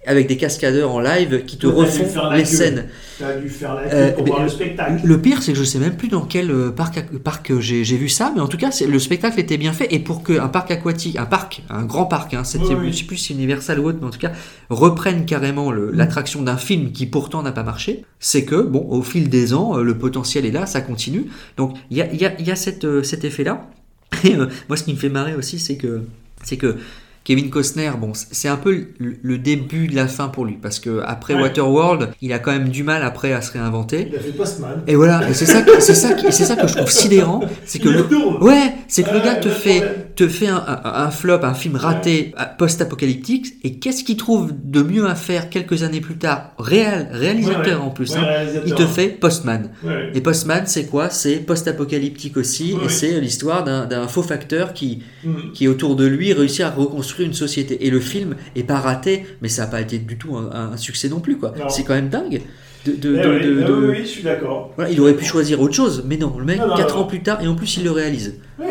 avec 0.08 0.28
des 0.28 0.38
cascadeurs 0.38 0.91
en 0.91 1.00
live 1.00 1.43
qui 1.46 1.58
te 1.58 1.67
refont 1.67 2.30
les 2.32 2.46
scènes. 2.46 2.86
T'as 3.20 3.36
dû 3.38 3.50
faire 3.50 3.74
la 3.76 3.82
Euh, 3.93 4.12
pour 4.13 4.24
mais- 4.24 4.30
voir 4.32 4.43
le 4.43 4.50
spectacle. 4.50 5.02
Le 5.04 5.22
pire, 5.22 5.41
c'est 5.43 5.52
que 5.54 5.58
je 5.58 5.63
sais 5.63 5.80
même 5.80 5.96
plus 5.98 6.08
dans 6.08 6.22
quel 6.22 6.50
euh, 6.52 6.70
parc, 6.72 7.04
parc 7.24 7.52
j'ai 7.60 7.84
vu 7.84 8.10
ça, 8.10 8.32
mais 8.36 8.41
en 8.41 8.48
tout 8.48 8.58
cas, 8.58 8.70
le 8.88 9.00
spectacle 9.00 9.39
était 9.39 9.58
bien 9.58 9.74
fait. 9.74 9.88
Et 9.93 10.00
pour 10.00 10.24
qu'un 10.24 10.48
parc 10.48 10.72
aquatique, 10.72 11.17
un 11.17 11.26
parc, 11.26 11.63
un 11.70 11.84
grand 11.84 12.06
parc, 12.06 12.34
hein, 12.34 12.43
c'était, 12.43 12.65
Oui, 12.76 12.76
oui. 12.86 12.91
je 12.93 13.00
sais 13.00 13.04
plus 13.06 13.17
si 13.17 13.34
Universal 13.34 13.80
ou 13.80 13.86
autre, 13.89 13.98
mais 14.02 14.08
en 14.08 14.12
tout 14.12 14.20
cas, 14.20 14.32
reprenne 14.70 15.26
carrément 15.26 15.72
Mm. 15.72 15.91
l'attraction 15.93 16.41
d'un 16.41 16.58
film 16.58 16.91
qui 16.91 17.06
pourtant 17.06 17.43
n'a 17.43 17.52
pas 17.52 17.63
marché, 17.63 18.04
c'est 18.20 18.46
que, 18.46 18.62
bon, 18.62 18.86
au 18.89 19.02
fil 19.02 19.30
des 19.30 19.54
ans, 19.54 19.78
euh, 19.78 19.84
le 19.84 19.98
potentiel 19.98 20.46
est 20.46 20.52
là, 20.52 20.65
ça 20.65 20.82
continue. 20.82 21.26
Donc, 21.58 21.76
il 21.91 21.98
y 21.98 22.02
a, 22.02 22.13
y 22.13 22.26
a- 22.26 22.39
y 22.41 22.52
a 22.52 22.56
cette, 22.56 22.86
euh, 22.86 23.04
cet 23.04 23.26
effet-là. 23.26 23.67
Et 24.24 24.36
euh, 24.36 24.48
moi, 24.70 24.78
ce 24.78 24.84
qui 24.84 24.93
me 24.93 24.98
fait 24.98 25.10
marrer 25.10 25.36
aussi, 25.36 25.60
c'est 25.60 25.76
que, 25.76 26.02
c'est 26.43 26.58
que 26.58 26.78
Kevin 27.27 27.49
Costner, 27.49 27.91
bon, 27.99 28.13
c'est 28.13 28.47
un 28.47 28.55
peu 28.55 28.85
le, 28.99 29.15
le 29.21 29.37
début 29.37 29.87
de 29.89 29.95
la 29.97 30.07
fin 30.07 30.29
pour 30.29 30.45
lui, 30.45 30.57
parce 30.61 30.79
que 30.79 31.01
après 31.05 31.33
Ouais. 31.33 31.41
Waterworld, 31.41 32.11
il 32.21 32.31
a 32.31 32.39
quand 32.39 32.53
même 32.53 32.69
du 32.69 32.83
mal 32.83 33.03
après 33.03 33.33
à 33.33 33.41
se 33.41 33.51
réinventer. 33.51 34.07
Il 34.09 34.15
a 34.15 34.19
fait 34.19 34.31
Postman. 34.31 34.81
Et 34.87 34.95
voilà, 34.95 35.27
et 35.29 35.33
c'est 35.33 35.45
ça, 35.45 35.61
que- 35.61 35.81
c'est 35.81 35.93
ça, 35.93 36.15
c'est 36.31 36.45
ça 36.45 36.55
que 36.55 36.67
je 36.69 36.75
trouve 36.77 36.89
sidérant, 36.89 37.41
c'est 37.65 37.79
que 37.79 37.89
Il 37.89 37.95
le, 37.95 38.43
ouais, 38.43 38.73
c'est 38.87 39.03
que 39.03 39.13
le 39.13 39.19
gars 39.19 39.35
te 39.35 39.49
fait, 39.49 39.81
problème. 39.81 39.93
te 40.15 40.27
fait 40.29 40.47
un, 40.47 40.55
un- 40.55 40.81
un 41.05 41.11
flop, 41.11 41.39
un 41.43 41.53
film 41.53 41.75
raté, 41.75 42.33
euh, 42.39 42.43
post-apocalyptique, 42.57 43.55
et 43.65 43.73
qu'est-ce 43.77 44.05
qu'il 44.05 44.15
trouve 44.15 44.53
de 44.63 44.81
mieux 44.81 45.05
à 45.05 45.15
faire 45.15 45.49
quelques 45.49 45.83
années 45.83 45.99
plus 45.99 46.17
tard, 46.17 46.53
réel, 46.57 47.09
réalisateur 47.11 47.65
Ouais, 47.65 47.71
ouais. 47.71 47.75
en 47.75 47.89
plus, 47.89 48.11
Ouais, 48.11 48.19
hein, 48.19 48.25
réalisateur. 48.25 48.63
il 48.67 48.73
te 48.75 48.85
fait 48.85 49.09
Postman. 49.09 49.69
Et 50.13 50.21
Postman, 50.21 50.63
c'est 50.65 50.85
quoi? 50.85 51.09
C'est 51.09 51.35
post-apocalyptique 51.45 52.37
aussi, 52.37 52.73
Ouais, 52.73 52.85
et 52.85 52.89
c'est 52.89 53.19
l'histoire 53.19 53.65
d'un 53.65 53.85
d'un 53.85 54.07
faux 54.07 54.23
facteur 54.23 54.71
qui, 54.73 55.03
Mm. 55.25 55.51
qui 55.53 55.67
autour 55.67 55.95
de 55.97 56.05
lui 56.05 56.31
réussit 56.31 56.61
à 56.61 56.69
reconstruire 56.69 57.16
une 57.23 57.34
société. 57.34 57.86
Et 57.86 57.89
le 57.89 57.99
film 57.99 58.36
est 58.56 58.63
pas 58.63 58.80
raté, 58.80 59.25
mais 59.41 59.49
ça 59.49 59.63
n'a 59.63 59.67
pas 59.69 59.82
été 59.82 59.97
du 59.99 60.17
tout 60.17 60.36
un, 60.36 60.49
un 60.73 60.77
succès 60.77 61.10
non 61.10 61.19
plus, 61.19 61.38
quoi. 61.38 61.53
C'est 61.69 61.84
quand 61.84 61.95
même 61.95 62.10
dingue. 62.10 62.41
De, 62.86 62.91
de- 62.93 63.17
Eh 63.19 63.23
de- 63.23 63.30
oui, 63.30 63.45
de- 63.45 63.65
eh 63.67 63.71
oui, 63.71 63.86
oui, 63.89 63.97
je 64.03 64.08
suis 64.08 64.23
d'accord. 64.23 64.71
voilà, 64.77 64.89
il 64.91 65.01
aurait 65.01 65.15
pu 65.15 65.25
choisir 65.25 65.60
autre 65.62 65.73
chose, 65.73 66.03
mais 66.08 66.15
non, 66.15 66.34
le 66.39 66.45
mec, 66.45 66.60
Non, 66.60 66.67
non, 66.67 66.75
4 66.77 66.95
non. 66.95 67.01
ans 67.01 67.06
plus 67.06 67.21
tard, 67.21 67.41
et 67.43 67.47
en 67.47 67.56
plus 67.56 67.75
il 67.77 67.84
le 67.84 67.91
réalise. 67.91 68.39
Ouais. 68.60 68.67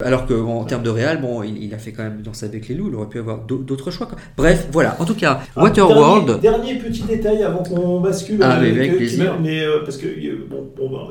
Alors 0.00 0.26
que 0.26 0.34
bon, 0.34 0.60
en 0.60 0.64
termes 0.64 0.84
de 0.84 0.90
réal, 0.90 1.20
bon, 1.20 1.42
il, 1.42 1.60
il 1.64 1.74
a 1.74 1.78
fait 1.78 1.90
quand 1.90 2.04
même 2.04 2.22
Danse 2.22 2.44
avec 2.44 2.68
les 2.68 2.76
loups, 2.76 2.88
il 2.88 2.94
aurait 2.94 3.08
pu 3.08 3.18
avoir 3.18 3.38
d'au- 3.40 3.58
d'autres 3.58 3.90
choix. 3.90 4.06
quoi. 4.06 4.16
Bref, 4.36 4.68
voilà. 4.70 4.94
En 5.00 5.04
tout 5.04 5.16
cas, 5.16 5.40
Ah, 5.56 5.62
Waterworld. 5.64 6.40
Dernier, 6.40 6.74
dernier 6.74 6.74
petit 6.78 7.02
détail 7.02 7.42
avant 7.42 7.64
qu'on 7.64 7.98
bascule. 8.00 8.38
Ah, 8.42 8.58
euh, 8.58 8.62
mais 8.62 8.70
avec 8.70 8.92
que- 8.92 8.96
plaisir. 8.98 9.36
Mais, 9.42 9.60
euh, 9.64 9.80
parce 9.84 9.96
que 9.96 10.06
euh, 10.06 10.46
bon, 10.48 10.68
bon, 10.76 10.88
bah, 10.90 11.08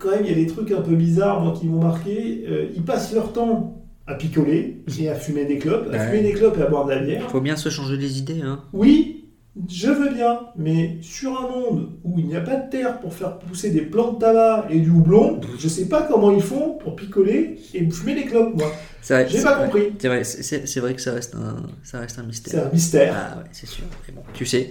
quand 0.00 0.10
même, 0.10 0.22
il 0.24 0.30
y 0.30 0.32
a 0.32 0.34
des 0.44 0.48
trucs 0.52 0.72
un 0.72 0.80
peu 0.80 0.96
bizarres, 0.96 1.42
moi, 1.42 1.54
qui 1.56 1.66
m'ont 1.66 1.80
marqué. 1.82 2.44
Euh, 2.50 2.64
ils 2.74 2.82
passent 2.82 3.14
leur 3.14 3.32
temps 3.32 3.83
à 4.06 4.14
picoler 4.14 4.82
et 5.00 5.08
à 5.08 5.14
fumer 5.14 5.44
des 5.46 5.58
clopes, 5.58 5.88
à 5.92 5.96
Ouais. 5.96 6.06
fumer 6.06 6.22
des 6.22 6.32
clopes 6.32 6.58
et 6.58 6.62
à 6.62 6.66
boire 6.66 6.84
de 6.86 6.90
la 6.92 6.98
bière. 7.00 7.30
Faut 7.30 7.40
bien 7.40 7.56
se 7.56 7.68
changer 7.68 7.96
les 7.96 8.18
idées, 8.18 8.42
hein. 8.42 8.62
Oui, 8.72 9.30
je 9.68 9.88
veux 9.88 10.10
bien, 10.12 10.40
mais 10.56 10.98
sur 11.00 11.30
un 11.40 11.48
monde 11.48 11.90
où 12.02 12.18
il 12.18 12.26
n'y 12.26 12.36
a 12.36 12.40
pas 12.40 12.56
de 12.56 12.68
terre 12.70 12.98
pour 13.00 13.14
faire 13.14 13.38
pousser 13.38 13.70
des 13.70 13.82
plants 13.82 14.12
de 14.12 14.18
tabac 14.18 14.66
et 14.68 14.80
du 14.80 14.90
houblon, 14.90 15.40
je 15.58 15.68
sais 15.68 15.86
pas 15.88 16.02
comment 16.02 16.32
ils 16.32 16.42
font 16.42 16.76
pour 16.82 16.96
picoler 16.96 17.56
et 17.72 17.88
fumer 17.90 18.14
des 18.14 18.24
clopes, 18.24 18.54
moi. 18.56 18.70
J'ai 19.08 19.42
pas 19.42 19.54
vrai. 19.56 19.64
compris. 19.66 19.92
C'est 19.98 20.08
vrai, 20.08 20.24
c'est 20.24 20.80
vrai 20.80 20.94
que 20.94 21.00
ça 21.00 21.12
reste 21.12 21.34
un, 21.34 21.62
ça 21.82 22.00
reste 22.00 22.18
un 22.18 22.24
mystère. 22.24 22.52
C'est 22.52 22.66
un 22.68 22.72
mystère. 22.72 23.14
Ah 23.16 23.38
ouais, 23.38 23.44
c'est 23.52 23.66
sûr. 23.68 23.84
Mais 24.08 24.14
bon, 24.14 24.22
tu 24.32 24.44
sais, 24.44 24.70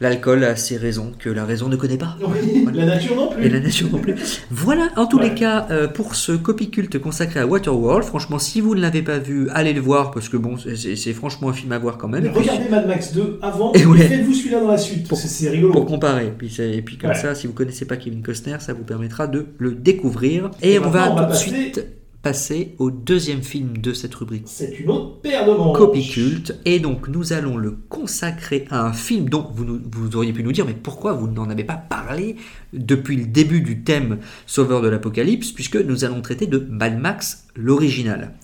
l'alcool 0.00 0.44
a 0.44 0.56
ses 0.56 0.76
raisons 0.76 1.12
que 1.18 1.28
la 1.28 1.44
raison 1.44 1.68
ne 1.68 1.76
connaît 1.76 1.98
pas. 1.98 2.16
Oui, 2.26 2.66
la 2.74 2.86
nature 2.86 3.16
non 3.16 3.28
plus. 3.28 3.44
Et 3.44 3.48
la 3.50 3.60
nature 3.60 3.88
non 3.92 3.98
plus. 3.98 4.14
Voilà, 4.50 4.88
en 4.96 5.06
tous 5.06 5.18
les 5.18 5.34
cas, 5.34 5.66
euh, 5.70 5.88
pour 5.88 6.14
ce 6.14 6.32
copie 6.32 6.70
culte 6.70 6.98
consacré 6.98 7.40
à 7.40 7.46
Waterworld, 7.46 8.04
franchement, 8.04 8.38
si 8.38 8.60
vous 8.60 8.74
ne 8.74 8.80
l'avez 8.80 9.02
pas 9.02 9.18
vu, 9.18 9.48
allez 9.50 9.72
le 9.74 9.80
voir, 9.80 10.10
parce 10.10 10.28
que 10.28 10.36
bon, 10.36 10.56
c'est- 10.56 11.12
franchement 11.12 11.50
un 11.50 11.52
film 11.52 11.72
à 11.72 11.78
voir 11.78 11.98
quand 11.98 12.08
même. 12.08 12.22
Mais 12.22 12.28
Et 12.28 12.32
puis, 12.32 12.40
regardez 12.48 12.68
Mad 12.70 12.86
Max 12.86 13.12
2 13.12 13.38
avant, 13.42 13.72
Et 13.74 13.80
et, 13.80 13.86
ouais. 13.86 13.98
faites-vous 13.98 14.32
celui-là 14.34 14.60
dans 14.60 14.70
la 14.70 14.78
suite, 14.78 15.08
parce 15.08 15.22
que 15.22 15.28
c'est 15.28 15.50
rigolo. 15.50 15.72
pour 15.72 15.86
comparer. 15.86 16.32
Puis 16.36 16.54
et 16.60 16.82
puis 16.82 16.96
comme 16.96 17.10
Ouais. 17.10 17.16
ça, 17.16 17.34
si 17.34 17.46
vous 17.46 17.52
connaissez 17.52 17.84
pas 17.84 17.96
Kevin 17.96 18.22
Costner, 18.22 18.56
ça 18.60 18.72
vous 18.72 18.84
permettra 18.84 19.26
de 19.26 19.46
le 19.58 19.72
découvrir. 19.72 20.50
Et, 20.62 20.74
Et 20.74 20.78
on 20.78 20.88
va 20.88 21.10
on 21.12 21.14
va 21.16 21.24
tout 21.24 21.32
de 21.32 21.36
suite 21.36 21.84
passer 22.22 22.74
au 22.78 22.90
deuxième 22.90 23.42
film 23.42 23.78
de 23.78 23.92
cette 23.92 24.14
rubrique. 24.14 24.44
C'est 24.46 24.78
une 24.78 24.90
autre 24.90 25.20
paire 25.20 25.46
de 25.46 25.52
manches. 25.52 25.76
Copie 25.76 26.08
culte. 26.08 26.58
Et 26.64 26.78
donc, 26.78 27.08
nous 27.08 27.32
allons 27.32 27.56
le 27.56 27.72
consacrer 27.88 28.66
à 28.70 28.84
un 28.84 28.92
film 28.92 29.28
dont 29.28 29.48
vous, 29.54 29.80
vous 29.90 30.16
auriez 30.16 30.32
pu 30.32 30.42
nous 30.42 30.52
dire, 30.52 30.66
mais 30.66 30.74
pourquoi 30.74 31.12
vous 31.12 31.28
n'en 31.28 31.48
avez 31.48 31.64
pas 31.64 31.76
parlé 31.76 32.36
depuis 32.72 33.16
le 33.16 33.26
début 33.26 33.62
du 33.62 33.82
thème 33.82 34.18
Sauveur 34.46 34.82
de 34.82 34.88
l'Apocalypse, 34.88 35.52
puisque 35.52 35.76
nous 35.76 36.04
allons 36.04 36.20
traiter 36.20 36.46
de 36.46 36.58
Mad 36.58 36.98
Max, 36.98 37.46
l'original. 37.56 38.34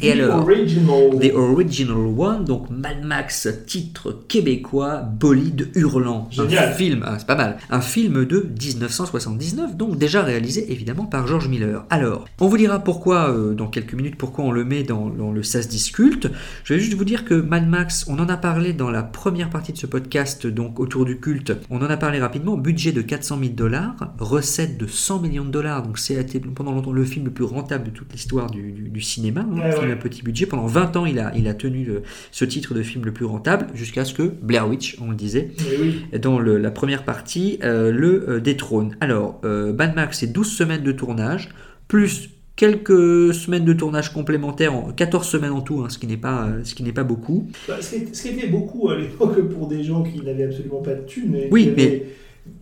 Et 0.00 0.10
The 0.10 0.20
alors, 0.20 0.42
Original. 0.42 1.18
The 1.20 1.34
Original 1.34 1.96
One, 2.16 2.44
donc 2.44 2.70
Mad 2.70 3.02
Max, 3.04 3.48
titre 3.66 4.12
québécois, 4.28 4.98
bolide 4.98 5.70
hurlant. 5.74 6.28
Génial. 6.30 6.68
Un 6.68 6.72
film, 6.72 7.02
ah, 7.04 7.16
c'est 7.18 7.26
pas 7.26 7.34
mal. 7.34 7.56
Un 7.68 7.80
film 7.80 8.24
de 8.24 8.46
1979, 8.60 9.76
donc 9.76 9.98
déjà 9.98 10.22
réalisé 10.22 10.72
évidemment 10.72 11.04
par 11.06 11.26
George 11.26 11.48
Miller. 11.48 11.84
Alors, 11.90 12.26
on 12.40 12.48
vous 12.48 12.56
dira 12.56 12.78
pourquoi, 12.78 13.30
euh, 13.30 13.54
dans 13.54 13.66
quelques 13.66 13.94
minutes, 13.94 14.16
pourquoi 14.16 14.44
on 14.44 14.52
le 14.52 14.64
met 14.64 14.82
dans, 14.84 15.08
dans 15.08 15.32
le 15.32 15.42
SAS 15.42 15.68
Disculte. 15.68 16.28
Je 16.64 16.74
vais 16.74 16.80
juste 16.80 16.94
vous 16.94 17.04
dire 17.04 17.24
que 17.24 17.34
Mad 17.34 17.66
Max, 17.68 18.04
on 18.08 18.18
en 18.18 18.28
a 18.28 18.36
parlé 18.36 18.72
dans 18.72 18.90
la 18.90 19.02
première 19.02 19.50
partie 19.50 19.72
de 19.72 19.78
ce 19.78 19.86
podcast, 19.86 20.46
donc 20.46 20.78
autour 20.80 21.04
du 21.04 21.18
culte. 21.18 21.52
On 21.70 21.78
en 21.78 21.90
a 21.90 21.96
parlé 21.96 22.18
rapidement. 22.20 22.56
Budget 22.56 22.92
de 22.92 23.02
400 23.02 23.38
000 23.40 23.52
dollars, 23.54 23.96
recette 24.18 24.78
de 24.78 24.86
100 24.86 25.20
millions 25.20 25.44
de 25.44 25.50
dollars, 25.50 25.82
donc 25.82 25.98
c'est 25.98 26.22
pendant 26.54 26.72
longtemps 26.72 26.92
le 26.92 27.04
film 27.04 27.24
le 27.26 27.30
plus 27.32 27.44
rentable 27.44 27.84
de 27.86 27.90
toute 27.90 28.12
l'histoire 28.12 28.50
du, 28.50 28.72
du- 28.72 28.88
du 28.88 29.00
cinéma. 29.00 29.40
hein. 29.40 29.54
Ouais, 29.56 29.81
À 29.90 29.96
petit 29.96 30.22
budget. 30.22 30.46
Pendant 30.46 30.66
20 30.66 30.96
ans, 30.96 31.06
il 31.06 31.18
a, 31.18 31.32
il 31.36 31.48
a 31.48 31.54
tenu 31.54 31.84
le- 31.84 32.02
ce 32.30 32.44
titre 32.44 32.74
de 32.74 32.82
film 32.82 33.04
le 33.04 33.12
plus 33.12 33.24
rentable, 33.24 33.66
jusqu'à 33.74 34.04
ce 34.04 34.14
que 34.14 34.22
Blair 34.22 34.68
Witch, 34.68 34.96
on 35.00 35.10
le 35.10 35.16
disait, 35.16 35.50
oui. 35.80 36.04
dans 36.20 36.38
le- 36.38 36.58
la 36.58 36.70
première 36.70 37.04
partie, 37.04 37.58
euh, 37.64 37.90
le 37.90 38.28
euh, 38.28 38.40
détrône. 38.40 38.96
Alors, 39.00 39.40
euh, 39.44 39.72
Mad 39.72 39.94
Max, 39.94 40.20
c'est 40.20 40.32
12 40.32 40.50
semaines 40.50 40.82
de 40.82 40.92
tournage, 40.92 41.48
plus 41.88 42.30
quelques 42.54 43.34
semaines 43.34 43.64
de 43.64 43.72
tournage 43.72 44.12
complémentaires, 44.12 44.74
en 44.74 44.92
14 44.92 45.26
semaines 45.26 45.52
en 45.52 45.62
tout, 45.62 45.80
hein, 45.82 45.88
ce 45.88 45.98
qui 45.98 46.06
n'est 46.06 46.16
pas, 46.16 46.46
euh, 46.46 46.60
ce 46.64 46.74
qui 46.74 46.82
n'est 46.82 46.92
pas 46.92 47.02
beaucoup. 47.04 47.48
Bah, 47.66 47.76
ce, 47.80 47.96
qui, 47.96 48.28
était 48.28 48.48
beaucoup 48.48 48.88
à 48.90 48.96
l'époque 48.96 49.40
pour 49.48 49.66
des 49.68 49.82
gens 49.82 50.02
qui 50.02 50.20
n'avaient 50.22 50.44
absolument 50.44 50.80
pas 50.82 50.94
de 50.94 51.02
thunes. 51.02 51.34
et 51.34 51.48
Oui, 51.50 51.64
qui 51.64 51.72
mais 51.76 52.02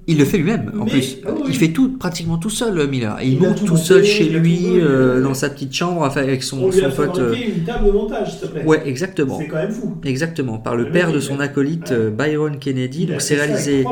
Il 0.07 0.19
le 0.19 0.25
fait 0.25 0.38
lui-même, 0.38 0.73
en 0.81 0.85
Mais- 0.85 0.90
plus. 0.90 1.19
ah 1.25 1.31
oui. 1.35 1.43
Il 1.49 1.55
fait 1.55 1.69
tout, 1.69 1.97
pratiquement 1.97 2.37
tout 2.37 2.51
seul, 2.51 2.88
Miller. 2.88 3.19
Et 3.21 3.27
il, 3.29 3.35
Il 3.35 3.45
a 3.45 3.49
monte 3.51 3.64
tout 3.64 3.77
seul 3.77 4.05
chez 4.05 4.35
a 4.35 4.38
lui, 4.38 4.59
tout 4.59 4.75
euh, 4.81 5.23
dans 5.23 5.35
sa 5.35 5.49
petite 5.51 5.73
chambre, 5.73 6.03
enfin, 6.03 6.23
avec 6.23 6.43
son, 6.43 6.59
on 6.64 6.71
lui 6.71 6.83
a 6.85 6.90
son 6.90 6.97
pote. 6.97 7.19
euh, 7.19 7.29
fabriqué 7.31 7.53
une 7.57 7.64
table 7.64 7.87
de 7.87 7.90
montage, 7.93 8.33
s'il 8.33 8.40
te 8.40 8.47
plaît. 8.47 8.64
Ouais, 8.64 8.83
exactement. 8.88 9.38
C'est 9.38 9.47
quand 9.47 9.57
même 9.57 9.71
fou. 9.71 9.95
Exactement, 10.05 10.59
par 10.59 10.75
le 10.75 10.85
Le 10.85 10.90
père 10.90 11.12
de 11.12 11.21
son 11.21 11.38
a- 11.38 11.45
acolyte 11.45 11.90
ouais. 11.90 11.97
euh, 11.97 12.11
Byron 12.11 12.59
Kennedy. 12.59 13.05
Il 13.05 13.11
a 13.11 13.12
Donc 13.12 13.21
c'est 13.23 13.37
réalisé 13.37 13.85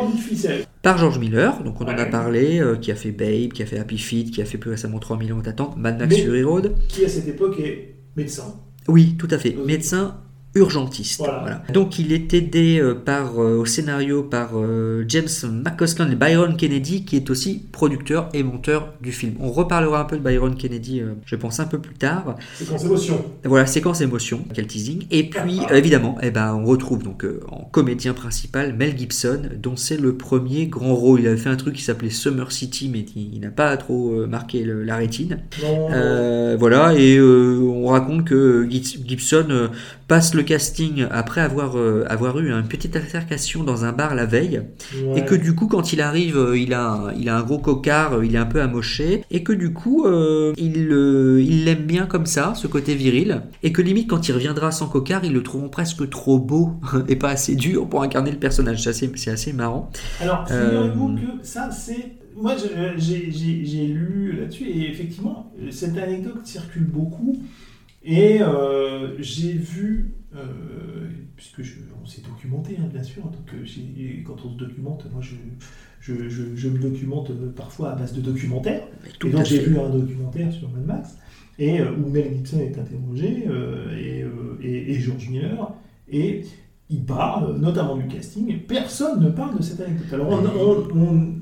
par 0.83 0.99
George 0.99 1.19
Miller, 1.21 1.63
donc 1.63 1.81
on 1.81 1.85
en 1.85 1.89
a 1.99 2.07
parlé, 2.07 2.59
euh, 2.61 2.75
qui 2.77 2.91
a 2.91 2.95
fait 2.97 3.13
Babe, 3.13 3.53
qui 3.53 3.63
a 3.63 3.67
fait 3.67 3.79
Happy 3.79 3.99
Feet, 3.99 4.31
qui 4.33 4.43
a 4.43 4.45
fait 4.45 4.59
plus 4.59 4.71
récemment 4.71 4.99
3 4.99 5.19
millions 5.19 5.39
d'attentes, 5.39 5.77
Mad 5.77 5.99
Max 6.01 6.17
Fury 6.17 6.43
Road. 6.43 6.73
qui 6.89 7.05
à 7.05 7.09
cette 7.09 7.29
époque 7.29 7.61
est 7.61 7.95
médecin. 8.17 8.55
Oui, 8.89 9.15
tout 9.19 9.29
à 9.31 9.39
fait. 9.39 9.57
Médecin 9.67 10.17
urgentiste. 10.59 11.19
Voilà. 11.21 11.39
voilà. 11.41 11.63
Donc 11.73 11.99
il 11.99 12.13
est 12.13 12.33
aidé 12.35 12.79
euh, 12.81 12.95
par, 12.95 13.43
euh, 13.43 13.57
au 13.59 13.65
scénario 13.65 14.23
par 14.23 14.51
euh, 14.55 15.05
James 15.09 15.27
McCausland 15.65 16.11
et 16.11 16.15
Byron 16.17 16.57
Kennedy, 16.57 17.05
qui 17.05 17.17
est 17.17 17.31
aussi 17.31 17.63
producteur 17.73 18.29
et 18.35 18.43
monteur 18.43 18.93
du 19.01 19.13
film. 19.13 19.35
On 19.41 19.51
reparlera 19.51 20.01
un 20.01 20.05
peu 20.05 20.17
de 20.17 20.23
Byron 20.23 20.55
Kennedy, 20.57 21.03
je 21.25 21.37
pense, 21.37 21.61
un 21.61 21.67
peu 21.67 21.79
plus 21.79 21.95
tard. 21.95 22.37
Quand 22.69 22.77
émotion. 22.85 23.25
Voilà, 23.45 23.67
séquence 23.67 24.01
émotion, 24.01 24.45
quel 24.55 24.67
teasing. 24.67 25.07
Et 25.11 25.29
puis, 25.31 25.61
euh, 25.71 25.75
évidemment, 25.77 26.17
eh 26.23 26.31
ben, 26.31 26.55
on 26.55 26.65
retrouve 26.65 27.03
donc 27.03 27.25
en 27.51 27.65
comédien 27.73 28.13
principal 28.15 28.75
Mel 28.75 28.97
Gibson, 28.99 29.43
dont 29.57 29.77
c'est 29.77 29.97
le 29.97 30.17
premier 30.17 30.67
grand 30.67 30.95
rôle. 30.95 31.21
Il 31.21 31.27
avait 31.29 31.37
fait 31.37 31.49
un 31.51 31.57
truc 31.57 31.75
qui 31.75 31.83
s'appelait 31.83 32.11
Summer 32.11 32.51
City, 32.53 32.89
mais 32.93 33.05
il, 33.17 33.35
il 33.35 33.41
n'a 33.41 33.51
pas 33.51 33.77
trop 33.77 34.27
marqué 34.27 34.63
le- 34.65 34.83
la 34.85 34.97
rétine. 34.97 35.39
Non, 35.63 36.57
voilà, 36.59 36.95
et 36.97 37.21
on 37.21 37.87
raconte 37.87 38.25
que 38.25 38.67
Gib- 38.69 39.07
Gibson 39.07 39.69
passe 40.09 40.35
le 40.35 40.43
casting 40.43 41.07
après 41.11 41.43
avoir, 41.43 41.77
euh, 41.79 42.05
avoir 42.09 42.39
eu 42.41 42.51
une 42.51 42.67
petite 42.67 42.97
altercation 42.97 43.63
dans 43.63 43.85
un 43.85 43.93
bar 43.93 44.15
la 44.15 44.25
veille, 44.27 44.63
ouais. 44.97 45.19
et 45.21 45.25
que 45.25 45.35
du 45.35 45.55
coup, 45.55 45.67
quand 45.69 45.93
il 45.93 46.01
arrive, 46.01 46.37
euh, 46.39 46.59
il 46.59 46.73
a, 46.73 46.89
un- 46.89 47.13
il 47.13 47.29
a 47.29 47.37
un 47.37 47.43
gros 47.43 47.59
cocard, 47.59 48.15
euh, 48.15 48.25
il 48.27 48.35
est 48.35 48.39
un 48.39 48.47
peu 48.47 48.61
amoché, 48.63 49.23
et 49.31 49.43
que 49.45 49.53
du 49.53 49.73
coup, 49.73 50.07
euh, 50.07 50.55
il 50.57 50.89
euh, 50.91 51.41
il 51.47 51.65
l'aime 51.67 51.85
bien 51.85 52.07
comme 52.07 52.27
ça, 52.27 52.55
ce 52.57 52.67
côté 52.67 52.95
viril, 52.95 53.43
et 53.63 53.71
que 53.71 53.83
limite, 53.83 54.09
quand 54.09 54.29
il 54.29 54.33
reviendra 54.33 54.73
sans 54.73 54.89
cocard, 54.89 55.25
ils 55.25 55.33
le 55.33 55.43
trouveront 55.43 55.69
presque 55.69 56.09
trop 56.09 56.39
beau 56.39 56.73
et 57.09 57.17
pas 57.17 57.29
assez 57.29 57.55
dur 57.55 57.87
pour 57.89 58.03
incarner 58.03 58.31
le 58.31 58.39
personnage. 58.39 58.83
C'est 58.83 58.91
assez, 58.91 59.13
c'est 59.17 59.31
assez 59.31 59.53
marrant. 59.53 59.91
Alors, 60.21 60.49
figurez-vous 60.49 61.09
que 61.17 61.47
ça, 61.47 61.71
c'est. 61.71 62.13
Moi, 62.41 62.55
j'ai 62.97 63.87
lu 63.87 64.37
là-dessus, 64.39 64.65
et 64.69 64.91
effectivement, 64.91 65.53
cette 65.71 65.99
anecdote 65.99 66.41
circule 66.47 66.85
beaucoup. 66.85 67.37
Et 68.03 68.41
euh, 68.41 69.17
j'ai 69.21 69.53
vu, 69.53 70.15
euh, 70.35 71.09
puisque 71.37 71.63
je, 71.63 71.75
on 72.03 72.07
s'est 72.07 72.23
documenté, 72.23 72.77
hein, 72.81 72.89
bien 72.93 73.03
sûr, 73.03 73.25
donc 73.25 73.53
euh, 73.55 74.23
quand 74.25 74.37
on 74.45 74.51
se 74.51 74.57
documente, 74.57 75.07
moi 75.13 75.21
je, 75.21 75.35
je, 76.01 76.29
je- 76.29 76.55
je 76.55 76.69
me 76.69 76.79
documente 76.79 77.33
parfois 77.55 77.91
à 77.93 77.97
base 77.97 78.13
de 78.15 78.21
documentaires. 78.21 78.87
Et 79.23 79.31
donc 79.31 79.45
j'ai 79.45 79.59
vu 79.61 79.79
un 79.79 79.89
documentaire 79.91 80.53
sur 80.53 80.71
Mad 80.71 80.85
Max, 80.87 81.19
et, 81.59 81.81
euh, 81.81 81.93
où 81.93 82.09
Mel 82.09 82.35
Gibson 82.37 82.61
est 82.61 82.79
interrogé, 82.79 83.45
euh, 83.49 83.97
et, 83.97 84.23
euh, 84.23 84.59
et, 84.63 84.93
et 84.93 85.01
George 85.01 85.29
Miller, 85.29 85.75
et 86.09 86.43
il 86.91 87.05
parle 87.05 87.59
notamment 87.59 87.97
du 87.97 88.07
casting. 88.07 88.61
Personne 88.67 89.21
ne 89.23 89.29
parle 89.31 89.59
de 89.59 89.63
cette 89.63 89.81
anecdote. 89.81 90.13
Alors 90.13 90.29
on, 90.31 90.45
on, 90.47 90.99
on- 90.99 91.35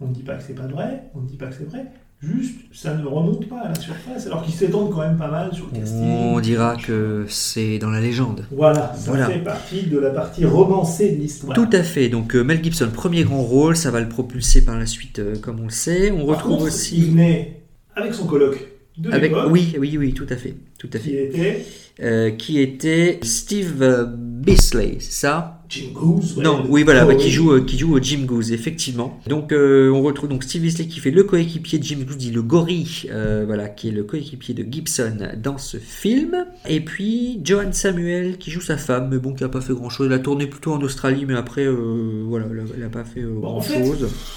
on 0.00 0.08
ne 0.08 0.14
dit 0.14 0.22
pas 0.24 0.36
que 0.36 0.42
c'est 0.42 0.54
pas 0.54 0.66
vrai, 0.66 1.10
on 1.14 1.20
ne 1.20 1.28
dit 1.28 1.36
pas 1.36 1.46
que 1.46 1.54
c'est 1.54 1.64
vrai, 1.64 1.86
juste 2.22 2.56
ça 2.72 2.94
ne 2.94 3.04
remonte 3.04 3.48
pas 3.48 3.60
à 3.60 3.68
la 3.68 3.74
surface, 3.74 4.26
alors 4.26 4.42
qu'ils 4.42 4.54
s'étendent 4.54 4.90
quand 4.92 5.00
même 5.00 5.16
pas 5.16 5.30
mal 5.30 5.52
sur 5.52 5.66
le 5.72 5.78
casting. 5.80 6.00
On 6.02 6.40
dira 6.40 6.76
que 6.76 7.26
c'est 7.28 7.78
dans 7.78 7.90
la 7.90 8.00
légende. 8.00 8.46
Voilà, 8.50 8.94
ça 8.96 9.10
Voilà. 9.10 9.26
fait 9.26 9.40
partie 9.40 9.82
de 9.82 9.98
la 9.98 10.10
partie 10.10 10.44
romancée 10.44 11.12
de 11.12 11.16
l'histoire. 11.20 11.54
Tout 11.54 11.68
à 11.72 11.82
fait. 11.82 12.08
Donc 12.08 12.34
euh, 12.34 12.42
Mel 12.42 12.62
Gibson, 12.62 12.88
premier 12.92 13.24
grand 13.24 13.42
rôle, 13.42 13.76
ça 13.76 13.90
va 13.90 14.00
le 14.00 14.08
propulser 14.08 14.64
par 14.64 14.78
la 14.78 14.86
suite, 14.86 15.18
euh, 15.18 15.36
comme 15.36 15.60
on 15.60 15.64
le 15.64 15.70
sait. 15.70 16.10
On 16.10 16.18
Par 16.26 16.36
retrouve 16.36 16.52
contre, 16.58 16.64
il 16.64 16.68
aussi 16.68 17.00
venait 17.02 17.60
avec 17.94 18.14
son 18.14 18.26
colloque 18.26 18.66
de 18.96 19.10
avec 19.10 19.32
oui, 19.50 19.74
oui, 19.78 19.96
oui, 19.98 20.12
tout 20.14 20.26
à 20.30 20.36
fait, 20.36 20.54
tout 20.78 20.88
à 20.92 20.98
qui 20.98 21.10
fait. 21.10 21.24
était 21.28 21.66
Euh, 22.02 22.30
qui 22.30 22.58
était 22.60 23.20
Steve 23.22 24.08
Bisley, 24.16 24.96
c'est 24.98 25.12
ça? 25.12 25.61
Jim 25.72 25.86
Goose. 25.94 26.36
ouais, 26.36 26.44
Non, 26.44 26.66
oui, 26.68 26.82
voilà, 26.82 27.04
oh, 27.04 27.08
bah, 27.08 27.14
qui 27.14 27.30
joue, 27.30 27.52
euh, 27.52 27.64
qui 27.64 27.78
joue 27.78 27.94
au 27.96 27.98
Jim 27.98 28.24
Goose, 28.26 28.52
effectivement. 28.52 29.18
Donc, 29.26 29.52
euh, 29.52 29.90
on 29.90 30.02
retrouve 30.02 30.28
donc 30.28 30.44
Steve 30.44 30.60
Bisley 30.60 30.86
qui 30.86 31.00
fait 31.00 31.10
le 31.10 31.24
coéquipier 31.24 31.78
de 31.78 31.84
Jim 31.84 32.00
Goose, 32.06 32.18
dit 32.18 32.30
le 32.30 32.42
gorille, 32.42 33.08
euh, 33.10 33.44
voilà, 33.46 33.70
qui 33.70 33.88
est 33.88 33.92
le 33.92 34.04
coéquipier 34.04 34.52
de 34.52 34.70
Gibson 34.70 35.30
dans 35.42 35.56
ce 35.56 35.78
film. 35.78 36.44
Et 36.68 36.80
puis 36.80 37.40
Joan 37.42 37.72
Samuel 37.72 38.36
qui 38.36 38.50
joue 38.50 38.60
sa 38.60 38.76
femme, 38.76 39.08
mais 39.10 39.16
bon, 39.16 39.32
qui 39.32 39.44
a 39.44 39.48
pas 39.48 39.62
fait 39.62 39.72
grand 39.72 39.88
chose. 39.88 40.08
Elle 40.08 40.12
a 40.12 40.18
tourné 40.18 40.46
plutôt 40.46 40.74
en 40.74 40.80
Australie, 40.82 41.24
mais 41.26 41.36
après, 41.36 41.66
voilà, 41.66 42.46
elle 42.50 42.58
a, 42.58 42.62
elle 42.76 42.84
a 42.84 42.90
pas 42.90 43.04
fait 43.04 43.20
euh, 43.20 43.40
Bon, 43.40 43.56
en 43.56 43.60
fait, 43.62 43.82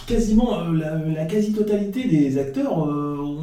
quasiment 0.07 0.61
la, 0.71 1.03
la 1.05 1.25
quasi-totalité 1.25 2.07
des 2.07 2.37
acteurs 2.37 2.77
ont 2.77 3.35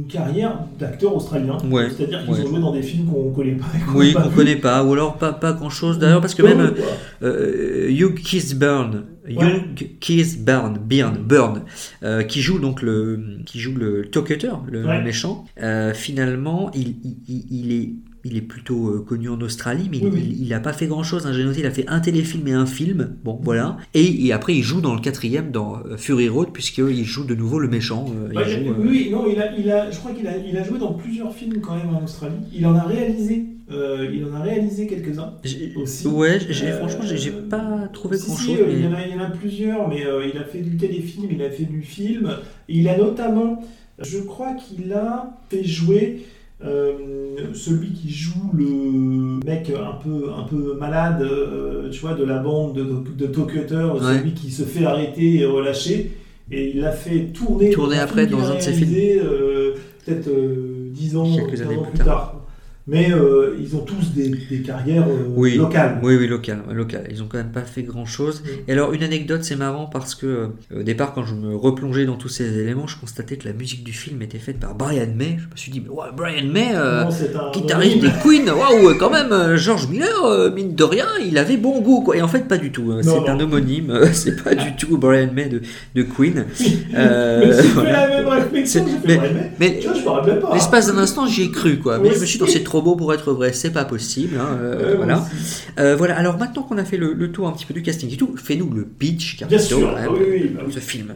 une 0.00 0.06
carrière 0.06 0.60
d'acteurs 0.78 1.14
australiens. 1.16 1.58
Ouais, 1.70 1.88
C'est-à-dire 1.96 2.20
qu'ils 2.24 2.32
ouais. 2.34 2.40
ont 2.40 2.46
joué 2.46 2.60
dans 2.60 2.72
des 2.72 2.82
films 2.82 3.06
qu'on 3.06 3.30
connaît 3.32 3.52
pas. 3.52 3.66
qu'on 3.92 3.98
Oui, 3.98 4.12
qu'on 4.14 4.28
connaît 4.30 4.56
pas, 4.56 4.82
ou 4.84 4.92
alors 4.92 5.16
pas, 5.16 5.32
pas 5.32 5.52
grand 5.52 5.70
chose 5.70 5.98
d'ailleurs, 5.98 6.20
parce 6.20 6.34
que 6.34 6.42
même 6.42 6.74
quoi. 6.74 6.84
euh, 7.22 7.88
Hugh 7.90 8.14
Keithburn, 8.22 9.04
Ouais. 9.28 9.34
Hugh 9.78 9.98
Keithburn, 10.00 10.78
Byrne, 10.84 11.18
Burn, 11.18 11.62
euh, 12.02 12.22
qui 12.22 12.40
joue 12.40 12.58
donc 12.58 12.82
le, 12.82 13.38
qui 13.46 13.60
joue 13.60 13.74
le 13.76 14.06
Talkator, 14.10 14.64
le 14.70 14.84
Ouais. 14.86 15.02
méchant, 15.02 15.44
euh, 15.62 15.92
finalement, 15.94 16.70
il, 16.74 16.96
il- 17.28 17.44
il 17.50 17.72
est 17.72 17.90
il 18.24 18.36
est 18.36 18.42
plutôt 18.42 18.88
euh, 18.88 19.04
connu 19.06 19.28
en 19.28 19.40
Australie, 19.40 19.88
mais 19.90 19.98
Oui, 20.02 20.10
il- 20.14 20.40
oui. 20.42 20.48
n'a 20.48 20.60
pas 20.60 20.72
fait 20.72 20.86
grand 20.86 21.02
chose. 21.02 21.26
J'ai 21.32 21.44
noté, 21.44 21.60
il 21.60 21.66
a 21.66 21.70
fait 21.70 21.86
un 21.88 22.00
téléfilm 22.00 22.46
et 22.48 22.52
un 22.52 22.66
film. 22.66 23.16
Bon, 23.24 23.38
voilà. 23.42 23.78
Et, 23.94 24.26
et 24.26 24.32
après, 24.32 24.54
il 24.54 24.62
joue 24.62 24.80
dans 24.80 24.94
le 24.94 25.00
quatrième, 25.00 25.50
dans 25.50 25.78
euh, 25.86 25.96
Fury 25.96 26.28
Road, 26.28 26.48
puisqu'il 26.52 27.04
joue 27.04 27.24
de 27.24 27.34
nouveau 27.34 27.58
le 27.58 27.68
méchant. 27.68 28.06
euh, 28.14 28.28
il 28.32 28.38
Ouais, 28.38 28.48
joue, 28.48 28.70
euh, 28.70 28.74
oui, 28.78 29.08
non, 29.10 29.24
il 29.30 29.40
a, 29.40 29.56
il 29.56 29.70
a, 29.70 29.90
je 29.90 29.98
crois 29.98 30.12
qu'il 30.12 30.26
a, 30.26 30.36
il 30.36 30.56
a 30.56 30.62
joué 30.64 30.78
dans 30.78 30.92
plusieurs 30.92 31.34
films 31.34 31.60
quand 31.60 31.76
même 31.76 31.94
en 31.94 32.02
Australie. 32.04 32.36
Il 32.54 32.66
en 32.66 32.74
a 32.74 32.82
réalisé, 32.82 33.44
euh, 33.72 34.06
il 34.12 34.24
en 34.24 34.34
a 34.34 34.40
réalisé 34.42 34.86
quelques-uns 34.86 35.32
aussi. 35.76 36.06
Ouais, 36.06 36.38
Euh, 36.62 36.78
franchement, 36.78 37.04
j'ai 37.14 37.30
pas 37.30 37.88
trouvé 37.92 38.18
Si, 38.18 38.26
grand 38.26 38.36
si, 38.36 38.46
chose. 38.46 38.56
euh, 38.60 38.72
il, 38.72 38.84
y 38.84 38.86
en 38.86 38.92
a, 38.92 39.06
il 39.06 39.12
y 39.12 39.18
en 39.18 39.22
a 39.24 39.30
plusieurs, 39.30 39.88
mais 39.88 40.04
euh, 40.04 40.26
il 40.30 40.38
a 40.38 40.44
fait 40.44 40.60
du 40.60 40.76
téléfilm, 40.76 41.28
il 41.30 41.42
a 41.42 41.50
fait 41.50 41.64
du 41.64 41.82
film. 41.82 42.30
Et 42.68 42.78
il 42.78 42.88
a 42.88 42.98
notamment, 42.98 43.62
je 43.98 44.18
crois 44.18 44.54
qu'il 44.54 44.92
a 44.92 45.38
fait 45.48 45.64
jouer 45.64 46.22
euh, 46.64 46.92
celui 47.54 47.92
qui 47.92 48.10
joue 48.10 48.50
le 48.52 49.40
mec 49.46 49.70
un 49.70 49.96
peu, 50.02 50.26
un 50.36 50.42
peu 50.42 50.76
malade, 50.78 51.22
euh, 51.22 51.88
tu 51.90 52.00
vois, 52.00 52.14
de 52.14 52.24
la 52.24 52.38
bande 52.38 52.74
de, 52.74 52.84
de 53.16 53.26
Ouais. 54.02 54.18
celui 54.18 54.32
qui 54.34 54.50
se 54.50 54.62
fait 54.64 54.84
arrêter 54.84 55.36
et 55.40 55.46
relâcher. 55.46 56.12
Et 56.52 56.70
il 56.74 56.80
l'a 56.80 56.90
fait 56.92 57.26
tourner, 57.32 57.70
Tourner 57.70 57.98
après 57.98 58.26
dans 58.26 58.40
un 58.50 58.56
de 58.56 58.60
ses 58.60 58.70
réalisé, 58.72 59.20
euh, 59.22 59.74
Peut-être 60.04 60.28
euh, 60.28 60.88
10 60.90 61.16
ans, 61.16 61.36
Quelques 61.36 61.50
15 61.50 61.62
années 61.62 61.76
ans 61.76 61.82
plus 61.82 61.90
plus 61.92 61.98
tard. 61.98 62.06
tard. 62.06 62.39
Mais 62.86 63.12
euh, 63.12 63.54
ils 63.60 63.76
ont 63.76 63.80
tous 63.84 64.12
des, 64.14 64.28
des 64.50 64.62
carrières 64.62 65.06
euh, 65.06 65.26
oui, 65.36 65.56
locales. 65.56 66.00
Oui, 66.02 66.16
oui, 66.16 66.26
local, 66.26 66.62
local. 66.72 67.06
Ils 67.10 67.22
ont 67.22 67.26
quand 67.28 67.38
même 67.38 67.52
pas 67.52 67.60
fait 67.60 67.82
grand 67.82 68.06
chose. 68.06 68.42
Et 68.66 68.72
alors, 68.72 68.92
une 68.94 69.02
anecdote, 69.04 69.44
c'est 69.44 69.54
marrant 69.54 69.86
parce 69.86 70.14
que 70.16 70.26
euh, 70.26 70.80
au 70.80 70.82
départ, 70.82 71.12
quand 71.12 71.24
je 71.24 71.34
me 71.34 71.54
replongeais 71.54 72.04
dans 72.06 72.16
tous 72.16 72.28
ces 72.30 72.58
éléments, 72.58 72.86
je 72.88 72.96
constatais 72.98 73.36
que 73.36 73.46
la 73.46 73.52
musique 73.54 73.84
du 73.84 73.92
film 73.92 74.22
était 74.22 74.38
faite 74.38 74.58
par 74.58 74.74
Brian 74.74 75.06
May. 75.14 75.36
Je 75.38 75.44
me 75.44 75.56
suis 75.56 75.70
dit, 75.70 75.80
mais 75.80 75.90
Brian 76.16 76.46
May, 76.50 76.72
Non, 76.72 77.50
guitariste 77.52 78.00
des. 78.00 78.08
Queen, 78.24 78.48
waouh, 78.50 78.94
quand 78.98 79.10
même, 79.10 79.56
George 79.56 79.86
Miller, 79.88 80.50
mine 80.54 80.74
de 80.74 80.84
rien, 80.84 81.06
il 81.24 81.38
avait 81.38 81.58
bon 81.58 81.80
goût, 81.82 82.00
quoi. 82.02 82.16
Et 82.16 82.22
en 82.22 82.28
fait, 82.28 82.48
pas 82.48 82.58
du 82.58 82.72
tout. 82.72 82.90
hein. 82.92 83.00
C'est 83.02 83.28
un 83.28 83.38
homonyme, 83.38 84.00
c'est 84.12 84.42
pas 84.42 84.54
du 84.54 84.74
tout 84.74 84.98
Brian 84.98 85.30
May 85.32 85.48
de, 85.48 85.60
de 85.94 86.02
Queen. 86.02 86.44
Mais 86.60 87.46
j'ai 87.46 87.52
fait 87.62 87.68
voilà. 87.68 88.08
la 88.08 88.22
même 88.22 88.28
réflexion, 88.28 88.84
C'est- 88.84 88.90
j'ai 88.90 88.96
fait, 88.98 89.06
mais- 89.06 89.18
ouais, 89.28 89.30
mais, 89.34 89.50
mais- 89.74 89.78
tu 89.78 89.86
vois, 89.88 89.96
je 89.96 90.02
me 90.02 90.08
rappelais 90.08 90.40
pas. 90.40 90.50
L'espace 90.54 90.86
d'un 90.92 90.98
instant, 90.98 91.26
j'y 91.26 91.42
ai 91.44 91.50
cru, 91.50 91.78
quoi. 91.78 91.98
Mais 91.98 92.12
je 92.14 92.20
me 92.20 92.24
suis 92.26 92.38
dit, 92.38 92.50
c'est 92.50 92.64
trop 92.70 92.82
beau 92.82 92.94
pour 92.96 93.12
être 93.12 93.32
vrai, 93.32 93.52
c'est 93.52 93.72
pas 93.72 93.84
possible. 93.84 94.38
hein, 94.38 94.56
euh, 94.60 94.94
voilà. 94.96 95.26
Euh, 95.78 95.96
voilà. 95.96 96.16
Alors 96.16 96.38
maintenant 96.38 96.62
qu'on 96.62 96.78
a 96.78 96.84
fait 96.84 96.96
le, 96.96 97.12
le 97.12 97.32
tour 97.32 97.48
un 97.48 97.52
petit 97.52 97.66
peu 97.66 97.74
du 97.74 97.82
casting 97.82 98.12
et 98.12 98.16
tout, 98.16 98.34
fais-nous 98.36 98.70
le 98.70 98.84
pitch, 98.84 99.38
Bien 99.38 99.48
Carlito, 99.48 99.78
sûr, 99.78 99.98
oui, 100.12 100.18
oui, 100.30 100.48
bah 100.54 100.62
oui. 100.66 100.72
ce 100.72 100.78
film. 100.78 101.14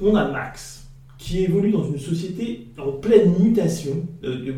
On 0.00 0.14
a 0.14 0.30
Max, 0.30 0.84
qui 1.18 1.44
évolue 1.44 1.70
dans 1.70 1.84
une 1.86 1.98
société 1.98 2.66
en 2.76 2.92
pleine 2.92 3.32
mutation, 3.38 4.04
euh, 4.24 4.52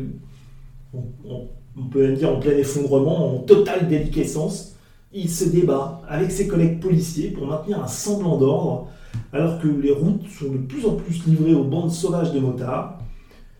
on, 0.93 1.03
on- 1.25 1.47
on 1.77 1.83
peut 1.83 2.01
même 2.07 2.15
dire 2.15 2.29
en 2.35 2.39
plein 2.39 2.57
effondrement, 2.57 3.35
en 3.35 3.39
totale 3.39 3.87
déliquescence. 3.87 4.75
Il 5.13 5.29
se 5.29 5.45
débat 5.45 6.01
avec 6.09 6.29
ses 6.31 6.47
collègues 6.47 6.79
policiers 6.81 7.29
pour 7.29 7.47
maintenir 7.47 7.81
un 7.81 7.87
semblant 7.87 8.37
d'ordre, 8.37 8.87
alors 9.31 9.59
que 9.61 9.67
les 9.67 9.91
routes 9.91 10.27
sont 10.27 10.51
de 10.51 10.57
plus 10.57 10.85
en 10.85 10.95
plus 10.95 11.25
livrées 11.25 11.53
aux 11.53 11.63
bandes 11.63 11.91
sauvages 11.91 12.33
de 12.33 12.39
motards. 12.39 12.99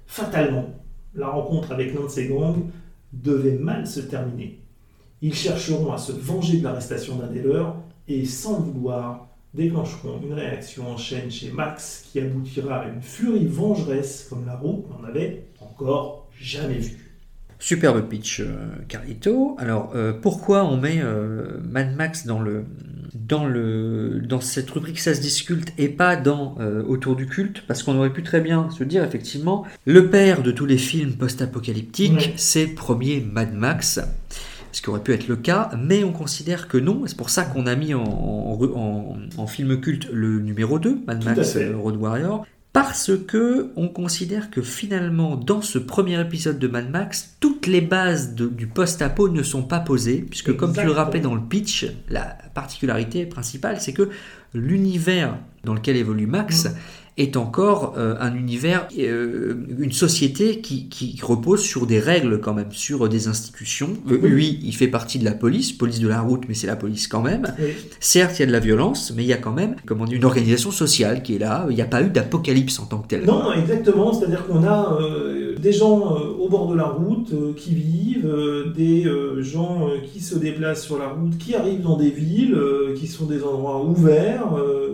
Fatalement, 0.05 0.65
la 1.19 1.27
rencontre 1.27 1.71
avec 1.71 1.93
l'un 1.93 2.03
de 2.03 2.09
ces 2.09 2.27
gangs 2.27 2.65
devait 3.13 3.57
mal 3.57 3.85
se 3.87 3.99
terminer. 3.99 4.59
Ils 5.21 5.33
chercheront 5.33 5.91
à 5.91 5.97
se 5.97 6.11
venger 6.11 6.59
de 6.59 6.63
l'arrestation 6.63 7.17
d'un 7.17 7.27
des 7.27 7.41
leurs 7.41 7.75
et, 8.07 8.25
sans 8.25 8.59
le 8.59 8.71
vouloir, 8.71 9.27
déclencheront 9.53 10.21
une 10.21 10.33
réaction 10.33 10.89
en 10.89 10.97
chaîne 10.97 11.29
chez 11.29 11.51
Max 11.51 12.05
qui 12.11 12.19
aboutira 12.19 12.81
à 12.81 12.87
une 12.89 13.01
furie 13.01 13.47
vengeresse 13.47 14.27
comme 14.29 14.45
la 14.45 14.55
route 14.55 14.85
n'en 14.89 15.03
avait 15.07 15.43
encore 15.59 16.27
jamais 16.39 16.77
vu. 16.77 17.09
Superbe 17.59 18.07
pitch, 18.07 18.39
euh, 18.39 18.69
Carlito. 18.87 19.57
Alors, 19.59 19.91
euh, 19.93 20.13
pourquoi 20.13 20.63
on 20.63 20.77
met 20.77 21.01
euh, 21.01 21.59
Mad 21.61 21.93
Max 21.95 22.25
dans, 22.25 22.39
le, 22.39 22.63
dans, 23.29 23.45
le, 23.45 24.21
dans 24.23 24.41
cette 24.41 24.69
rubrique 24.69 24.99
Ça 24.99 25.13
se 25.13 25.21
disculte 25.21 25.71
et 25.77 25.87
pas 25.87 26.15
dans 26.15 26.57
Autour 26.87 27.15
du 27.15 27.27
culte 27.27 27.63
Parce 27.67 27.83
qu'on 27.83 27.97
aurait 27.97 28.11
pu 28.11 28.23
très 28.23 28.41
bien 28.41 28.69
se 28.71 28.83
dire, 28.83 29.03
effectivement, 29.03 29.65
le 29.85 30.09
père 30.09 30.41
de 30.41 30.51
tous 30.51 30.65
les 30.65 30.77
films 30.77 31.13
post-apocalyptiques, 31.13 32.33
c'est 32.35 32.65
le 32.65 32.75
premier 32.75 33.21
Mad 33.21 33.53
Max 33.53 33.99
ce 34.71 34.81
qui 34.81 34.89
aurait 34.89 35.01
pu 35.01 35.13
être 35.13 35.27
le 35.27 35.35
cas, 35.35 35.71
mais 35.77 36.03
on 36.03 36.11
considère 36.11 36.67
que 36.67 36.77
non, 36.77 37.01
c'est 37.07 37.17
pour 37.17 37.29
ça 37.29 37.43
qu'on 37.43 37.65
a 37.65 37.75
mis 37.75 37.93
en, 37.93 38.03
en, 38.03 39.17
en, 39.37 39.47
film 39.47 39.81
culte 39.81 40.09
le 40.11 40.39
numéro 40.39 40.79
2, 40.79 40.99
Mad 41.07 41.23
Max 41.25 41.57
Road 41.75 41.95
Warrior, 41.97 42.45
parce 42.81 43.11
que 43.27 43.71
on 43.75 43.89
considère 43.89 44.49
que 44.49 44.61
finalement 44.61 45.35
dans 45.35 45.61
ce 45.61 45.79
premier 45.79 46.17
épisode 46.21 46.59
de 46.59 46.67
Mad 46.69 46.89
Max, 46.89 47.35
toutes 47.41 47.67
les 47.67 47.81
bases 47.81 48.35
du 48.35 48.67
post-apo 48.67 49.27
ne 49.27 49.43
sont 49.43 49.63
pas 49.63 49.81
posées, 49.81 50.25
puisque 50.29 50.55
comme 50.55 50.73
tu 50.73 50.85
le 50.85 50.91
rappelais 50.91 51.19
dans 51.19 51.35
le 51.35 51.41
pitch, 51.41 51.87
la 52.09 52.37
particularité 52.53 53.25
principale 53.25 53.81
c'est 53.81 53.91
que 53.91 54.09
l'univers 54.53 55.37
dans 55.65 55.73
lequel 55.73 55.97
évolue 55.97 56.25
Max 56.25 56.65
mm 56.65 56.69
est 57.19 57.35
encore 57.35 57.95
euh, 57.97 58.15
un 58.19 58.33
univers, 58.33 58.87
euh, 58.97 59.55
une 59.77 59.91
société 59.91 60.61
qui, 60.61 60.87
qui, 60.87 61.19
repose 61.21 61.61
sur 61.61 61.85
des 61.85 61.99
règles 61.99 62.39
quand 62.39 62.53
même, 62.53 62.71
sur 62.71 63.09
des 63.09 63.27
institutions. 63.27 63.89
Euh, 64.09 64.17
lui, 64.17 64.59
il 64.63 64.73
fait 64.73 64.87
partie 64.87 65.19
de 65.19 65.25
la 65.25 65.33
police, 65.33 65.73
police 65.73 65.99
de 65.99 66.07
la 66.07 66.21
route, 66.21 66.43
mais 66.47 66.53
c'est 66.53 66.67
la 66.67 66.77
police 66.77 67.07
quand 67.07 67.21
même. 67.21 67.53
Certes, 67.99 68.39
il 68.39 68.41
y 68.41 68.43
a 68.43 68.45
de 68.45 68.51
la 68.51 68.59
violence, 68.59 69.13
mais 69.15 69.23
il 69.23 69.27
y 69.27 69.33
a 69.33 69.37
quand 69.37 69.51
même, 69.51 69.75
comme 69.85 70.01
on 70.01 70.05
dit, 70.05 70.15
une 70.15 70.25
organisation 70.25 70.71
sociale 70.71 71.21
qui 71.21 71.35
est 71.35 71.39
là. 71.39 71.67
Il 71.69 71.75
n'y 71.75 71.81
a 71.81 71.85
pas 71.85 72.01
eu 72.01 72.09
d'apocalypse 72.09 72.79
en 72.79 72.85
tant 72.85 72.99
que 72.99 73.07
tel. 73.07 73.25
Non, 73.25 73.51
exactement. 73.51 74.13
C'est-à-dire 74.13 74.47
qu'on 74.47 74.63
a 74.63 74.97
des 75.59 75.73
gens 75.73 76.15
au 76.39 76.47
bord 76.47 76.67
de 76.67 76.75
la 76.75 76.87
route 76.87 77.55
qui 77.55 77.75
vivent, 77.75 78.31
des 78.75 79.05
gens 79.39 79.89
qui 80.11 80.21
se 80.21 80.37
déplacent 80.37 80.83
sur 80.85 80.97
la 80.97 81.09
route, 81.09 81.37
qui 81.37 81.53
arrivent 81.53 81.81
dans 81.81 81.97
des 81.97 82.11
villes, 82.11 82.57
qui 82.97 83.07
sont 83.07 83.25
des 83.25 83.43
endroits 83.43 83.83
ouverts, 83.83 84.47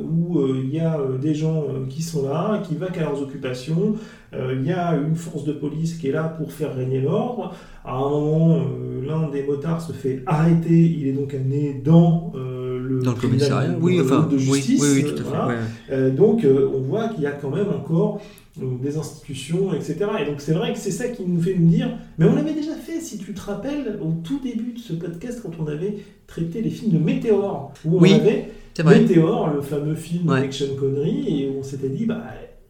où 0.04 0.25
il 0.40 0.74
y 0.74 0.80
a 0.80 1.00
des 1.22 1.34
gens 1.34 1.64
qui 1.90 2.02
sont 2.02 2.28
là, 2.28 2.62
qui 2.68 2.76
vaquent 2.76 2.98
à 2.98 3.02
leurs 3.02 3.22
occupations. 3.22 3.96
Euh, 4.36 4.56
il 4.60 4.68
y 4.68 4.72
a 4.72 4.96
une 4.96 5.16
force 5.16 5.46
de 5.46 5.54
police 5.54 5.96
qui 5.96 6.10
est 6.10 6.12
là 6.12 6.24
pour 6.24 6.52
faire 6.52 6.76
régner 6.76 7.02
l'ordre. 7.02 7.54
À 7.84 7.96
un 7.96 8.10
moment, 8.10 8.58
euh, 8.58 9.06
l'un 9.06 9.30
des 9.30 9.44
motards 9.44 9.82
se 9.82 9.94
fait 9.94 10.24
arrêter. 10.26 10.74
Il 10.74 11.08
est 11.08 11.14
donc 11.14 11.34
amené 11.34 11.82
dans 11.84 12.34
euh, 12.36 12.80
le, 12.80 13.02
dans 13.02 13.12
le 13.12 13.18
commissariat, 13.18 13.76
oui, 13.80 14.02
enfin, 14.02 14.28
de 14.30 14.38
justice. 14.38 14.82
Oui, 14.82 15.04
oui, 15.04 15.14
tout 15.16 15.24
à 15.34 15.50
fait. 15.90 16.12
donc, 16.12 16.46
on 16.46 16.80
voit 16.82 17.10
qu'il 17.10 17.24
y 17.24 17.28
a 17.28 17.32
quand 17.32 17.50
même 17.50 17.70
encore 17.70 18.22
des 18.58 18.98
institutions, 18.98 19.74
etc. 19.74 19.98
Et 20.22 20.26
donc 20.26 20.40
c'est 20.40 20.54
vrai 20.54 20.72
que 20.72 20.80
c'est 20.80 20.92
ça 20.92 21.10
qui 21.10 21.26
nous 21.26 21.42
fait 21.42 21.56
nous 21.56 21.68
dire, 21.68 21.90
mais 22.18 22.26
on 22.26 22.36
l'avait 22.36 22.54
déjà 22.54 22.74
fait, 22.74 23.02
si 23.02 23.18
tu 23.18 23.34
te 23.34 23.42
rappelles, 23.42 24.00
au 24.02 24.14
tout 24.24 24.40
début 24.40 24.72
de 24.72 24.80
ce 24.80 24.94
podcast, 24.94 25.42
quand 25.44 25.52
on 25.60 25.68
avait 25.68 25.98
traité 26.26 26.62
les 26.62 26.70
films 26.70 26.94
de 26.94 27.04
Météor, 27.04 27.74
où 27.84 27.98
on 27.98 28.04
avait 28.04 28.52
Météor, 28.84 29.52
le 29.54 29.62
fameux 29.62 29.96
film 29.96 30.30
avec 30.30 30.54
Sean 30.54 30.76
Connery, 30.80 31.26
et 31.28 31.52
on 31.58 31.64
s'était 31.64 31.90
dit, 31.90 32.06
bah, 32.06 32.24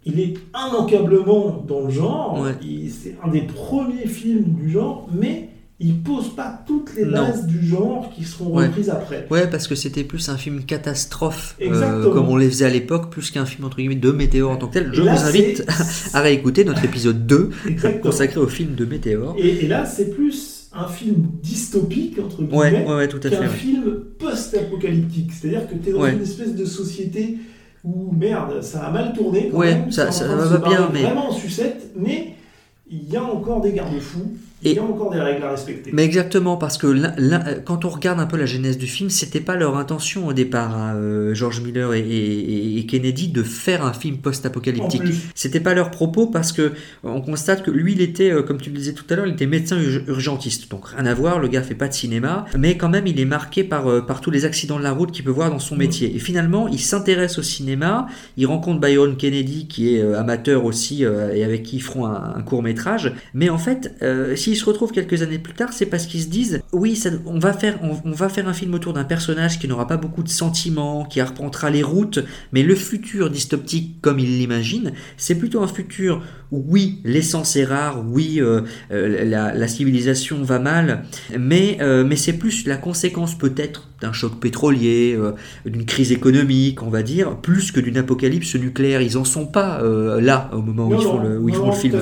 il 0.06 0.20
est 0.20 0.36
immanquablement 0.56 1.64
dans 1.68 1.82
le 1.82 1.90
genre, 1.90 2.46
c'est 2.62 3.16
un 3.24 3.30
des 3.30 3.42
premiers 3.42 4.08
films 4.08 4.54
du 4.54 4.70
genre, 4.70 5.10
mais 5.14 5.50
il 5.80 6.00
pose 6.02 6.34
pas 6.34 6.64
toutes 6.66 6.96
les 6.96 7.04
bases 7.04 7.48
du 7.48 7.66
genre 7.66 8.10
qui 8.16 8.24
seront 8.24 8.54
reprises 8.54 8.90
après. 8.90 9.28
Ouais, 9.30 9.50
parce 9.50 9.68
que 9.68 9.76
c'était 9.76 10.06
plus 10.06 10.30
un 10.30 10.38
film 10.38 10.64
catastrophe, 10.64 11.58
euh, 11.62 12.14
comme 12.14 12.30
on 12.30 12.38
les 12.38 12.48
faisait 12.50 12.66
à 12.66 12.70
l'époque, 12.70 13.10
plus 13.10 13.30
qu'un 13.32 13.46
film 13.46 13.66
entre 13.66 13.78
guillemets 13.78 13.96
de 13.96 14.12
Météor 14.12 14.52
en 14.52 14.56
tant 14.56 14.68
que 14.68 14.74
tel. 14.74 14.92
Je 14.94 15.02
vous 15.02 15.08
invite 15.10 15.66
à 16.14 16.22
réécouter 16.22 16.64
notre 16.64 16.86
épisode 16.86 17.28
2 17.28 17.50
consacré 18.02 18.40
au 18.40 18.48
film 18.48 18.76
de 18.76 18.86
Météor. 18.86 19.36
Et, 19.38 19.66
et 19.66 19.68
là, 19.68 19.86
c'est 19.86 20.12
plus 20.12 20.55
un 20.76 20.88
film 20.88 21.28
dystopique, 21.42 22.20
entre 22.20 22.44
guillemets, 22.44 23.08
qu'un 23.20 23.48
film 23.48 24.04
post-apocalyptique. 24.20 25.32
C'est-à-dire 25.32 25.68
que 25.68 25.76
tu 25.76 25.90
es 25.90 25.94
dans 25.94 26.06
une 26.06 26.22
espèce 26.22 26.56
de 26.56 26.66
société 26.66 27.38
où, 27.84 28.12
merde, 28.12 28.62
ça 28.62 28.84
a 28.84 28.92
mal 28.92 29.14
tourné. 29.14 29.50
Quand 29.52 29.60
même, 29.60 29.92
ça, 29.92 30.12
ça, 30.12 30.28
va 30.28 30.58
bien, 30.58 30.90
mais. 30.92 31.04
Vraiment 31.04 31.30
en 31.30 31.34
sucette, 31.34 31.92
mais 31.96 32.34
il 32.90 33.10
y 33.10 33.16
a 33.16 33.24
encore 33.24 33.62
des 33.62 33.72
garde-fous 33.72 34.34
il 34.72 34.76
y 34.76 34.80
a 34.80 34.84
encore 34.84 35.12
des 35.12 35.20
règles 35.20 35.44
à 35.44 35.52
respecter. 35.52 35.92
Mais 35.94 36.04
exactement, 36.04 36.58
parce 36.58 36.78
que 36.78 36.88
quand 37.66 37.86
on 37.86 37.90
regarde 37.90 38.20
un 38.20 38.26
peu 38.26 38.38
la 38.38 38.46
genèse 38.46 38.78
du 38.78 38.88
film, 38.88 39.10
c'était 39.10 39.40
pas 39.40 39.56
leur 39.56 39.78
intention 39.78 40.28
au 40.28 40.34
départ, 40.34 40.76
hein, 40.76 40.96
euh, 40.96 41.34
George 41.34 41.62
Miller 41.62 41.94
et, 41.94 42.86
Kennedy, 42.88 43.28
de 43.28 43.44
faire 43.44 43.86
un 43.86 43.94
film 43.94 44.18
post-apocalyptique. 44.18 45.04
C'était 45.36 45.60
pas 45.60 45.74
leur 45.74 45.92
propos 45.92 46.28
parce 46.28 46.52
que 46.52 46.74
on 47.04 47.22
constate 47.22 47.64
que 47.64 47.72
lui, 47.72 47.94
il 47.94 48.02
était, 48.02 48.32
euh, 48.32 48.42
comme 48.42 48.60
tu 48.60 48.70
le 48.70 48.78
disais 48.78 48.94
tout 48.94 49.06
à 49.10 49.16
l'heure, 49.16 49.28
il 49.28 49.34
était 49.34 49.46
médecin 49.46 49.78
urgentiste. 50.08 50.70
Donc 50.72 50.88
rien 50.88 51.06
à 51.06 51.14
voir, 51.14 51.40
le 51.40 51.48
gars 51.48 51.62
fait 51.62 51.76
pas 51.76 51.88
de 51.88 51.94
cinéma, 51.94 52.46
mais 52.58 52.78
quand 52.78 52.90
même, 52.90 53.08
il 53.08 53.20
est 53.20 53.26
marqué 53.26 53.64
par, 53.64 53.88
euh, 53.88 54.02
par 54.02 54.22
tous 54.22 54.32
les 54.32 54.46
accidents 54.46 54.78
de 54.78 54.84
la 54.84 54.92
route 54.92 55.12
qu'il 55.12 55.24
peut 55.24 55.32
voir 55.32 55.50
dans 55.50 55.60
son 55.60 55.76
métier. 55.76 56.16
Et 56.16 56.20
finalement, 56.20 56.68
il 56.68 56.80
s'intéresse 56.80 57.38
au 57.38 57.44
cinéma, 57.44 58.08
il 58.38 58.46
rencontre 58.48 58.80
Byron 58.80 59.16
Kennedy, 59.16 59.68
qui 59.68 59.96
est 59.96 60.14
amateur 60.16 60.66
aussi 60.66 61.04
et 61.04 61.44
avec 61.44 61.64
qui 61.64 61.78
ils 61.78 61.82
feront 61.82 62.06
un, 62.06 62.42
court 62.42 62.64
métrage. 62.64 63.14
Mais 63.34 63.50
en 63.50 63.58
fait, 63.58 63.96
si 64.36 64.55
se 64.56 64.66
retrouvent 64.66 64.92
quelques 64.92 65.22
années 65.22 65.40
plus 65.40 65.54
tard, 65.54 65.74
c'est 65.74 65.86
parce 65.86 66.06
qu'ils 66.06 66.22
se 66.22 66.28
disent 66.28 66.62
oui, 66.72 67.02
on, 67.26 67.40
va 67.40 67.54
faire, 67.54 67.80
on, 67.82 68.12
va 68.12 68.30
faire 68.30 68.48
un 68.48 68.54
film 68.54 68.74
autour 68.74 68.94
d'un 68.94 69.04
personnage 69.04 69.60
qui 69.60 69.68
n'aura 69.68 69.88
pas 69.88 69.98
beaucoup 69.98 70.24
de 70.24 70.30
sentiments, 70.30 71.06
qui 71.06 71.20
arpentera 71.20 71.70
les 71.70 71.84
routes, 71.84 72.20
mais 72.52 72.64
le 72.64 72.76
futur 72.76 73.30
dystoptique 73.30 74.02
comme 74.02 74.20
il 74.20 74.38
l'imagine, 74.38 74.94
c'est 75.18 75.36
plutôt 75.36 75.62
un 75.64 75.68
futur 75.68 76.22
où 76.52 76.64
oui, 76.68 77.02
l'essence 77.04 77.56
est 77.56 77.66
rare, 77.66 78.04
oui, 78.08 78.40
euh, 78.40 78.62
euh, 78.92 79.26
la, 79.26 79.68
civilisation 79.68 80.44
va 80.44 80.60
mal, 80.60 81.04
mais, 81.38 81.78
euh, 81.82 82.04
mais 82.04 82.16
c'est 82.16 82.34
plus 82.34 82.68
la 82.68 82.78
conséquence 82.78 83.38
peut-être 83.38 83.90
d'un 84.02 84.14
choc 84.14 84.40
pétrolier, 84.40 85.18
d'une 85.66 85.86
crise 85.86 86.12
économique, 86.12 86.84
on 86.84 86.90
va 86.90 87.02
dire, 87.02 87.38
plus 87.38 87.72
que 87.72 87.80
d'une 87.80 87.98
apocalypse 87.98 88.56
nucléaire. 88.56 89.02
Ils 89.02 89.18
en 89.18 89.24
sont 89.24 89.48
pas 89.48 89.82
là 90.20 90.50
au 90.54 90.62
moment 90.62 90.88
où 90.88 90.96
ils 90.96 91.02
font 91.02 91.20
le, 91.20 91.40
où 91.40 91.50
ils 91.50 91.56
font 91.56 91.72
le 91.72 91.76
film. 91.76 92.02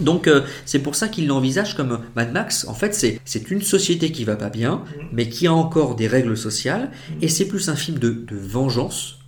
Donc 0.00 0.28
euh, 0.28 0.42
c'est 0.64 0.80
pour 0.80 0.94
ça 0.94 1.08
qu'il 1.08 1.26
l'envisage 1.26 1.74
comme 1.74 2.00
Mad 2.14 2.32
Max. 2.32 2.66
En 2.68 2.74
fait, 2.74 2.94
c'est 3.24 3.50
une 3.50 3.62
société 3.62 4.12
qui 4.12 4.24
va 4.24 4.36
pas 4.36 4.50
bien, 4.50 4.84
mhm. 4.96 5.08
mais 5.12 5.28
qui 5.28 5.46
a 5.46 5.52
encore 5.52 5.94
des 5.96 6.06
règles 6.06 6.36
sociales, 6.36 6.90
et 7.22 7.28
c'est 7.28 7.46
plus 7.46 7.68
un 7.68 7.76
film 7.76 7.98
de, 7.98 8.10
de 8.10 8.36
vengeance 8.36 9.18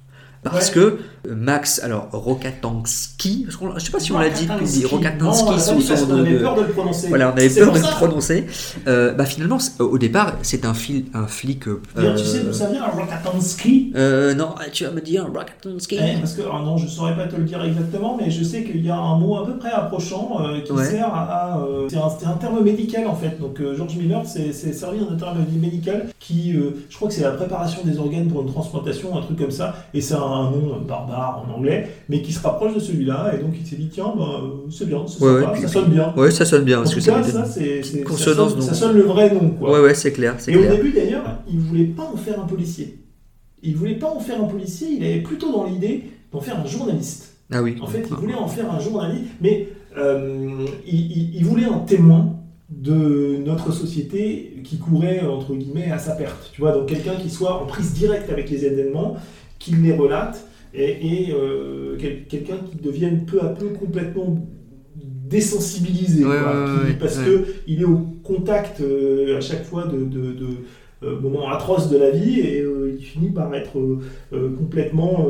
parce 0.43 0.71
que 0.71 0.99
euh, 1.27 1.35
Max, 1.35 1.81
alors 1.83 2.09
Rokatansky, 2.13 3.47
je 3.49 3.81
sais 3.85 3.91
pas 3.91 4.01
si 4.01 4.13
on 4.13 4.19
l'a 4.19 4.31
dit 4.31 4.47
Rokatansky, 4.85 5.61
son, 5.61 5.77
on 6.11 6.19
avait 6.19 6.39
peur 6.39 6.55
de 6.55 6.63
le 6.63 6.69
prononcer. 6.69 7.09
Voilà, 7.09 7.33
on 7.35 7.37
avait 7.37 7.51
peur 7.51 7.73
de 7.73 7.79
le 7.79 7.85
prononcer. 7.85 8.47
Euh, 8.87 9.13
bah 9.15 9.25
finalement, 9.25 9.59
au 9.81 9.99
départ, 9.99 10.35
c'est 10.43 10.65
un, 10.65 10.75
fil, 10.75 11.07
un 11.15 11.27
flic. 11.27 11.67
Euh, 11.67 11.81
tu 12.17 12.25
sais 12.25 12.41
d'où 12.41 12.53
ça 12.53 12.69
vient, 12.71 12.87
Rokatansky 12.87 13.93
euh, 13.97 14.35
Non, 14.35 14.55
tu 14.73 14.85
vas 14.85 14.93
me 14.93 15.01
dire 15.01 15.27
Rokatansky. 15.27 15.99
Eh, 15.99 16.19
parce 16.19 16.35
que, 16.35 16.43
ah 16.43 16.63
non, 16.65 16.77
je 16.77 16.87
saurais 16.87 17.17
pas 17.17 17.27
te 17.27 17.37
le 17.37 17.45
dire 17.45 17.63
exactement, 17.65 18.17
mais 18.19 18.31
je 18.31 18.45
sais 18.45 18.63
qu'il 18.63 18.85
y 18.85 18.91
a 18.91 18.97
un 18.97 19.19
mot 19.19 19.37
à 19.37 19.47
peu 19.47 19.57
près 19.57 19.71
approchant 19.71 20.39
qui 20.65 20.77
sert 20.85 21.13
à. 21.13 21.61
c'est, 21.89 21.97
un, 21.97 22.31
un, 22.31 22.35
terme 22.35 22.63
médical 22.63 23.07
en 23.07 23.17
fait. 23.17 23.41
Donc 23.41 23.61
George 23.77 23.97
Miller 23.97 24.25
s'est 24.25 24.53
servi 24.53 25.01
d'un 25.01 25.17
terme 25.17 25.39
médical 25.61 26.07
qui, 26.21 26.53
je 26.53 26.97
crois 26.97 27.09
que 27.09 27.15
c'est 27.15 27.23
la 27.23 27.33
préparation 27.33 27.83
des 27.85 27.99
organes 27.99 28.29
pour 28.29 28.43
une 28.43 28.53
transplantation, 28.53 29.17
un 29.19 29.23
truc 29.23 29.39
comme 29.39 29.51
ça, 29.51 29.75
et 29.95 30.01
c'est 30.01 30.15
un 30.15 30.28
un 30.31 30.51
nom 30.51 30.81
barbare 30.87 31.45
en 31.47 31.55
anglais, 31.59 31.89
mais 32.09 32.23
qui 32.23 32.33
se 32.33 32.41
rapproche 32.41 32.75
de 32.75 32.81
celui-là, 32.81 33.33
et 33.35 33.43
donc 33.43 33.55
il 33.61 33.67
s'est 33.67 33.77
dit 33.77 33.89
tiens, 33.93 34.13
bah, 34.17 34.43
c'est 34.71 34.87
bien, 34.87 35.07
ça 35.07 35.69
sonne 35.69 35.91
bien. 35.91 36.13
Ouais, 36.17 36.31
ça 36.31 36.45
sonne 36.45 36.65
bien. 36.65 36.81
En 36.81 36.85
tout 36.85 37.01
cas, 37.01 37.23
ça, 37.23 37.45
c'est, 37.45 38.05
consonance, 38.05 38.59
ça, 38.61 38.75
sonne, 38.75 38.97
le 38.97 39.03
vrai 39.03 39.33
nom. 39.33 39.51
Quoi. 39.51 39.73
Ouais, 39.73 39.81
ouais, 39.81 39.95
c'est 39.95 40.13
clair. 40.13 40.37
et 40.47 40.57
au 40.57 40.63
début, 40.63 40.93
d'ailleurs, 40.93 41.25
il 41.51 41.59
voulait 41.59 41.85
pas 41.85 42.11
en 42.13 42.17
faire 42.17 42.41
un 42.41 42.47
policier. 42.47 42.99
Il 43.63 43.77
voulait 43.77 43.97
pas 43.97 44.09
en 44.09 44.21
faire 44.21 44.43
un 44.43 44.47
policier, 44.47 44.89
il 44.97 45.05
avait 45.05 45.21
plutôt 45.21 45.51
dans 45.51 45.65
l'idée 45.65 46.05
d'en 46.33 46.41
faire 46.41 46.61
un 46.61 46.67
journaliste. 46.67 47.35
Ah 47.51 47.63
oui. 47.63 47.77
En 47.81 47.87
fait, 47.87 48.07
il 48.09 48.17
voulait 48.17 48.35
en 48.35 48.47
faire 48.47 48.71
un 48.71 48.79
journaliste, 48.79 49.25
mais 49.41 49.69
euh, 49.97 50.67
il, 50.87 51.45
voulait 51.45 51.65
un 51.65 51.79
témoin 51.79 52.37
de 52.69 53.39
notre 53.39 53.73
société 53.73 54.61
qui 54.65 54.79
courait 54.79 55.23
entre 55.23 55.55
guillemets 55.55 55.91
à 55.91 55.99
sa 55.99 56.13
perte. 56.13 56.51
Tu 56.53 56.61
vois, 56.61 56.73
donc 56.73 56.87
quelqu'un 56.87 57.15
qui 57.15 57.31
soit 57.31 57.63
en 57.63 57.67
prise 57.67 57.95
directe 57.95 58.31
avec 58.31 58.51
les 58.51 58.67
événements 58.67 59.17
qu'il 59.59 59.83
les 59.83 59.93
relate 59.93 60.47
et, 60.75 61.29
euh, 61.33 61.97
quelqu'un 62.29 62.59
qui 62.71 62.77
devienne 62.77 63.25
peu 63.27 63.41
à 63.41 63.49
peu 63.49 63.69
complètement 63.71 64.39
désensibilisé 65.29 66.25
parce 66.99 67.19
que 67.25 67.45
il 67.67 67.81
est 67.81 67.85
au 67.85 67.99
contact 68.23 68.81
euh, 68.81 69.37
à 69.37 69.41
chaque 69.41 69.65
fois 69.65 69.85
de, 69.87 69.99
euh, 71.03 71.21
moments 71.21 71.49
atroces 71.51 71.89
de 71.91 71.97
la 71.99 72.11
vie 72.11 72.41
et 72.41 72.65
il 72.99 73.05
finit 73.05 73.31
par 73.31 73.55
être 73.55 73.79
complètement 74.59 75.29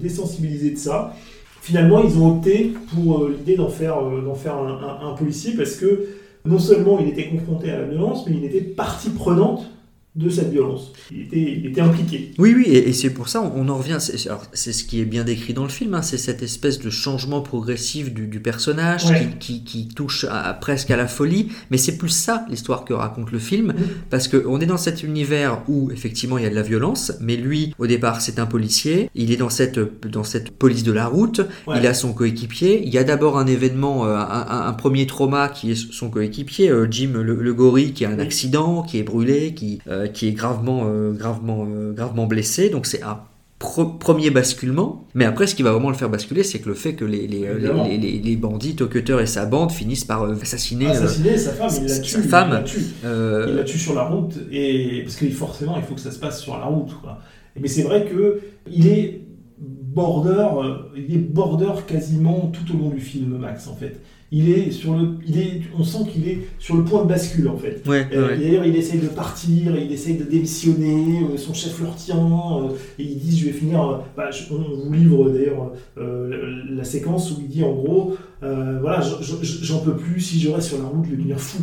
désensibilisé 0.00 0.70
de 0.72 0.78
ça. 0.78 1.14
Finalement, 1.62 2.02
ils 2.02 2.18
ont 2.18 2.36
opté 2.38 2.72
pour 2.94 3.28
l'idée 3.28 3.56
d'en 3.56 3.68
faire, 3.68 3.96
d'en 4.24 4.34
faire 4.34 4.56
un, 4.56 4.80
un- 5.02 5.08
un 5.10 5.14
policier 5.14 5.52
parce 5.56 5.76
que 5.76 6.06
non 6.46 6.58
seulement 6.58 6.98
il 6.98 7.08
était 7.08 7.28
confronté 7.28 7.70
à 7.70 7.80
la 7.80 7.84
violence, 7.86 8.26
mais 8.26 8.34
il 8.36 8.44
était 8.44 8.62
partie 8.62 9.10
prenante 9.10 9.70
de 10.16 10.28
cette 10.28 10.50
violence. 10.50 10.92
Il 11.12 11.22
était, 11.22 11.40
il 11.58 11.66
était 11.66 11.80
impliqué. 11.80 12.32
Oui, 12.36 12.52
oui, 12.56 12.64
et, 12.66 12.88
et 12.88 12.92
c'est 12.92 13.10
pour 13.10 13.28
ça, 13.28 13.40
on, 13.42 13.52
on 13.64 13.68
en 13.68 13.76
revient, 13.78 13.98
c'est 14.00 14.72
ce 14.72 14.84
qui 14.84 15.00
est 15.00 15.04
bien 15.04 15.22
décrit 15.22 15.54
dans 15.54 15.62
le 15.62 15.68
film, 15.68 15.94
hein, 15.94 16.02
c'est 16.02 16.18
cette 16.18 16.42
espèce 16.42 16.80
de 16.80 16.90
changement 16.90 17.40
progressif 17.42 18.12
du, 18.12 18.26
du 18.26 18.40
personnage 18.40 19.04
Ouais. 19.06 19.28
qui, 19.38 19.62
qui- 19.62 19.86
qui 19.86 19.88
touche 19.94 20.24
à- 20.28 20.52
presque 20.54 20.90
à 20.90 20.96
la 20.96 21.06
folie, 21.06 21.50
mais 21.70 21.76
c'est 21.78 21.96
plus 21.96 22.08
ça 22.08 22.44
l'histoire 22.50 22.84
que 22.84 22.92
raconte 22.92 23.30
le 23.30 23.38
film, 23.38 23.72
parce 24.10 24.26
qu'on 24.26 24.60
est 24.60 24.66
dans 24.66 24.76
cet 24.78 25.04
univers 25.04 25.62
où 25.68 25.90
effectivement 25.92 26.38
il 26.38 26.44
y 26.44 26.46
a 26.46 26.50
de 26.50 26.54
la 26.56 26.62
violence, 26.62 27.12
mais 27.20 27.36
lui, 27.36 27.72
au 27.78 27.86
départ, 27.86 28.20
c'est 28.20 28.40
un 28.40 28.46
policier, 28.46 29.10
il 29.14 29.30
est 29.30 29.36
dans 29.36 29.48
cette, 29.48 29.78
dans 30.08 30.24
cette 30.24 30.50
police 30.50 30.82
de 30.82 30.92
la 30.92 31.06
route, 31.06 31.40
Ouais. 31.68 31.76
il 31.78 31.86
a 31.86 31.94
son 31.94 32.12
coéquipier, 32.12 32.82
il 32.84 32.92
y 32.92 32.98
a 32.98 33.04
d'abord 33.04 33.38
un 33.38 33.46
événement, 33.46 34.06
euh, 34.06 34.16
un 34.18 34.72
premier 34.72 35.06
trauma 35.06 35.48
qui 35.48 35.70
est 35.70 35.74
son 35.92 36.10
coéquipier, 36.10 36.68
euh, 36.70 36.88
Jim 36.90 37.12
le, 37.14 37.36
le 37.36 37.54
gorille, 37.54 37.92
qui 37.92 38.04
a 38.04 38.10
un 38.10 38.18
accident, 38.18 38.82
qui 38.82 38.98
est 38.98 39.02
brûlé, 39.04 39.54
qui, 39.54 39.78
euh, 39.88 39.99
qui 40.08 40.28
est 40.28 40.32
gravement, 40.32 40.82
euh, 40.86 41.12
gravement, 41.12 41.66
euh, 41.68 41.92
gravement 41.92 42.26
blessé, 42.26 42.68
donc 42.70 42.86
c'est 42.86 43.02
un 43.02 43.20
premier 43.58 44.30
basculement, 44.30 45.06
mais 45.14 45.26
après 45.26 45.46
ce 45.46 45.54
qui 45.54 45.62
va 45.62 45.72
vraiment 45.72 45.90
le 45.90 45.94
faire 45.94 46.08
basculer, 46.08 46.42
c'est 46.44 46.60
que 46.60 46.68
le 46.70 46.74
fait 46.74 46.94
que 46.94 47.04
les, 47.04 47.26
les, 47.26 47.44
euh, 47.46 47.58
les, 47.86 47.98
les- 47.98 48.18
les 48.18 48.36
bandits, 48.36 48.74
Tucker 48.74 49.18
et 49.20 49.26
sa 49.26 49.44
bande 49.44 49.70
finissent 49.70 50.06
par 50.06 50.22
euh, 50.22 50.34
assassiner, 50.40 50.86
euh, 50.86 50.90
Assassiner 50.92 51.36
sa 51.36 51.50
femme, 51.52 51.68
il 51.82 51.86
la 51.88 51.98
tue. 51.98 52.10
sa 52.10 52.22
femme. 52.22 52.48
Il 52.48 52.54
la 52.54 52.62
tue. 52.62 52.84
Euh, 53.04 53.46
Il 53.50 53.56
la 53.56 53.64
tue 53.64 53.78
sur 53.78 53.94
la 53.94 54.04
route, 54.04 54.32
et 54.50 55.02
parce 55.04 55.16
que 55.16 55.28
forcément, 55.28 55.74
il 55.76 55.82
faut 55.82 55.94
que 55.94 56.00
ça 56.00 56.10
se 56.10 56.18
passe 56.18 56.40
sur 56.40 56.56
la 56.56 56.64
route. 56.64 56.94
quoi. 57.02 57.18
Mais 57.60 57.68
c'est 57.68 57.82
vrai 57.82 58.06
que 58.06 58.40
il 58.70 58.86
est 58.88 59.20
border, 59.60 60.30
euh, 60.64 60.74
il 60.96 61.14
est 61.14 61.18
border 61.18 61.72
quasiment 61.86 62.50
tout 62.52 62.74
au 62.74 62.78
long 62.78 62.88
du 62.90 63.00
film, 63.00 63.36
Max, 63.38 63.66
en 63.68 63.74
fait. 63.74 64.00
Il 64.32 64.48
est 64.48 64.70
sur 64.70 64.94
le, 64.96 65.16
il 65.26 65.38
est, 65.40 65.62
on 65.76 65.82
sent 65.82 66.08
qu'il 66.12 66.28
est 66.28 66.38
sur 66.60 66.76
le 66.76 66.84
point 66.84 67.02
de 67.02 67.08
bascule, 67.08 67.48
en 67.48 67.56
fait. 67.58 67.82
Ouais, 67.86 68.06
Euh, 68.12 68.28
ouais. 68.28 68.38
D'ailleurs, 68.38 68.64
il 68.64 68.76
essaye 68.76 69.00
de 69.00 69.08
partir, 69.08 69.76
il 69.76 69.90
essaye 69.92 70.16
de 70.18 70.22
démissionner, 70.24 71.24
euh, 71.24 71.36
son 71.36 71.52
chef 71.52 71.80
le 71.80 71.88
retient, 71.88 72.16
euh, 72.16 72.68
et 73.00 73.02
il 73.02 73.18
dit, 73.18 73.36
je 73.36 73.46
vais 73.46 73.52
finir, 73.52 73.82
euh, 73.82 73.98
bah, 74.16 74.30
je- 74.30 74.52
on 74.52 74.86
vous 74.86 74.92
livre 74.92 75.30
d'ailleurs 75.30 75.72
euh, 75.98 76.64
la, 76.70 76.76
la 76.76 76.84
séquence 76.84 77.32
où 77.32 77.38
il 77.40 77.48
dit, 77.48 77.64
en 77.64 77.72
gros, 77.72 78.16
euh, 78.44 78.78
voilà, 78.80 79.00
je- 79.00 79.20
je- 79.24 79.64
j'en 79.64 79.80
peux 79.80 79.96
plus, 79.96 80.20
si 80.20 80.38
je 80.40 80.48
reste 80.48 80.68
sur 80.68 80.78
la 80.78 80.84
route, 80.84 81.04
je 81.06 81.10
vais 81.10 81.16
devenir 81.16 81.40
fou. 81.40 81.58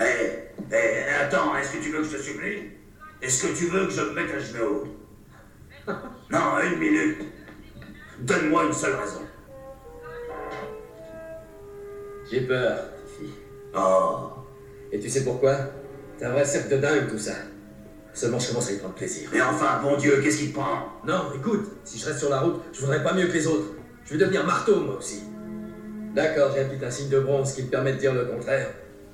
Hé, 0.00 0.04
hé, 0.70 0.76
attends, 1.22 1.54
est-ce 1.56 1.76
que 1.76 1.82
tu 1.84 1.90
veux 1.90 1.98
que 1.98 2.04
je 2.08 2.16
te 2.16 2.22
supplie 2.22 2.70
Est-ce 3.20 3.46
que 3.46 3.56
tu 3.58 3.66
veux 3.66 3.86
que 3.86 3.92
je 3.92 4.00
me 4.00 4.14
mette 4.14 4.30
à 4.34 4.38
genoux? 4.38 4.84
Non, 6.32 6.38
une 6.72 6.78
minute. 6.80 7.18
Donne-moi 8.22 8.66
une 8.68 8.72
seule 8.72 8.94
raison. 8.94 9.20
J'ai 12.32 12.40
peur, 12.40 12.78
fille. 13.18 13.34
Oh. 13.76 14.30
Et 14.90 14.98
tu 14.98 15.10
sais 15.10 15.22
pourquoi? 15.22 15.54
C'est 16.16 16.24
un 16.24 16.30
vrai 16.30 16.46
cercle 16.46 16.70
de 16.70 16.80
dingue 16.80 17.06
tout 17.10 17.18
ça. 17.18 17.34
Seulement 18.14 18.38
je 18.38 18.48
commence 18.48 18.70
à 18.70 18.72
y 18.72 18.78
prendre 18.78 18.94
plaisir. 18.94 19.28
Mais 19.34 19.42
enfin, 19.42 19.82
bon 19.82 19.98
Dieu, 19.98 20.18
qu'est-ce 20.22 20.38
qui 20.38 20.48
te 20.48 20.54
prend? 20.54 20.98
Non, 21.06 21.24
écoute, 21.36 21.72
si 21.84 21.98
je 21.98 22.06
reste 22.06 22.20
sur 22.20 22.30
la 22.30 22.40
route, 22.40 22.62
je 22.72 22.80
voudrais 22.80 23.02
pas 23.02 23.12
mieux 23.12 23.26
que 23.26 23.34
les 23.34 23.46
autres. 23.46 23.74
Je 24.06 24.14
veux 24.14 24.18
devenir 24.18 24.46
marteau 24.46 24.80
moi 24.80 24.96
aussi. 24.96 25.24
D'accord, 26.14 26.52
j'ai 26.54 26.62
un 26.62 26.68
petit 26.70 26.82
insigne 26.82 27.10
de 27.10 27.20
bronze 27.20 27.52
qui 27.52 27.64
me 27.64 27.68
permet 27.68 27.92
de 27.92 27.98
dire 27.98 28.14
le 28.14 28.24
contraire. 28.24 28.70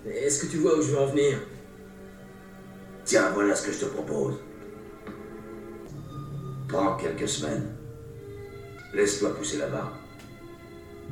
Mais 0.06 0.12
est-ce 0.12 0.44
que 0.44 0.46
tu 0.52 0.58
vois 0.58 0.78
où 0.78 0.82
je 0.82 0.92
veux 0.92 0.98
en 0.98 1.06
venir? 1.06 1.38
Tiens, 3.04 3.32
voilà 3.34 3.56
ce 3.56 3.66
que 3.66 3.72
je 3.72 3.80
te 3.80 3.86
propose. 3.86 4.36
Prends 6.68 6.96
quelques 6.96 7.28
semaines. 7.28 7.74
Laisse-toi 8.94 9.34
pousser 9.34 9.58
la 9.58 9.66
barbe. 9.66 9.97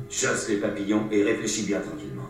Chasse 0.09 0.49
les 0.49 0.57
papillons 0.57 1.03
et 1.11 1.23
réfléchis 1.23 1.65
bien 1.65 1.79
tranquillement. 1.79 2.27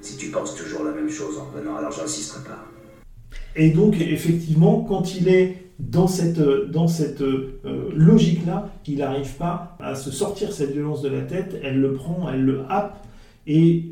Si 0.00 0.16
tu 0.16 0.28
penses 0.28 0.54
toujours 0.54 0.84
la 0.84 0.92
même 0.92 1.10
chose 1.10 1.38
en 1.38 1.46
revenant, 1.46 1.76
alors 1.76 1.92
j'insisterai 1.92 2.44
pas. 2.44 2.64
Et 3.56 3.70
donc, 3.70 4.00
effectivement, 4.00 4.82
quand 4.82 5.14
il 5.14 5.28
est 5.28 5.68
dans 5.78 6.06
cette, 6.06 6.40
dans 6.40 6.88
cette 6.88 7.22
euh, 7.22 7.60
logique-là, 7.94 8.70
il 8.86 8.98
n'arrive 8.98 9.34
pas 9.34 9.76
à 9.80 9.94
se 9.94 10.10
sortir 10.10 10.52
cette 10.52 10.72
violence 10.72 11.02
de 11.02 11.08
la 11.08 11.22
tête, 11.22 11.56
elle 11.62 11.80
le 11.80 11.94
prend, 11.94 12.28
elle 12.30 12.44
le 12.44 12.62
happe, 12.68 13.04
et 13.46 13.84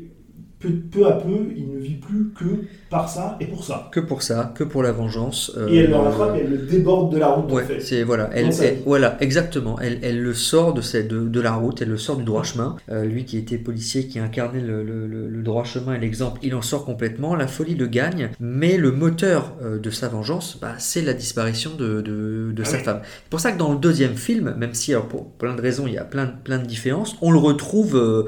peu, 0.59 0.69
peu 0.69 1.05
à 1.05 1.11
peu, 1.13 1.49
il 1.55 1.69
ne 1.69 1.77
vit 1.79 1.95
plus 1.95 2.31
que 2.37 2.45
par 2.89 3.07
ça 3.09 3.37
et 3.39 3.45
pour 3.45 3.63
ça. 3.63 3.89
Que 3.91 3.99
pour 3.99 4.21
ça, 4.23 4.51
que 4.55 4.63
pour 4.63 4.81
la 4.81 4.91
vengeance. 4.91 5.51
euh, 5.57 5.67
Et 5.69 5.77
elle 5.77 5.89
le 5.89 5.95
rattrape 5.97 6.35
et 6.35 6.39
elle 6.39 6.49
le 6.49 6.57
déborde 6.57 7.13
de 7.13 7.17
la 7.19 7.27
route, 7.27 7.51
Ouais, 7.51 7.63
en 7.63 7.67
fait. 7.67 7.79
c'est 7.79 8.03
voilà, 8.03 8.29
elle, 8.33 8.49
voilà, 8.85 9.17
exactement. 9.21 9.77
Elle, 9.79 9.99
elle 10.01 10.19
le 10.21 10.33
sort 10.33 10.73
de, 10.73 10.81
cette, 10.81 11.07
de, 11.09 11.27
de 11.27 11.41
la 11.41 11.53
route, 11.53 11.81
elle 11.81 11.89
le 11.89 11.97
sort 11.97 12.17
du 12.17 12.23
droit 12.23 12.43
chemin. 12.43 12.75
Euh, 12.89 13.05
lui 13.05 13.25
qui 13.25 13.37
était 13.37 13.57
policier, 13.57 14.07
qui 14.07 14.17
incarnait 14.19 14.61
le, 14.61 14.83
le- 14.83 15.05
le- 15.05 15.27
le 15.29 15.43
droit 15.43 15.63
chemin 15.63 15.93
et 15.95 15.99
l'exemple, 15.99 16.39
il 16.41 16.55
en 16.55 16.61
sort 16.63 16.85
complètement. 16.85 17.35
La 17.35 17.47
folie 17.47 17.75
le 17.75 17.87
gagne, 17.87 18.29
mais 18.39 18.77
le 18.77 18.91
moteur 18.91 19.53
euh, 19.61 19.77
de 19.77 19.89
sa 19.91 20.07
vengeance, 20.07 20.57
bah, 20.59 20.73
c'est 20.79 21.01
la 21.03 21.13
disparition 21.13 21.71
de, 21.77 22.01
de, 22.01 22.51
de 22.51 22.61
Ah 22.63 22.65
sa 22.65 22.77
oui. 22.77 22.83
femme. 22.83 23.01
C'est 23.03 23.29
pour 23.29 23.39
ça 23.41 23.51
que 23.51 23.59
dans 23.59 23.73
le 23.73 23.77
deuxième 23.79 24.15
film, 24.15 24.55
même 24.57 24.73
si 24.73 24.93
alors, 24.93 25.07
pour 25.07 25.29
plein 25.33 25.55
de 25.55 25.61
raisons 25.61 25.85
il 25.87 25.93
y 25.93 25.97
a 25.99 26.03
plein, 26.05 26.25
plein 26.25 26.57
de 26.57 26.65
différences, 26.65 27.15
on 27.21 27.31
le 27.31 27.37
retrouve. 27.39 28.27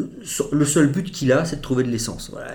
Euh, 0.00 0.04
le 0.52 0.64
seul 0.64 0.88
but 0.92 1.10
qu'il 1.10 1.32
a, 1.32 1.44
c'est 1.44 1.56
de 1.56 1.60
trouver 1.62 1.82
de 1.84 1.88
l'essence. 1.90 2.30
Voilà. 2.32 2.52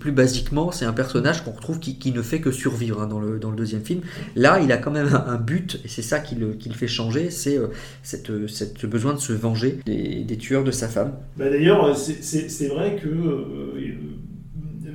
Plus 0.00 0.12
basiquement, 0.12 0.70
c'est 0.72 0.84
un 0.84 0.92
personnage 0.92 1.44
qu'on 1.44 1.52
retrouve 1.52 1.78
qui, 1.78 1.98
qui 1.98 2.12
ne 2.12 2.22
fait 2.22 2.40
que 2.40 2.50
survivre 2.50 3.02
hein, 3.02 3.06
dans, 3.06 3.20
le, 3.20 3.38
dans 3.38 3.50
le 3.50 3.56
deuxième 3.56 3.82
film. 3.84 4.00
Là, 4.34 4.60
il 4.60 4.72
a 4.72 4.76
quand 4.78 4.90
même 4.90 5.08
un, 5.26 5.36
but, 5.36 5.80
et 5.84 5.88
c'est 5.88 6.02
ça 6.02 6.18
qui 6.20 6.34
le, 6.34 6.54
qui 6.54 6.68
le 6.68 6.74
fait 6.74 6.88
changer, 6.88 7.30
c'est 7.30 7.58
euh, 7.58 7.68
cette, 8.02 8.30
euh, 8.30 8.46
besoin 8.84 9.12
de 9.14 9.18
se 9.18 9.32
venger 9.32 9.80
des, 9.84 10.24
des 10.24 10.36
tueurs 10.36 10.64
de 10.64 10.70
sa 10.70 10.88
femme. 10.88 11.12
Bah, 11.36 11.50
D'ailleurs, 11.50 11.96
c'est- 11.96 12.22
c'est 12.48 12.68
vrai 12.68 12.96
que 13.02 13.08
euh, 13.08 13.80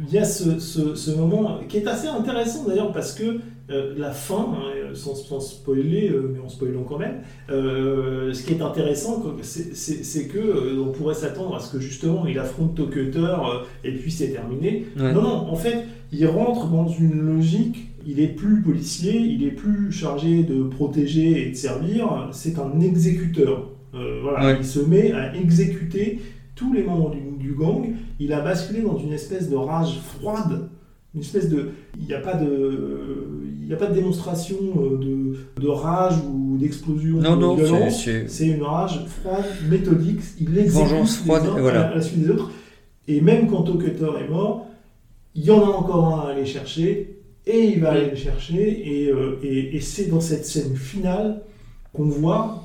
il 0.07 0.13
y 0.13 0.17
a 0.17 0.25
ce- 0.25 0.59
ce 0.95 1.11
moment 1.11 1.59
qui 1.69 1.77
est 1.77 1.87
assez 1.87 2.07
intéressant 2.07 2.65
d'ailleurs 2.67 2.91
parce 2.91 3.13
que 3.13 3.39
euh, 3.71 3.93
la 3.97 4.11
fin, 4.11 4.49
hein, 4.55 4.89
sans, 4.93 5.15
sans 5.15 5.39
spoiler, 5.39 6.09
euh, 6.09 6.29
mais 6.33 6.39
en 6.39 6.49
spoilant 6.49 6.83
quand 6.83 6.97
même, 6.99 7.21
euh, 7.49 8.33
ce 8.33 8.43
qui 8.43 8.53
est 8.53 8.61
intéressant, 8.61 9.23
c'est- 9.41 10.27
que 10.27 10.37
euh, 10.37 10.83
on 10.85 10.91
pourrait 10.91 11.13
s'attendre 11.15 11.55
à 11.55 11.59
ce 11.59 11.71
que 11.71 11.79
justement 11.79 12.25
il 12.27 12.37
affronte 12.39 12.75
Tokutter 12.75 13.19
euh, 13.19 13.63
et 13.83 13.91
puis 13.93 14.11
c'est 14.11 14.29
terminé. 14.29 14.85
Ouais. 14.99 15.13
Non, 15.13 15.21
non, 15.21 15.35
en 15.49 15.55
fait, 15.55 15.85
il 16.11 16.25
rentre 16.27 16.67
dans 16.67 16.87
une 16.87 17.19
logique. 17.21 17.87
Il 18.05 18.19
est 18.19 18.29
plus 18.29 18.61
policier, 18.61 19.15
il 19.19 19.43
est 19.43 19.51
plus 19.51 19.91
chargé 19.91 20.43
de 20.43 20.63
protéger 20.63 21.47
et 21.47 21.51
de 21.51 21.55
servir. 21.55 22.29
C'est 22.31 22.57
un 22.59 22.79
exécuteur. 22.79 23.69
Euh, 23.93 24.19
voilà, 24.23 24.45
Ouais. 24.47 24.57
il 24.59 24.65
se 24.65 24.79
met 24.79 25.11
à 25.11 25.35
exécuter 25.35 26.19
tous 26.55 26.73
les 26.73 26.83
membres 26.83 27.11
du, 27.11 27.19
du 27.47 27.53
gang. 27.53 27.89
Il 28.19 28.33
a 28.33 28.41
basculé 28.41 28.81
dans 28.81 28.97
une 28.97 29.13
espèce 29.13 29.49
de 29.49 29.55
rage 29.55 29.99
froide, 29.99 30.69
une 31.13 31.21
espèce 31.21 31.49
de, 31.49 31.69
il 31.99 32.05
n'y 32.07 32.13
a 32.13 32.19
pas 32.21 32.35
de, 32.35 32.47
n'y 33.71 33.81
a 33.81 33.85
pas 33.85 33.87
de 33.87 33.93
démonstration 33.95 34.57
euh, 34.77 34.97
de, 34.97 35.61
de 35.61 35.67
rage 35.67 36.15
ou 36.27 36.57
d'explosion 36.57 37.17
Non, 37.17 37.35
de 37.35 37.41
non, 37.41 37.55
violence. 37.55 38.05
c'est- 38.27 38.47
une 38.47 38.63
rage 38.63 39.05
froide, 39.07 39.45
méthodique. 39.69 40.21
Il 40.39 40.57
exécute 40.57 40.89
Vengeance 40.89 41.17
les 41.19 41.23
froide, 41.25 41.43
uns 41.45 41.59
voilà. 41.59 41.87
à 41.89 41.95
la 41.95 42.01
suite 42.01 42.21
des 42.23 42.29
autres. 42.29 42.51
Et 43.07 43.21
même 43.21 43.49
quand 43.49 43.63
Cutter 43.77 44.09
est 44.19 44.29
mort, 44.29 44.67
il 45.35 45.43
y 45.45 45.51
en 45.51 45.61
a 45.61 45.67
encore 45.69 46.05
un 46.13 46.27
à 46.27 46.31
aller 46.31 46.45
chercher, 46.45 47.17
et 47.45 47.59
il 47.73 47.79
va 47.81 47.91
aller 47.91 48.09
le 48.11 48.15
chercher, 48.15 49.03
et, 49.03 49.09
euh, 49.11 49.39
et, 49.43 49.75
et 49.75 49.81
c'est 49.81 50.05
dans 50.05 50.21
cette 50.21 50.45
scène 50.45 50.75
finale 50.75 51.41
qu'on 51.93 52.05
voit, 52.05 52.63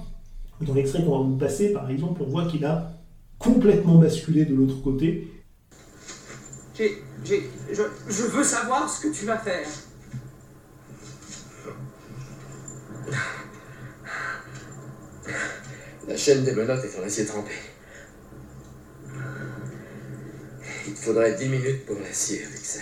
dans 0.61 0.75
l'extrait 0.75 1.03
qu'on 1.05 1.19
va 1.19 1.25
vous 1.25 1.37
passer 1.37 1.73
par 1.73 1.91
exemple, 1.91 2.23
on 2.27 2.29
voit 2.31 2.45
qu'il 2.47 2.65
a 2.65 2.93
complètement 3.39 3.97
basculé 3.97 4.45
de 4.45 4.55
l'autre 4.55 4.83
côté. 4.83 5.29
J'ai. 6.77 6.91
J'ai. 7.25 7.43
Je, 7.73 7.83
je 8.09 8.23
veux 8.25 8.45
savoir 8.45 8.89
ce 8.89 9.07
que 9.07 9.13
tu 9.13 9.25
vas 9.25 9.39
faire. 9.39 9.67
La 16.09 16.17
chaîne 16.17 16.45
des 16.45 16.53
menottes 16.53 16.85
est 16.85 16.99
en 16.99 17.03
acier 17.05 17.27
trempé. 17.27 17.53
Il 20.87 20.95
te 20.95 20.99
faudrait 20.99 21.35
10 21.35 21.49
minutes 21.49 21.85
pour 21.85 21.99
l'acier 21.99 22.45
avec 22.45 22.65
ça. 22.65 22.81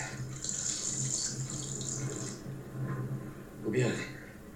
Ou 3.65 3.71
bien, 3.71 3.87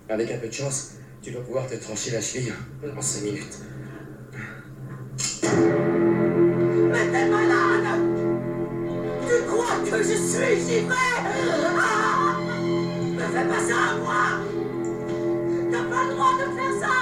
avec 0.07 0.31
un 0.31 0.37
peu 0.37 0.47
de 0.47 0.53
chance, 0.53 0.91
tu 1.21 1.31
vas 1.31 1.41
pouvoir 1.41 1.67
te 1.67 1.75
trancher 1.75 2.11
la 2.11 2.21
cheville 2.21 2.53
en 2.95 3.01
5 3.01 3.23
minutes. 3.23 3.57
Mais 6.91 7.11
t'es 7.11 7.29
malade 7.29 7.99
Tu 9.27 9.43
crois 9.47 9.79
que 9.83 9.97
je 10.03 10.13
suis 10.13 10.59
givré 10.67 10.95
ah 11.79 12.37
Ne 13.13 13.19
fais 13.19 13.47
pas 13.47 13.59
ça 13.59 13.75
à 13.75 13.97
moi 13.97 14.48
pas 15.99 16.07
le 16.07 16.13
droit 16.13 16.33
de 16.33 16.55
faire 16.55 16.79
ça 16.81 16.95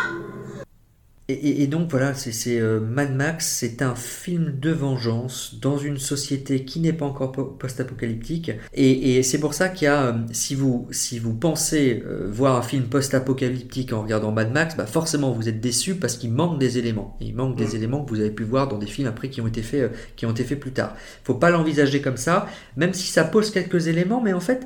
Et, 1.30 1.34
et- 1.34 1.64
et 1.64 1.68
donc 1.68 1.90
voilà, 1.92 2.14
c'est 2.14 2.58
euh, 2.58 2.80
Mad 2.80 3.14
Max, 3.14 3.58
c'est 3.60 3.82
un 3.82 3.96
film 3.96 4.54
de 4.62 4.72
vengeance 4.72 5.56
dans 5.62 5.78
une 5.78 5.98
société 5.98 6.64
qui 6.64 6.80
n'est 6.80 6.94
pas 6.94 7.06
encore 7.06 7.34
po- 7.34 7.44
post-apocalyptique. 7.44 8.50
Et, 8.74 9.18
et 9.18 9.24
c'est 9.24 9.38
pour 9.40 9.54
ça 9.54 9.68
qu'il 9.68 9.86
y 9.86 9.90
a, 9.90 10.04
euh, 10.06 10.14
si 10.32 10.56
vous, 10.56 10.88
si 10.92 11.20
vous 11.20 11.34
pensez 11.34 12.02
euh, 12.08 12.30
voir 12.32 12.56
un 12.56 12.62
film 12.62 12.86
post-apocalyptique 12.86 13.92
en 13.92 14.04
regardant 14.04 14.32
Mad 14.32 14.54
Max, 14.54 14.78
bah 14.78 14.86
forcément 14.86 15.32
vous 15.34 15.50
êtes 15.50 15.60
déçu 15.60 15.96
parce 15.96 16.16
qu'il 16.16 16.32
manque 16.32 16.60
des 16.60 16.78
éléments. 16.78 17.18
Et 17.20 17.26
il 17.26 17.36
manque 17.36 17.58
des 17.58 17.76
éléments 17.76 18.06
que 18.06 18.10
vous 18.10 18.22
avez 18.22 18.32
pu 18.32 18.44
voir 18.44 18.70
dans 18.70 18.78
des 18.78 18.88
films 18.88 19.10
après 19.10 19.30
qui 19.30 19.42
ont 19.42 19.48
été 19.48 19.62
faits, 19.64 19.82
euh, 19.82 19.90
qui 20.16 20.26
ont 20.26 20.32
été 20.32 20.46
faits 20.46 20.62
plus 20.62 20.72
tard. 20.72 20.96
Faut 21.26 21.36
pas 21.36 21.50
l'envisager 21.50 22.02
comme 22.02 22.16
ça, 22.18 22.48
même 22.78 22.94
si 22.94 23.08
ça 23.12 23.26
pose 23.26 23.52
quelques 23.52 23.88
éléments, 23.88 24.22
mais 24.22 24.32
en 24.32 24.40
fait, 24.40 24.66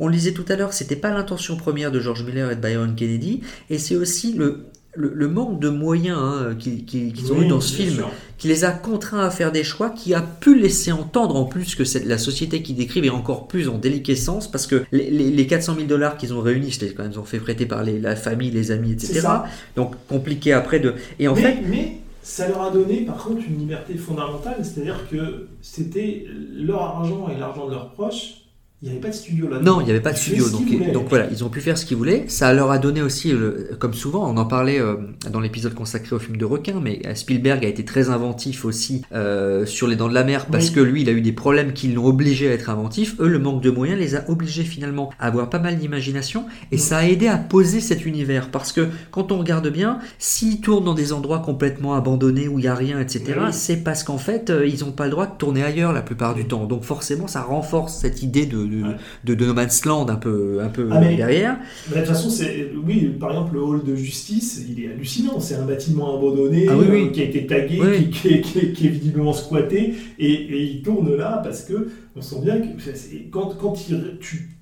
on 0.00 0.08
le 0.08 0.14
disait 0.14 0.32
tout 0.32 0.44
à 0.48 0.56
l'heure, 0.56 0.72
c'était 0.72 0.96
pas 0.96 1.10
l'intention 1.10 1.56
première 1.56 1.90
de 1.92 2.00
George 2.00 2.24
Miller 2.24 2.50
et 2.50 2.56
de 2.56 2.60
Byron 2.60 2.94
Kennedy, 2.94 3.40
et 3.70 3.78
c'est 3.78 3.96
aussi 3.96 4.32
le, 4.34 4.66
le, 4.94 5.12
le 5.14 5.28
manque 5.28 5.58
de 5.60 5.68
moyens 5.68 6.18
hein, 6.20 6.54
qu'ils 6.58 7.32
ont 7.32 7.38
Oui, 7.38 7.44
eu 7.44 7.48
dans 7.48 7.60
ce 7.60 7.74
film 7.74 7.94
sûr. 7.96 8.10
qui 8.38 8.48
les 8.48 8.64
a 8.64 8.72
contraints 8.72 9.24
à 9.24 9.30
faire 9.30 9.52
des 9.52 9.64
choix, 9.64 9.90
qui 9.90 10.12
a 10.14 10.20
pu 10.20 10.58
laisser 10.58 10.92
entendre 10.92 11.36
en 11.36 11.44
plus 11.44 11.74
que 11.74 11.84
cette, 11.84 12.04
la 12.04 12.18
société 12.18 12.62
qu'ils 12.62 12.76
décrivent 12.76 13.04
est 13.04 13.10
encore 13.10 13.48
plus 13.48 13.68
en 13.68 13.78
déliquescence, 13.78 14.50
parce 14.50 14.66
que 14.66 14.84
les, 14.92 15.10
les, 15.10 15.30
les 15.30 15.46
400 15.46 15.74
000 15.76 15.86
dollars 15.86 16.16
qu'ils 16.16 16.34
ont 16.34 16.40
réunis, 16.40 16.72
c'était 16.72 16.92
quand 16.92 17.04
même 17.04 17.12
ils 17.12 17.18
ont 17.18 17.24
fait 17.24 17.38
prêter 17.38 17.66
par 17.66 17.82
les, 17.84 17.98
la 18.00 18.16
famille, 18.16 18.50
les 18.50 18.70
amis, 18.70 18.92
etc. 18.92 19.26
Donc 19.76 19.94
compliqué 20.08 20.52
après 20.52 20.80
de... 20.80 20.94
Et 21.18 21.28
en 21.28 21.34
mais, 21.34 21.42
fait... 21.42 21.62
mais 21.68 21.98
ça 22.22 22.46
leur 22.48 22.62
a 22.62 22.70
donné 22.70 23.00
par 23.04 23.16
contre 23.16 23.40
une 23.48 23.58
liberté 23.58 23.94
fondamentale, 23.96 24.56
c'est-à-dire 24.62 25.08
que 25.10 25.48
c'était 25.62 26.26
leur 26.54 26.82
argent 26.82 27.28
et 27.34 27.38
l'argent 27.38 27.66
de 27.66 27.72
leurs 27.72 27.92
proches. 27.92 28.41
Il 28.84 28.86
n'y 28.86 28.90
avait 28.96 29.00
pas 29.00 29.10
de 29.10 29.14
studio 29.14 29.48
là. 29.48 29.60
Non, 29.60 29.80
il 29.80 29.84
n'y 29.84 29.90
avait 29.90 30.00
pas 30.00 30.10
de 30.10 30.16
studio, 30.18 30.48
donc, 30.50 30.66
qu'ils 30.66 30.78
voulaient. 30.78 30.90
donc 30.90 31.08
voilà, 31.08 31.28
ils 31.30 31.44
ont 31.44 31.48
pu 31.48 31.60
faire 31.60 31.78
ce 31.78 31.86
qu'ils 31.86 31.96
voulaient. 31.96 32.24
Ça 32.26 32.52
leur 32.52 32.72
a 32.72 32.78
donné 32.78 33.00
aussi, 33.00 33.30
le- 33.30 33.70
comme 33.78 33.94
souvent, 33.94 34.28
on 34.28 34.36
en 34.36 34.44
parlait 34.44 34.80
euh, 34.80 34.96
dans 35.30 35.38
l'épisode 35.38 35.72
consacré 35.74 36.16
au 36.16 36.18
film 36.18 36.36
de 36.36 36.44
requin, 36.44 36.80
mais 36.82 37.00
euh, 37.06 37.14
Spielberg 37.14 37.64
a 37.64 37.68
été 37.68 37.84
très 37.84 38.10
inventif 38.10 38.64
aussi 38.64 39.02
euh, 39.12 39.66
sur 39.66 39.86
Les 39.86 39.94
Dents 39.94 40.08
de 40.08 40.14
la 40.14 40.24
Mer, 40.24 40.46
parce 40.46 40.66
Oui. 40.70 40.72
que 40.74 40.80
lui, 40.80 41.02
il 41.02 41.08
a 41.08 41.12
eu 41.12 41.20
des 41.20 41.30
problèmes 41.30 41.72
qui 41.74 41.92
l'ont 41.92 42.06
obligé 42.06 42.48
à 42.48 42.54
être 42.54 42.70
inventif. 42.70 43.14
Eux, 43.20 43.28
le 43.28 43.38
manque 43.38 43.62
de 43.62 43.70
moyens 43.70 44.00
les 44.00 44.16
a 44.16 44.28
obligés 44.28 44.64
finalement 44.64 45.10
à 45.20 45.28
avoir 45.28 45.48
pas 45.48 45.60
mal 45.60 45.76
d'imagination, 45.78 46.46
et 46.72 46.76
ça 46.78 46.98
a 46.98 47.04
aidé 47.04 47.28
à 47.28 47.36
poser 47.36 47.80
cet 47.80 48.04
univers, 48.04 48.50
parce 48.50 48.72
que 48.72 48.88
quand 49.12 49.30
on 49.30 49.38
regarde 49.38 49.68
bien, 49.68 50.00
s'ils 50.18 50.60
tournent 50.60 50.84
dans 50.86 50.94
des 50.94 51.12
endroits 51.12 51.38
complètement 51.38 51.94
abandonnés 51.94 52.48
où 52.48 52.58
il 52.58 52.62
n'y 52.62 52.68
a 52.68 52.74
rien, 52.74 52.98
etc., 52.98 53.22
Oui. 53.38 53.52
c'est 53.52 53.76
parce 53.84 54.02
qu'en 54.02 54.18
fait, 54.18 54.52
ils 54.66 54.80
n'ont 54.84 54.90
pas 54.90 55.04
le 55.04 55.12
droit 55.12 55.26
de 55.26 55.36
tourner 55.38 55.62
ailleurs 55.62 55.92
la 55.92 56.02
plupart 56.02 56.34
du 56.34 56.46
temps. 56.46 56.64
Donc 56.66 56.82
forcément, 56.82 57.28
ça 57.28 57.42
renforce 57.42 57.94
cette 57.96 58.24
idée 58.24 58.46
de, 58.46 58.71
de, 58.72 58.82
de, 59.24 59.34
de 59.34 59.46
No 59.46 59.54
Man's 59.54 59.84
Land 59.84 60.08
un 60.08 60.16
peu, 60.16 60.58
un 60.62 60.68
peu 60.68 60.88
Ah, 60.90 61.00
mais- 61.00 61.16
derrière. 61.16 61.58
Mais 61.90 61.96
de 61.96 62.00
toute 62.00 62.08
façon, 62.14 62.30
c'est 62.30 62.70
oui, 62.84 63.12
par 63.20 63.30
exemple, 63.30 63.54
le 63.54 63.62
hall 63.62 63.84
de 63.84 63.94
justice, 63.94 64.64
il 64.68 64.82
est 64.84 64.88
hallucinant. 64.92 65.38
C'est 65.40 65.54
un 65.56 65.64
bâtiment 65.66 66.16
abandonné 66.18 66.66
Ah 66.68 66.76
oui, 66.76 66.86
oui. 66.90 67.02
euh, 67.04 67.10
qui 67.10 67.20
a 67.20 67.24
été 67.24 67.46
tagué, 67.46 67.80
Oui. 67.80 68.10
qui, 68.10 68.10
qui 68.10 68.28
est, 68.28 68.40
qui 68.40 68.58
est- 68.58 68.72
qui 68.72 68.86
est 68.86 68.90
visiblement 68.90 69.32
squatté, 69.32 69.94
et, 70.18 70.32
et 70.32 70.62
il 70.62 70.82
tourne 70.82 71.14
là 71.16 71.40
parce 71.44 71.62
que 71.62 71.88
on 72.16 72.20
sent 72.20 72.36
bien 72.42 72.58
que 72.58 72.66
quand, 73.30 73.56
quand 73.60 73.72
tu 73.72 73.94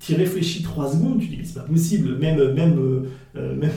y 0.09 0.15
réfléchis 0.15 0.63
trois 0.63 0.91
secondes, 0.91 1.19
tu 1.19 1.27
dis 1.27 1.37
mais 1.37 1.43
c'est 1.43 1.55
pas 1.59 1.67
possible. 1.67 2.17
Même 2.19 2.53
même 2.53 3.03
euh, 3.37 3.55
même 3.55 3.71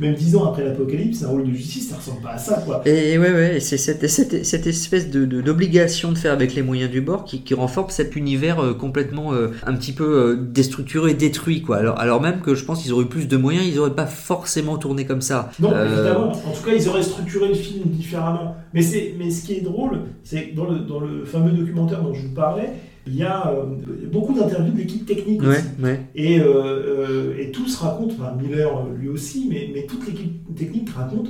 même 0.00 0.14
dix 0.14 0.36
ans 0.36 0.50
après 0.50 0.64
l'apocalypse, 0.64 1.22
un 1.24 1.30
hall 1.30 1.44
de 1.44 1.52
justice, 1.52 1.90
ça 1.90 1.96
ressemble 1.96 2.22
pas 2.22 2.30
à 2.30 2.38
ça, 2.38 2.62
quoi. 2.64 2.82
Et 2.86 3.18
ouais, 3.18 3.32
ouais, 3.32 3.60
c'est 3.60 3.76
cette, 3.76 4.08
cette, 4.08 4.44
cette 4.44 4.66
espèce 4.66 5.10
de, 5.10 5.24
d'obligation 5.24 6.12
de 6.12 6.18
faire 6.18 6.32
avec 6.32 6.54
les 6.54 6.62
moyens 6.62 6.90
du 6.90 7.00
bord 7.00 7.24
qui, 7.24 7.42
qui 7.42 7.54
renforce 7.54 7.94
cet 7.94 8.16
univers 8.16 8.60
euh, 8.60 8.74
complètement 8.74 9.32
euh, 9.32 9.48
un 9.66 9.74
petit 9.74 9.92
peu 9.92 10.38
déstructuré, 10.40 11.14
détruit, 11.14 11.62
quoi. 11.62 11.78
Alors, 11.78 11.98
alors 11.98 12.20
même 12.20 12.40
que 12.40 12.54
je 12.54 12.64
pense 12.64 12.82
qu'ils 12.82 12.92
auraient 12.92 13.04
eu 13.04 13.08
plus 13.08 13.28
de 13.28 13.36
moyens, 13.36 13.66
ils 13.66 13.78
auraient 13.78 13.94
pas 13.94 14.06
forcément 14.06 14.76
tourné 14.76 15.04
comme 15.04 15.20
ça. 15.20 15.50
Non, 15.60 15.70
évidemment. 15.70 16.32
En 16.32 16.52
tout 16.52 16.62
cas, 16.64 16.72
ils 16.74 16.88
auraient 16.88 17.02
structuré 17.02 17.48
le 17.48 17.54
film 17.54 17.84
différemment. 17.86 18.56
Mais, 18.74 18.82
c'est, 18.82 19.14
mais 19.18 19.30
ce 19.30 19.44
qui 19.44 19.54
est 19.54 19.60
drôle, 19.60 20.00
c'est 20.22 20.48
que 20.48 20.56
dans 20.56 20.64
le, 20.64 20.78
dans 20.80 21.00
le 21.00 21.24
fameux 21.24 21.50
documentaire 21.52 22.02
dont 22.02 22.14
je 22.14 22.22
vous 22.22 22.34
parlais, 22.34 22.70
il 23.06 23.16
y 23.16 23.22
a 23.24 23.50
euh, 23.50 23.64
beaucoup 24.12 24.32
d'interviews 24.32 24.72
de 24.72 24.78
l'équipe 24.78 25.04
technique 25.06 25.42
Ouais, 25.42 25.48
aussi. 25.48 25.64
ouais. 25.82 26.00
Et, 26.14 26.38
euh, 26.40 26.44
euh, 26.46 27.36
et 27.38 27.50
tous 27.50 27.74
racontent, 27.76 28.14
enfin 28.18 28.36
Miller 28.40 28.70
lui 28.98 29.08
aussi, 29.08 29.46
mais, 29.50 29.70
mais 29.74 29.86
toute 29.86 30.06
l'équipe 30.06 30.54
technique 30.54 30.90
raconte, 30.90 31.28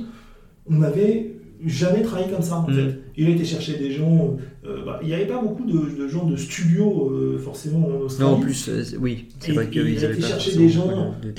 on 0.69 0.75
n'avait 0.75 1.31
jamais 1.65 2.01
travaillé 2.01 2.31
comme 2.31 2.41
ça 2.41 2.57
en 2.57 2.67
Mm. 2.69 2.73
fait. 2.73 2.99
Il 3.17 3.27
a 3.27 3.29
été 3.29 3.43
chercher 3.45 3.77
des 3.77 3.91
gens, 3.91 4.37
euh, 4.65 4.83
bah, 4.85 4.99
il 5.01 5.07
n'y 5.07 5.13
avait 5.13 5.25
pas 5.27 5.41
beaucoup 5.41 5.65
de, 5.65 5.97
de 5.97 6.07
gens 6.07 6.25
de 6.25 6.35
studio 6.35 7.11
euh, 7.11 7.37
forcément 7.37 7.87
en 7.87 8.01
Australie. 8.05 8.31
Non, 8.31 8.37
en 8.37 8.39
plus, 8.39 8.69
euh, 8.69 8.83
oui, 8.99 9.27
c'est 9.39 9.51
vrai 9.53 9.65
il 9.65 9.69
qu'ils 9.71 10.03
a 10.03 10.07
avaient 10.07 10.17
été 10.17 10.27
chercher 10.27 10.57
des 10.57 10.69
gens 10.69 10.89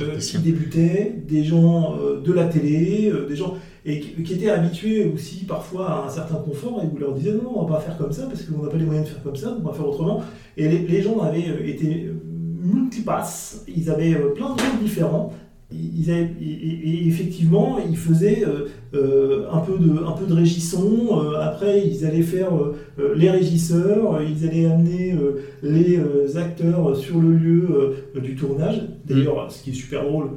euh, 0.00 0.18
qui 0.18 0.38
débutaient, 0.38 1.14
des 1.28 1.44
gens 1.44 1.96
euh, 2.00 2.20
de 2.20 2.32
la 2.32 2.44
télé, 2.44 3.10
euh, 3.12 3.26
des 3.28 3.36
gens 3.36 3.54
et 3.86 4.00
qui, 4.00 4.22
qui 4.22 4.32
étaient 4.34 4.48
habitués 4.48 5.10
aussi 5.14 5.44
parfois 5.44 5.90
à 5.90 6.06
un 6.06 6.08
certain 6.08 6.36
confort 6.36 6.80
et 6.82 6.86
vous 6.90 6.96
leur 6.98 7.12
disiez 7.14 7.32
non, 7.32 7.52
on 7.56 7.66
va 7.66 7.74
pas 7.76 7.80
faire 7.82 7.98
comme 7.98 8.12
ça 8.12 8.22
parce 8.26 8.42
qu'on 8.42 8.62
n'a 8.62 8.70
pas 8.70 8.78
les 8.78 8.84
moyens 8.86 9.06
de 9.06 9.12
faire 9.12 9.22
comme 9.22 9.36
ça, 9.36 9.54
on 9.58 9.66
va 9.66 9.74
faire 9.74 9.86
autrement. 9.86 10.22
Et 10.56 10.68
les, 10.68 10.78
les 10.78 11.02
gens 11.02 11.20
avaient 11.20 11.48
euh, 11.48 11.68
été 11.68 12.06
euh, 12.06 12.14
multipasses, 12.62 13.64
ils 13.68 13.90
avaient 13.90 14.14
euh, 14.14 14.28
plein 14.34 14.46
de 14.54 14.60
rôles 14.60 14.82
différents. 14.82 15.32
Ils 15.96 16.10
avaient- 16.10 16.30
et, 16.40 17.08
effectivement, 17.08 17.78
ils 17.90 17.96
faisaient 17.96 18.44
euh, 18.46 18.68
euh, 18.94 19.46
un, 19.52 19.58
peu 19.58 19.72
de, 19.78 19.90
un 20.06 20.12
peu 20.12 20.26
de 20.26 20.34
régisson. 20.34 21.08
euh, 21.12 21.40
après, 21.40 21.82
ils 21.86 22.04
allaient 22.06 22.22
faire 22.22 22.50
euh, 22.54 23.14
les 23.16 23.30
régisseurs. 23.30 24.20
ils 24.22 24.46
allaient 24.46 24.66
amener 24.66 25.12
euh, 25.14 25.40
les 25.62 26.36
acteurs 26.36 26.96
sur 26.96 27.18
le 27.20 27.32
lieu 27.32 27.68
du 28.22 28.34
tournage. 28.36 28.82
D'ailleurs, 29.06 29.50
ce 29.50 29.62
qui 29.62 29.70
est 29.70 29.74
super 29.74 30.04
drôle, 30.04 30.28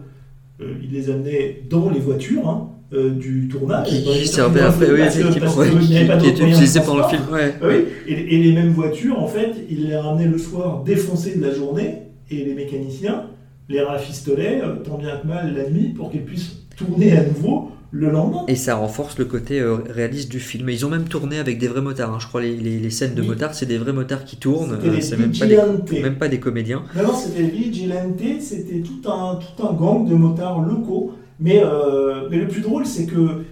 ils 0.60 0.92
les 0.92 1.10
amenaient 1.10 1.62
dans 1.70 1.90
les 1.90 2.00
voitures. 2.00 2.48
hein, 2.48 2.70
du 2.90 3.50
tournage. 3.50 3.90
Qui- 3.90 4.26
servaient 4.28 4.62
après, 4.62 4.90
oui, 4.90 5.02
effectivement, 5.02 5.46
parce 5.46 5.58
ouais, 5.58 5.66
qui- 5.82 6.06
pas 6.08 6.16
de 6.16 6.26
utilisés 6.54 6.80
pendant 6.86 7.00
le 7.00 7.10
film, 7.10 7.22
ouais. 7.34 7.54
Oui, 7.62 7.76
et, 8.08 8.36
et 8.36 8.44
les 8.44 8.54
mêmes 8.54 8.70
voitures, 8.72 9.20
en 9.22 9.28
fait, 9.28 9.52
ils 9.70 9.88
les 9.90 9.98
ramenaient 9.98 10.30
le 10.30 10.38
soir 10.38 10.84
défoncées 10.86 11.36
de 11.36 11.42
la 11.46 11.54
journée, 11.54 11.96
et 12.32 12.46
les 12.46 12.54
mécaniciens 12.54 13.24
les 13.70 13.82
rafistolaient 13.82 14.62
euh, 14.64 14.76
tant 14.78 14.98
bien 14.98 15.18
que 15.18 15.28
mal 15.28 15.56
la 15.56 15.70
nuit 15.70 15.90
pour 15.90 16.12
qu'ils 16.12 16.24
puissent 16.24 16.58
tourner 16.78 17.18
à 17.18 17.24
nouveau 17.24 17.72
le 17.92 18.12
lendemain. 18.12 18.44
Et 18.48 18.56
ça 18.56 18.76
renforce 18.76 19.18
le 19.18 19.26
côté 19.26 19.60
euh, 19.60 19.78
réaliste 19.90 20.30
du 20.30 20.40
film. 20.40 20.68
Et 20.70 20.74
ils 20.74 20.86
ont 20.86 20.90
même 20.90 21.06
tourné 21.06 21.40
avec 21.40 21.58
des 21.58 21.68
vrais 21.68 21.82
motards. 21.82 22.14
hein. 22.14 22.18
Je 22.20 22.28
crois 22.28 22.42
les, 22.42 22.56
les, 22.56 22.80
les 22.80 22.90
scènes 22.90 23.16
de 23.16 23.22
Oui. 23.22 23.28
motards, 23.30 23.54
c'est 23.56 23.66
des 23.66 23.78
vrais 23.78 23.94
motards 23.94 24.26
qui 24.26 24.36
tournent. 24.38 24.74
Euh, 24.84 25.00
c'est 25.02 25.18
même 25.18 25.32
pas 25.32 25.46
vigilantes. 25.46 25.86
des, 25.90 26.02
même 26.02 26.18
pas 26.18 26.28
des 26.28 26.40
comédiens. 26.40 26.84
Non, 26.96 27.04
non, 27.04 27.14
c'était 27.16 27.44
Vigilante, 27.44 28.20
c'était 28.42 28.82
tout 28.82 29.10
un, 29.10 29.36
tout 29.38 29.66
un 29.68 29.74
gang 29.74 30.08
de 30.08 30.16
motards 30.16 30.62
locaux. 30.62 31.14
Mais, 31.40 31.62
euh, 31.64 32.28
mais 32.30 32.38
le 32.40 32.48
plus 32.48 32.62
drôle, 32.62 32.86
c'est 32.86 33.06
que 33.06 33.44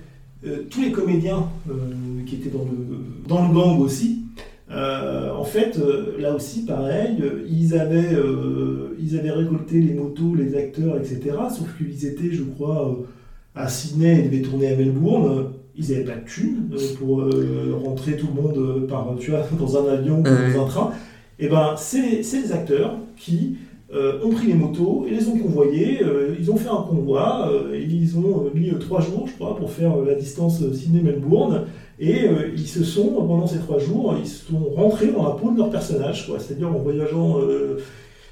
tous 0.69 0.81
les 0.81 0.91
comédiens 0.91 1.47
qui 2.27 2.35
étaient 2.35 2.49
dans 2.49 2.65
le, 2.65 2.97
dans 3.27 3.47
le 3.47 3.53
gang 3.53 3.79
aussi, 3.79 4.24
euh, 4.75 5.31
en 5.33 5.43
fait, 5.45 5.77
euh, 5.79 6.15
là 6.19 6.33
aussi, 6.33 6.65
pareil, 6.65 7.17
euh, 7.21 7.45
ils 7.49 7.77
avaient, 7.77 8.15
ils 8.99 9.17
avaient 9.17 9.31
récolté 9.31 9.79
les 9.79 9.93
motos, 9.93 10.35
les 10.35 10.55
acteurs, 10.55 10.97
etc. 10.97 11.21
Sauf 11.49 11.67
qu'ils 11.77 12.05
étaient, 12.05 12.31
je 12.31 12.43
crois, 12.43 12.97
à 13.55 13.69
Sydney, 13.69 14.23
ils 14.25 14.31
devaient 14.31 14.41
tourner 14.41 14.73
à 14.73 14.75
Melbourne. 14.75 15.51
Ils 15.77 15.89
n'avaient 15.89 16.03
pas 16.05 16.15
de 16.15 16.25
thunes 16.25 16.69
pour 16.99 17.29
rentrer 17.83 18.17
tout 18.17 18.27
le 18.33 18.41
monde 18.41 18.87
par, 18.87 19.15
tu 19.19 19.31
vois, 19.31 19.41
dans 19.59 19.77
un 19.77 19.93
avion 19.93 20.19
ou 20.19 20.23
dans 20.23 20.63
un 20.63 20.67
train. 20.67 20.91
Et 21.39 21.47
ben, 21.49 21.75
c'est 21.77 22.21
les, 22.21 22.51
acteurs 22.51 22.97
qui 23.17 23.57
ont 23.93 24.29
pris 24.29 24.47
les 24.47 24.53
motos 24.55 25.05
et 25.07 25.11
les 25.11 25.27
ont 25.27 25.37
convoyés. 25.37 25.99
ils 26.39 26.51
ont 26.51 26.57
fait 26.57 26.69
un 26.69 26.83
convoi. 26.89 27.51
et 27.73 27.81
ils 27.81 28.17
ont 28.17 28.49
mis 28.53 28.71
trois 28.79 29.01
jours, 29.01 29.27
je 29.27 29.33
crois, 29.33 29.55
pour 29.55 29.71
faire 29.71 29.97
la 29.97 30.15
distance 30.15 30.59
Sydney-Melbourne. 30.73 31.65
Et 31.99 32.25
euh, 32.25 32.49
ils 32.53 32.67
se 32.67 32.83
sont, 32.83 33.07
pendant 33.13 33.47
ces 33.47 33.59
trois 33.59 33.79
jours, 33.79 34.15
ils 34.19 34.27
sont 34.27 34.71
rentrés 34.75 35.07
dans 35.07 35.23
la 35.23 35.31
peau 35.31 35.51
de 35.51 35.57
leur 35.57 35.69
personnage. 35.69 36.29
C'est-à-dire 36.39 36.67
en 36.67 36.79
voyageant 36.79 37.39
euh, 37.39 37.77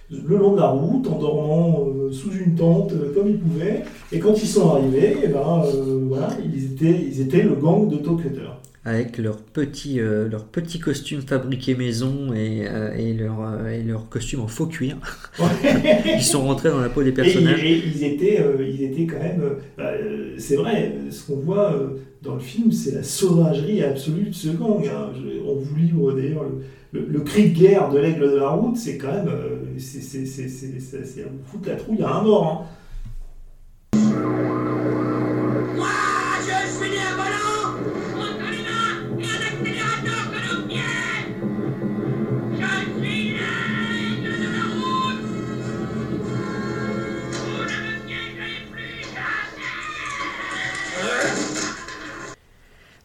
le 0.09 0.37
long 0.37 0.53
de 0.53 0.59
la 0.59 0.67
route, 0.67 1.07
en 1.07 1.17
dormant 1.17 1.87
euh, 1.87 2.11
sous 2.11 2.31
une 2.31 2.55
tente 2.55 2.93
comme 3.13 3.29
ils 3.29 3.39
pouvaient. 3.39 3.83
Et 4.11 4.19
quand 4.19 4.33
ils 4.33 4.47
sont 4.47 4.69
arrivés, 4.69 5.17
eh 5.23 5.27
ben, 5.27 5.63
voilà, 6.07 6.29
ils 6.43 6.73
étaient, 6.73 7.05
ils 7.07 7.21
étaient 7.21 7.43
le 7.43 7.55
gang 7.55 7.87
de 7.87 7.97
Toe 7.97 8.17
Cutter. 8.17 8.49
Avec 8.85 9.17
leurs 9.17 9.37
petits, 9.37 10.01
euh, 10.01 10.27
leurs 10.27 10.43
petits 10.43 10.79
costumes 10.79 11.21
fabriqués 11.21 11.73
maison 11.73 12.33
et, 12.33 12.67
euh, 12.67 12.93
et 12.97 13.13
leurs 13.13 13.39
euh, 13.41 13.81
leurs 13.81 14.09
costumes 14.09 14.41
en 14.41 14.47
faux 14.47 14.65
cuir. 14.65 14.97
ils 16.05 16.21
sont 16.21 16.41
rentrés 16.41 16.69
dans 16.69 16.81
la 16.81 16.89
peau 16.89 17.01
des 17.01 17.13
personnages. 17.13 17.63
Et, 17.63 17.71
et 17.77 17.83
ils, 17.87 18.03
étaient, 18.03 18.43
ils 18.59 18.83
étaient 18.83 19.05
quand 19.07 19.19
même. 19.23 19.41
bah, 19.77 19.91
c'est 20.37 20.57
vrai, 20.57 20.95
ce 21.11 21.25
qu'on 21.27 21.37
voit 21.39 21.79
dans 22.21 22.33
le 22.35 22.41
film, 22.41 22.71
c'est 22.73 22.95
la 22.95 23.03
sauvagerie 23.03 23.81
absolue 23.83 24.29
de 24.29 24.33
ce 24.35 24.49
gang. 24.49 24.83
hein. 24.85 25.11
Je- 25.15 25.39
on 25.47 25.55
vous 25.55 25.75
livre 25.77 26.11
d'ailleurs 26.13 26.43
le, 26.43 26.99
le- 26.99 27.07
le 27.07 27.19
cri 27.21 27.51
de 27.51 27.57
guerre 27.57 27.89
de 27.89 27.99
l'aigle 27.99 28.29
de 28.31 28.35
la 28.37 28.49
route, 28.49 28.75
c'est 28.75 28.97
quand 28.97 29.13
même. 29.13 29.29
c'est 29.77 30.01
c'est- 30.01 30.25
c'est- 30.25 31.23
vous 31.23 31.29
foutre 31.45 31.69
la 31.69 31.75
trouille 31.75 32.01
à 32.03 32.15
un 32.15 32.21
mort. 32.23 32.45
hein. 32.45 32.65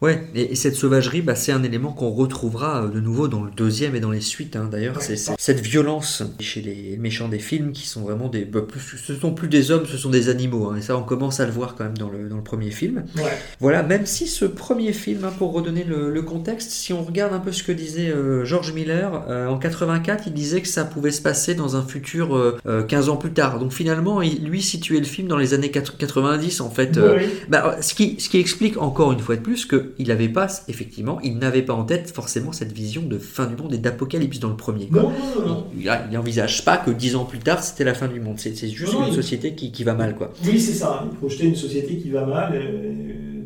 Ouais, 0.01 0.29
et, 0.35 0.53
et 0.53 0.55
cette 0.55 0.77
sauvagerie, 0.77 1.23
bah, 1.23 1.35
c'est 1.35 1.51
un 1.51 1.63
élément 1.65 1.91
qu'on 1.93 2.11
retrouvera 2.11 2.85
euh, 2.85 2.89
de 2.89 3.01
nouveau 3.01 3.27
dans 3.27 3.43
le 3.43 3.51
deuxième 3.51 3.97
et 3.97 4.01
dans 4.01 4.13
les 4.13 4.21
suites. 4.21 4.55
hein. 4.55 4.69
D'ailleurs, 4.71 5.03
c'est 5.03 5.17
c'est 5.17 5.33
cette 5.39 5.61
violence 5.61 6.23
chez 6.39 6.61
les 6.61 6.97
méchants 6.99 7.29
des 7.29 7.41
films 7.41 7.73
qui 7.73 7.87
sont 7.87 8.03
vraiment 8.03 8.29
des. 8.29 8.45
bah, 8.45 8.61
plus, 8.63 8.79
ce 8.81 9.15
sont 9.17 9.33
plus 9.35 9.49
des 9.49 9.73
hommes, 9.73 9.87
ce 9.87 9.97
sont 9.97 10.11
des 10.11 10.29
animaux. 10.29 10.69
hein. 10.71 10.77
et 10.77 10.83
ça, 10.83 10.97
on 10.97 11.03
commence 11.03 11.41
à 11.41 11.47
le 11.47 11.51
voir 11.53 11.75
quand 11.75 11.83
même 11.85 11.99
dans 11.99 12.09
le, 12.11 12.29
dans 12.29 12.37
le 12.37 12.43
premier 12.45 12.71
film. 12.71 13.05
Ouais. 13.17 13.23
Voilà, 13.59 13.83
même 13.83 14.07
si 14.07 14.29
ce 14.29 14.45
premier 14.45 14.93
film, 14.93 15.25
hein, 15.25 15.33
pour 15.37 15.53
redonner 15.53 15.83
le, 15.83 16.13
le 16.13 16.23
contexte, 16.23 16.71
si 16.71 16.93
on 16.93 17.03
regarde 17.03 17.33
un 17.33 17.41
peu 17.41 17.51
ce 17.51 17.65
que 17.65 17.73
disait 17.73 18.11
euh, 18.11 18.45
George 18.45 18.73
Miller, 18.73 19.25
euh, 19.29 19.49
en 19.49 19.59
84, 19.59 20.25
il 20.29 20.33
disait 20.33 20.63
que 20.63 20.69
ça 20.69 20.85
pouvait 20.85 21.11
se 21.11 21.23
passer 21.23 21.57
dans 21.57 21.75
un 21.75 21.83
futur 21.83 22.37
euh, 22.37 22.57
euh, 22.67 22.85
15 22.85 23.09
ans 23.09 23.17
plus 23.17 23.33
tard. 23.33 23.59
Donc 23.59 23.73
finalement, 23.73 24.23
il, 24.23 24.45
lui 24.45 24.63
situait 24.63 25.01
le 25.01 25.07
film 25.07 25.27
dans 25.27 25.37
les 25.39 25.55
années 25.55 25.69
4- 25.75 25.97
90, 25.97 26.61
en 26.61 26.71
fait. 26.71 26.97
euh, 26.99 27.17
oui. 27.19 27.25
bah, 27.49 27.79
ce, 27.81 27.95
qui, 27.95 28.15
ce 28.21 28.29
qui 28.29 28.39
explique 28.39 28.77
encore 28.79 29.11
une 29.11 29.19
fois 29.19 29.35
de 29.35 29.41
plus 29.41 29.67
qu'il 29.97 30.09
n'avait 30.09 30.29
pas, 30.29 30.47
effectivement, 30.69 31.21
il 31.23 31.39
n'avait 31.39 31.63
pas 31.63 31.75
en 31.75 31.85
tête 31.85 32.11
forcément 32.15 32.53
cette 32.53 32.73
vision 32.73 33.03
de 33.03 33.19
fin 33.19 33.47
du 33.47 33.57
monde 33.61 33.73
et 33.75 33.79
d'apocalypse 33.79 34.39
dans 34.41 34.49
le 34.51 34.57
premier. 34.57 34.87
quoi. 34.89 35.03
Non, 35.03 35.11
non, 35.11 35.47
non. 35.47 35.67
Il, 35.77 35.83
il 36.11 36.15
n'envisage 36.15 36.65
pas 36.65 36.77
que 36.77 36.91
10 36.91 37.17
ans 37.17 37.25
plus 37.25 37.39
tard, 37.39 37.63
c'était 37.63 37.85
la 37.85 37.95
fin 37.95 38.09
du 38.09 38.21
monde. 38.21 38.39
C'est 38.39 38.55
juste 38.69 38.93
une 38.95 39.09
il- 39.09 39.15
société 39.15 39.55
qui, 39.55 39.73
qui 39.73 39.85
va 39.85 39.95
mal, 39.95 40.15
quoi. 40.15 40.33
Oui, 40.45 40.61
c'est 40.61 40.73
ça. 40.75 41.03
hein. 41.05 41.11
Projeter 41.19 41.47
une 41.47 41.57
société 41.57 41.97
qui 41.99 42.11
va 42.11 42.25
mal, 42.27 42.53
euh, 42.55 43.43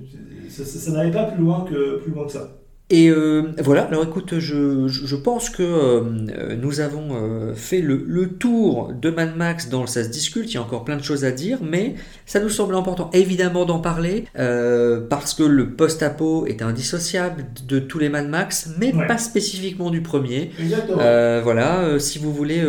ça, 0.49 0.64
ça- 0.64 0.78
ça 0.78 0.90
n'allait 0.93 1.11
pas 1.11 1.24
plus 1.24 1.43
loin 1.43 1.64
que, 1.68 1.99
plus 1.99 2.12
loin 2.12 2.26
que 2.26 2.32
ça. 2.32 2.59
Et 2.95 3.09
euh, 3.09 3.45
voilà, 3.59 3.84
alors 3.84 4.05
écoute, 4.05 4.38
je, 4.38 4.86
je 4.86 5.16
pense 5.16 5.49
que 5.49 5.62
euh, 5.62 6.57
nous 6.61 6.80
avons 6.80 7.09
euh, 7.12 7.55
fait 7.55 7.80
le, 7.80 8.05
le 8.07 8.28
tour 8.28 8.93
de 8.93 9.09
Mad 9.09 9.34
Max 9.34 9.70
dans 9.70 9.80
le 9.80 9.86
Ça 9.86 10.05
se 10.05 10.11
discute, 10.11 10.51
il 10.51 10.55
y 10.55 10.59
a 10.59 10.61
encore 10.62 10.84
plein 10.84 10.99
de 10.99 11.03
choses 11.03 11.24
à 11.24 11.30
dire, 11.30 11.59
mais 11.62 11.95
ça 12.26 12.38
nous 12.38 12.51
semble 12.51 12.74
important 12.74 13.09
évidemment 13.14 13.64
d'en 13.64 13.78
parler, 13.78 14.26
parce 15.09 15.32
que 15.32 15.43
le 15.43 15.70
post-apo 15.70 16.45
est 16.47 16.61
indissociable 16.61 17.47
de 17.66 17.78
tous 17.78 17.99
les 17.99 18.11
Mad 18.11 18.28
Max, 18.28 18.68
mais 18.78 18.93
Ouais. 18.95 19.07
pas 19.07 19.16
spécifiquement 19.16 19.88
du 19.90 20.03
premier. 20.03 20.51
Exactement. 20.61 20.99
Voilà, 21.43 21.99
si 21.99 22.18
vous 22.18 22.32
voulez 22.32 22.62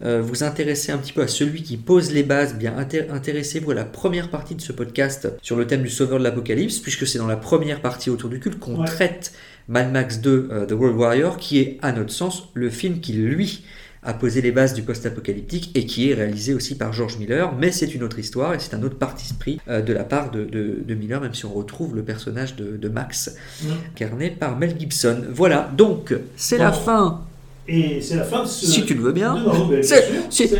vous 0.00 0.44
intéresser 0.44 0.92
un 0.92 0.98
petit 0.98 1.12
peu 1.12 1.22
à 1.22 1.28
celui 1.28 1.64
qui 1.64 1.76
pose 1.78 2.12
les 2.12 2.22
bases, 2.22 2.54
bien 2.54 2.74
inté- 2.78 3.10
intéressez-vous 3.10 3.72
à 3.72 3.74
la 3.74 3.84
première 3.84 4.30
partie 4.30 4.54
de 4.54 4.60
ce 4.60 4.70
podcast 4.72 5.28
sur 5.42 5.56
le 5.56 5.66
thème 5.66 5.82
du 5.82 5.90
sauveur 5.90 6.20
de 6.20 6.24
l'apocalypse, 6.24 6.78
puisque 6.78 7.08
c'est 7.08 7.18
dans 7.18 7.26
la 7.26 7.36
première 7.36 7.80
partie 7.80 8.08
autour 8.08 8.30
du 8.30 8.38
culte 8.38 8.60
qu'on 8.60 8.78
Ouais. 8.78 8.86
traite 8.86 9.32
Mad 9.68 9.92
Max 9.92 10.20
2 10.20 10.48
euh, 10.50 10.66
The 10.66 10.72
World 10.72 10.96
Warrior, 10.98 11.36
qui 11.38 11.58
est 11.58 11.78
à 11.82 11.92
notre 11.92 12.12
sens 12.12 12.48
le 12.54 12.70
film 12.70 13.00
qui 13.00 13.12
lui 13.14 13.64
a 14.06 14.12
posé 14.12 14.42
les 14.42 14.52
bases 14.52 14.74
du 14.74 14.82
post-apocalyptique 14.82 15.70
et 15.74 15.86
qui 15.86 16.10
est 16.10 16.14
réalisé 16.14 16.52
aussi 16.52 16.74
par 16.76 16.92
George 16.92 17.16
Miller, 17.18 17.54
mais 17.58 17.72
c'est 17.72 17.94
une 17.94 18.02
autre 18.02 18.18
histoire 18.18 18.52
et 18.52 18.58
c'est 18.58 18.74
un 18.74 18.82
autre 18.82 18.98
parti 18.98 19.32
pris 19.32 19.58
euh, 19.68 19.80
de 19.80 19.94
la 19.94 20.04
part 20.04 20.30
de, 20.30 20.44
de- 20.44 20.76
de 20.86 20.94
Miller, 20.94 21.22
même 21.22 21.32
si 21.32 21.46
on 21.46 21.54
retrouve 21.54 21.96
le 21.96 22.02
personnage 22.02 22.54
de, 22.56 22.76
de 22.76 22.88
Max, 22.90 23.34
Mm. 23.62 23.66
incarné 23.94 24.30
par 24.30 24.58
Mel 24.58 24.74
Gibson. 24.78 25.22
Voilà, 25.32 25.70
donc 25.74 26.14
c'est 26.36 26.58
la 26.58 26.70
fin 26.72 27.22
Et 27.66 28.02
c'est 28.02 28.16
la 28.16 28.24
fin 28.24 28.42
de 28.42 28.46
ce. 28.48 28.66
si 28.66 28.84
tu 28.84 28.92
le 28.92 29.00
veux 29.00 29.12
bien. 29.12 29.36
Mais 29.70 29.80
bien 29.80 29.88
C'est- 30.30 30.50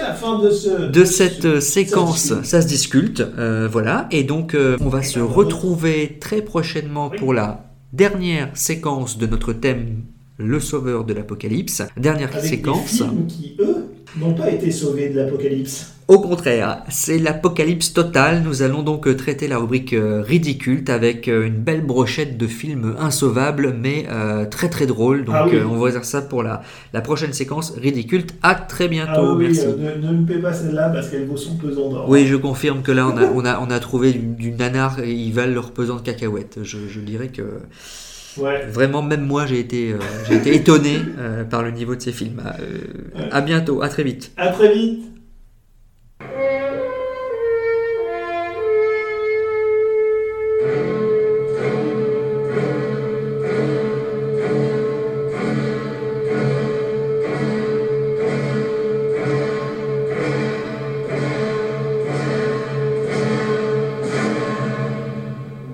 la 0.00 0.14
fin 0.14 0.38
de 0.38 0.48
ce. 0.50 0.88
de 0.90 1.04
cette 1.04 1.60
séquence, 1.60 2.32
ça 2.44 2.62
se 2.62 2.66
discute, 2.66 3.20
euh, 3.20 3.68
voilà, 3.70 4.08
et 4.10 4.24
donc 4.24 4.54
euh, 4.54 4.78
on 4.80 4.88
va 4.88 5.02
se 5.02 5.18
ben, 5.18 5.26
retrouver 5.26 6.16
très 6.18 6.40
prochainement 6.40 7.10
pour 7.10 7.34
la 7.34 7.66
dernière 7.92 8.56
séquence 8.56 9.18
de 9.18 9.26
notre 9.26 9.52
thème, 9.52 10.04
le 10.36 10.60
sauveur 10.60 11.04
de 11.04 11.12
l'apocalypse, 11.12 11.82
dernière 11.96 12.34
Avec 12.34 12.48
séquence. 12.48 12.92
des 12.92 12.98
films 12.98 13.26
qui, 13.26 13.56
eux, 13.58 13.79
n'ont 14.18 14.34
pas 14.34 14.50
été 14.50 14.70
sauvés 14.70 15.08
de 15.08 15.16
l'apocalypse. 15.20 15.92
Au 16.08 16.18
contraire, 16.18 16.82
c'est 16.88 17.18
l'apocalypse 17.18 17.92
totale. 17.92 18.42
Nous 18.44 18.62
allons 18.62 18.82
donc 18.82 19.06
euh, 19.06 19.14
traiter 19.14 19.46
la 19.46 19.58
rubrique 19.58 19.92
euh, 19.92 20.22
ridicule 20.26 20.82
avec 20.88 21.28
euh, 21.28 21.46
une 21.46 21.54
belle 21.54 21.82
brochette 21.86 22.36
de 22.36 22.48
films 22.48 22.96
insauvables, 22.98 23.76
mais 23.80 24.06
euh, 24.10 24.44
très 24.44 24.68
très 24.68 24.86
drôles. 24.86 25.24
Donc 25.24 25.36
Ah 25.38 25.46
oui. 25.48 25.54
euh, 25.54 25.66
on 25.70 25.76
va 25.76 25.84
réserver 25.84 26.04
ça 26.06 26.20
pour 26.22 26.42
la, 26.42 26.62
la 26.92 27.00
prochaine 27.00 27.32
séquence 27.32 27.74
ridicule. 27.76 28.24
À 28.42 28.56
très 28.56 28.88
bientôt, 28.88 29.12
Ah 29.14 29.34
oui, 29.36 29.44
merci. 29.46 29.66
euh, 29.66 29.96
ne, 30.00 30.04
ne 30.08 30.12
loupez 30.18 30.38
pas 30.38 30.52
celle-là 30.52 30.88
parce 30.88 31.10
qu'elle 31.10 31.26
vaut 31.26 31.36
son 31.36 31.54
pesant 31.56 31.90
d'or. 31.90 32.06
Oui, 32.08 32.26
je 32.26 32.34
confirme 32.34 32.82
que 32.82 32.90
là, 32.90 33.06
on 33.06 33.16
a, 33.16 33.26
on 33.32 33.44
a, 33.44 33.60
on 33.60 33.70
a 33.70 33.78
trouvé 33.78 34.10
du, 34.12 34.18
du 34.18 34.50
nanar 34.50 34.98
et 34.98 35.12
ils 35.12 35.32
valent 35.32 35.54
leur 35.54 35.70
pesant 35.70 35.94
de 35.94 36.02
cacahuètes. 36.02 36.58
Je, 36.64 36.78
je 36.88 36.98
dirais 36.98 37.28
que 37.28 37.60
Ouais. 38.36 38.64
vraiment, 38.66 39.02
même 39.02 39.22
moi, 39.26 39.46
j'ai 39.46 39.58
été, 39.58 39.92
euh, 39.92 39.98
j'ai 40.28 40.36
été 40.36 40.54
étonné 40.54 40.96
euh, 41.18 41.44
par 41.44 41.62
le 41.62 41.70
niveau 41.70 41.94
de 41.96 42.00
ces 42.00 42.12
films. 42.12 42.42
Euh, 42.60 43.28
À 43.30 43.40
bientôt, 43.40 43.82
à 43.82 43.88
très 43.88 44.02
vite. 44.04 44.32
À 44.36 44.48
très 44.48 44.72
vite. 44.72 45.04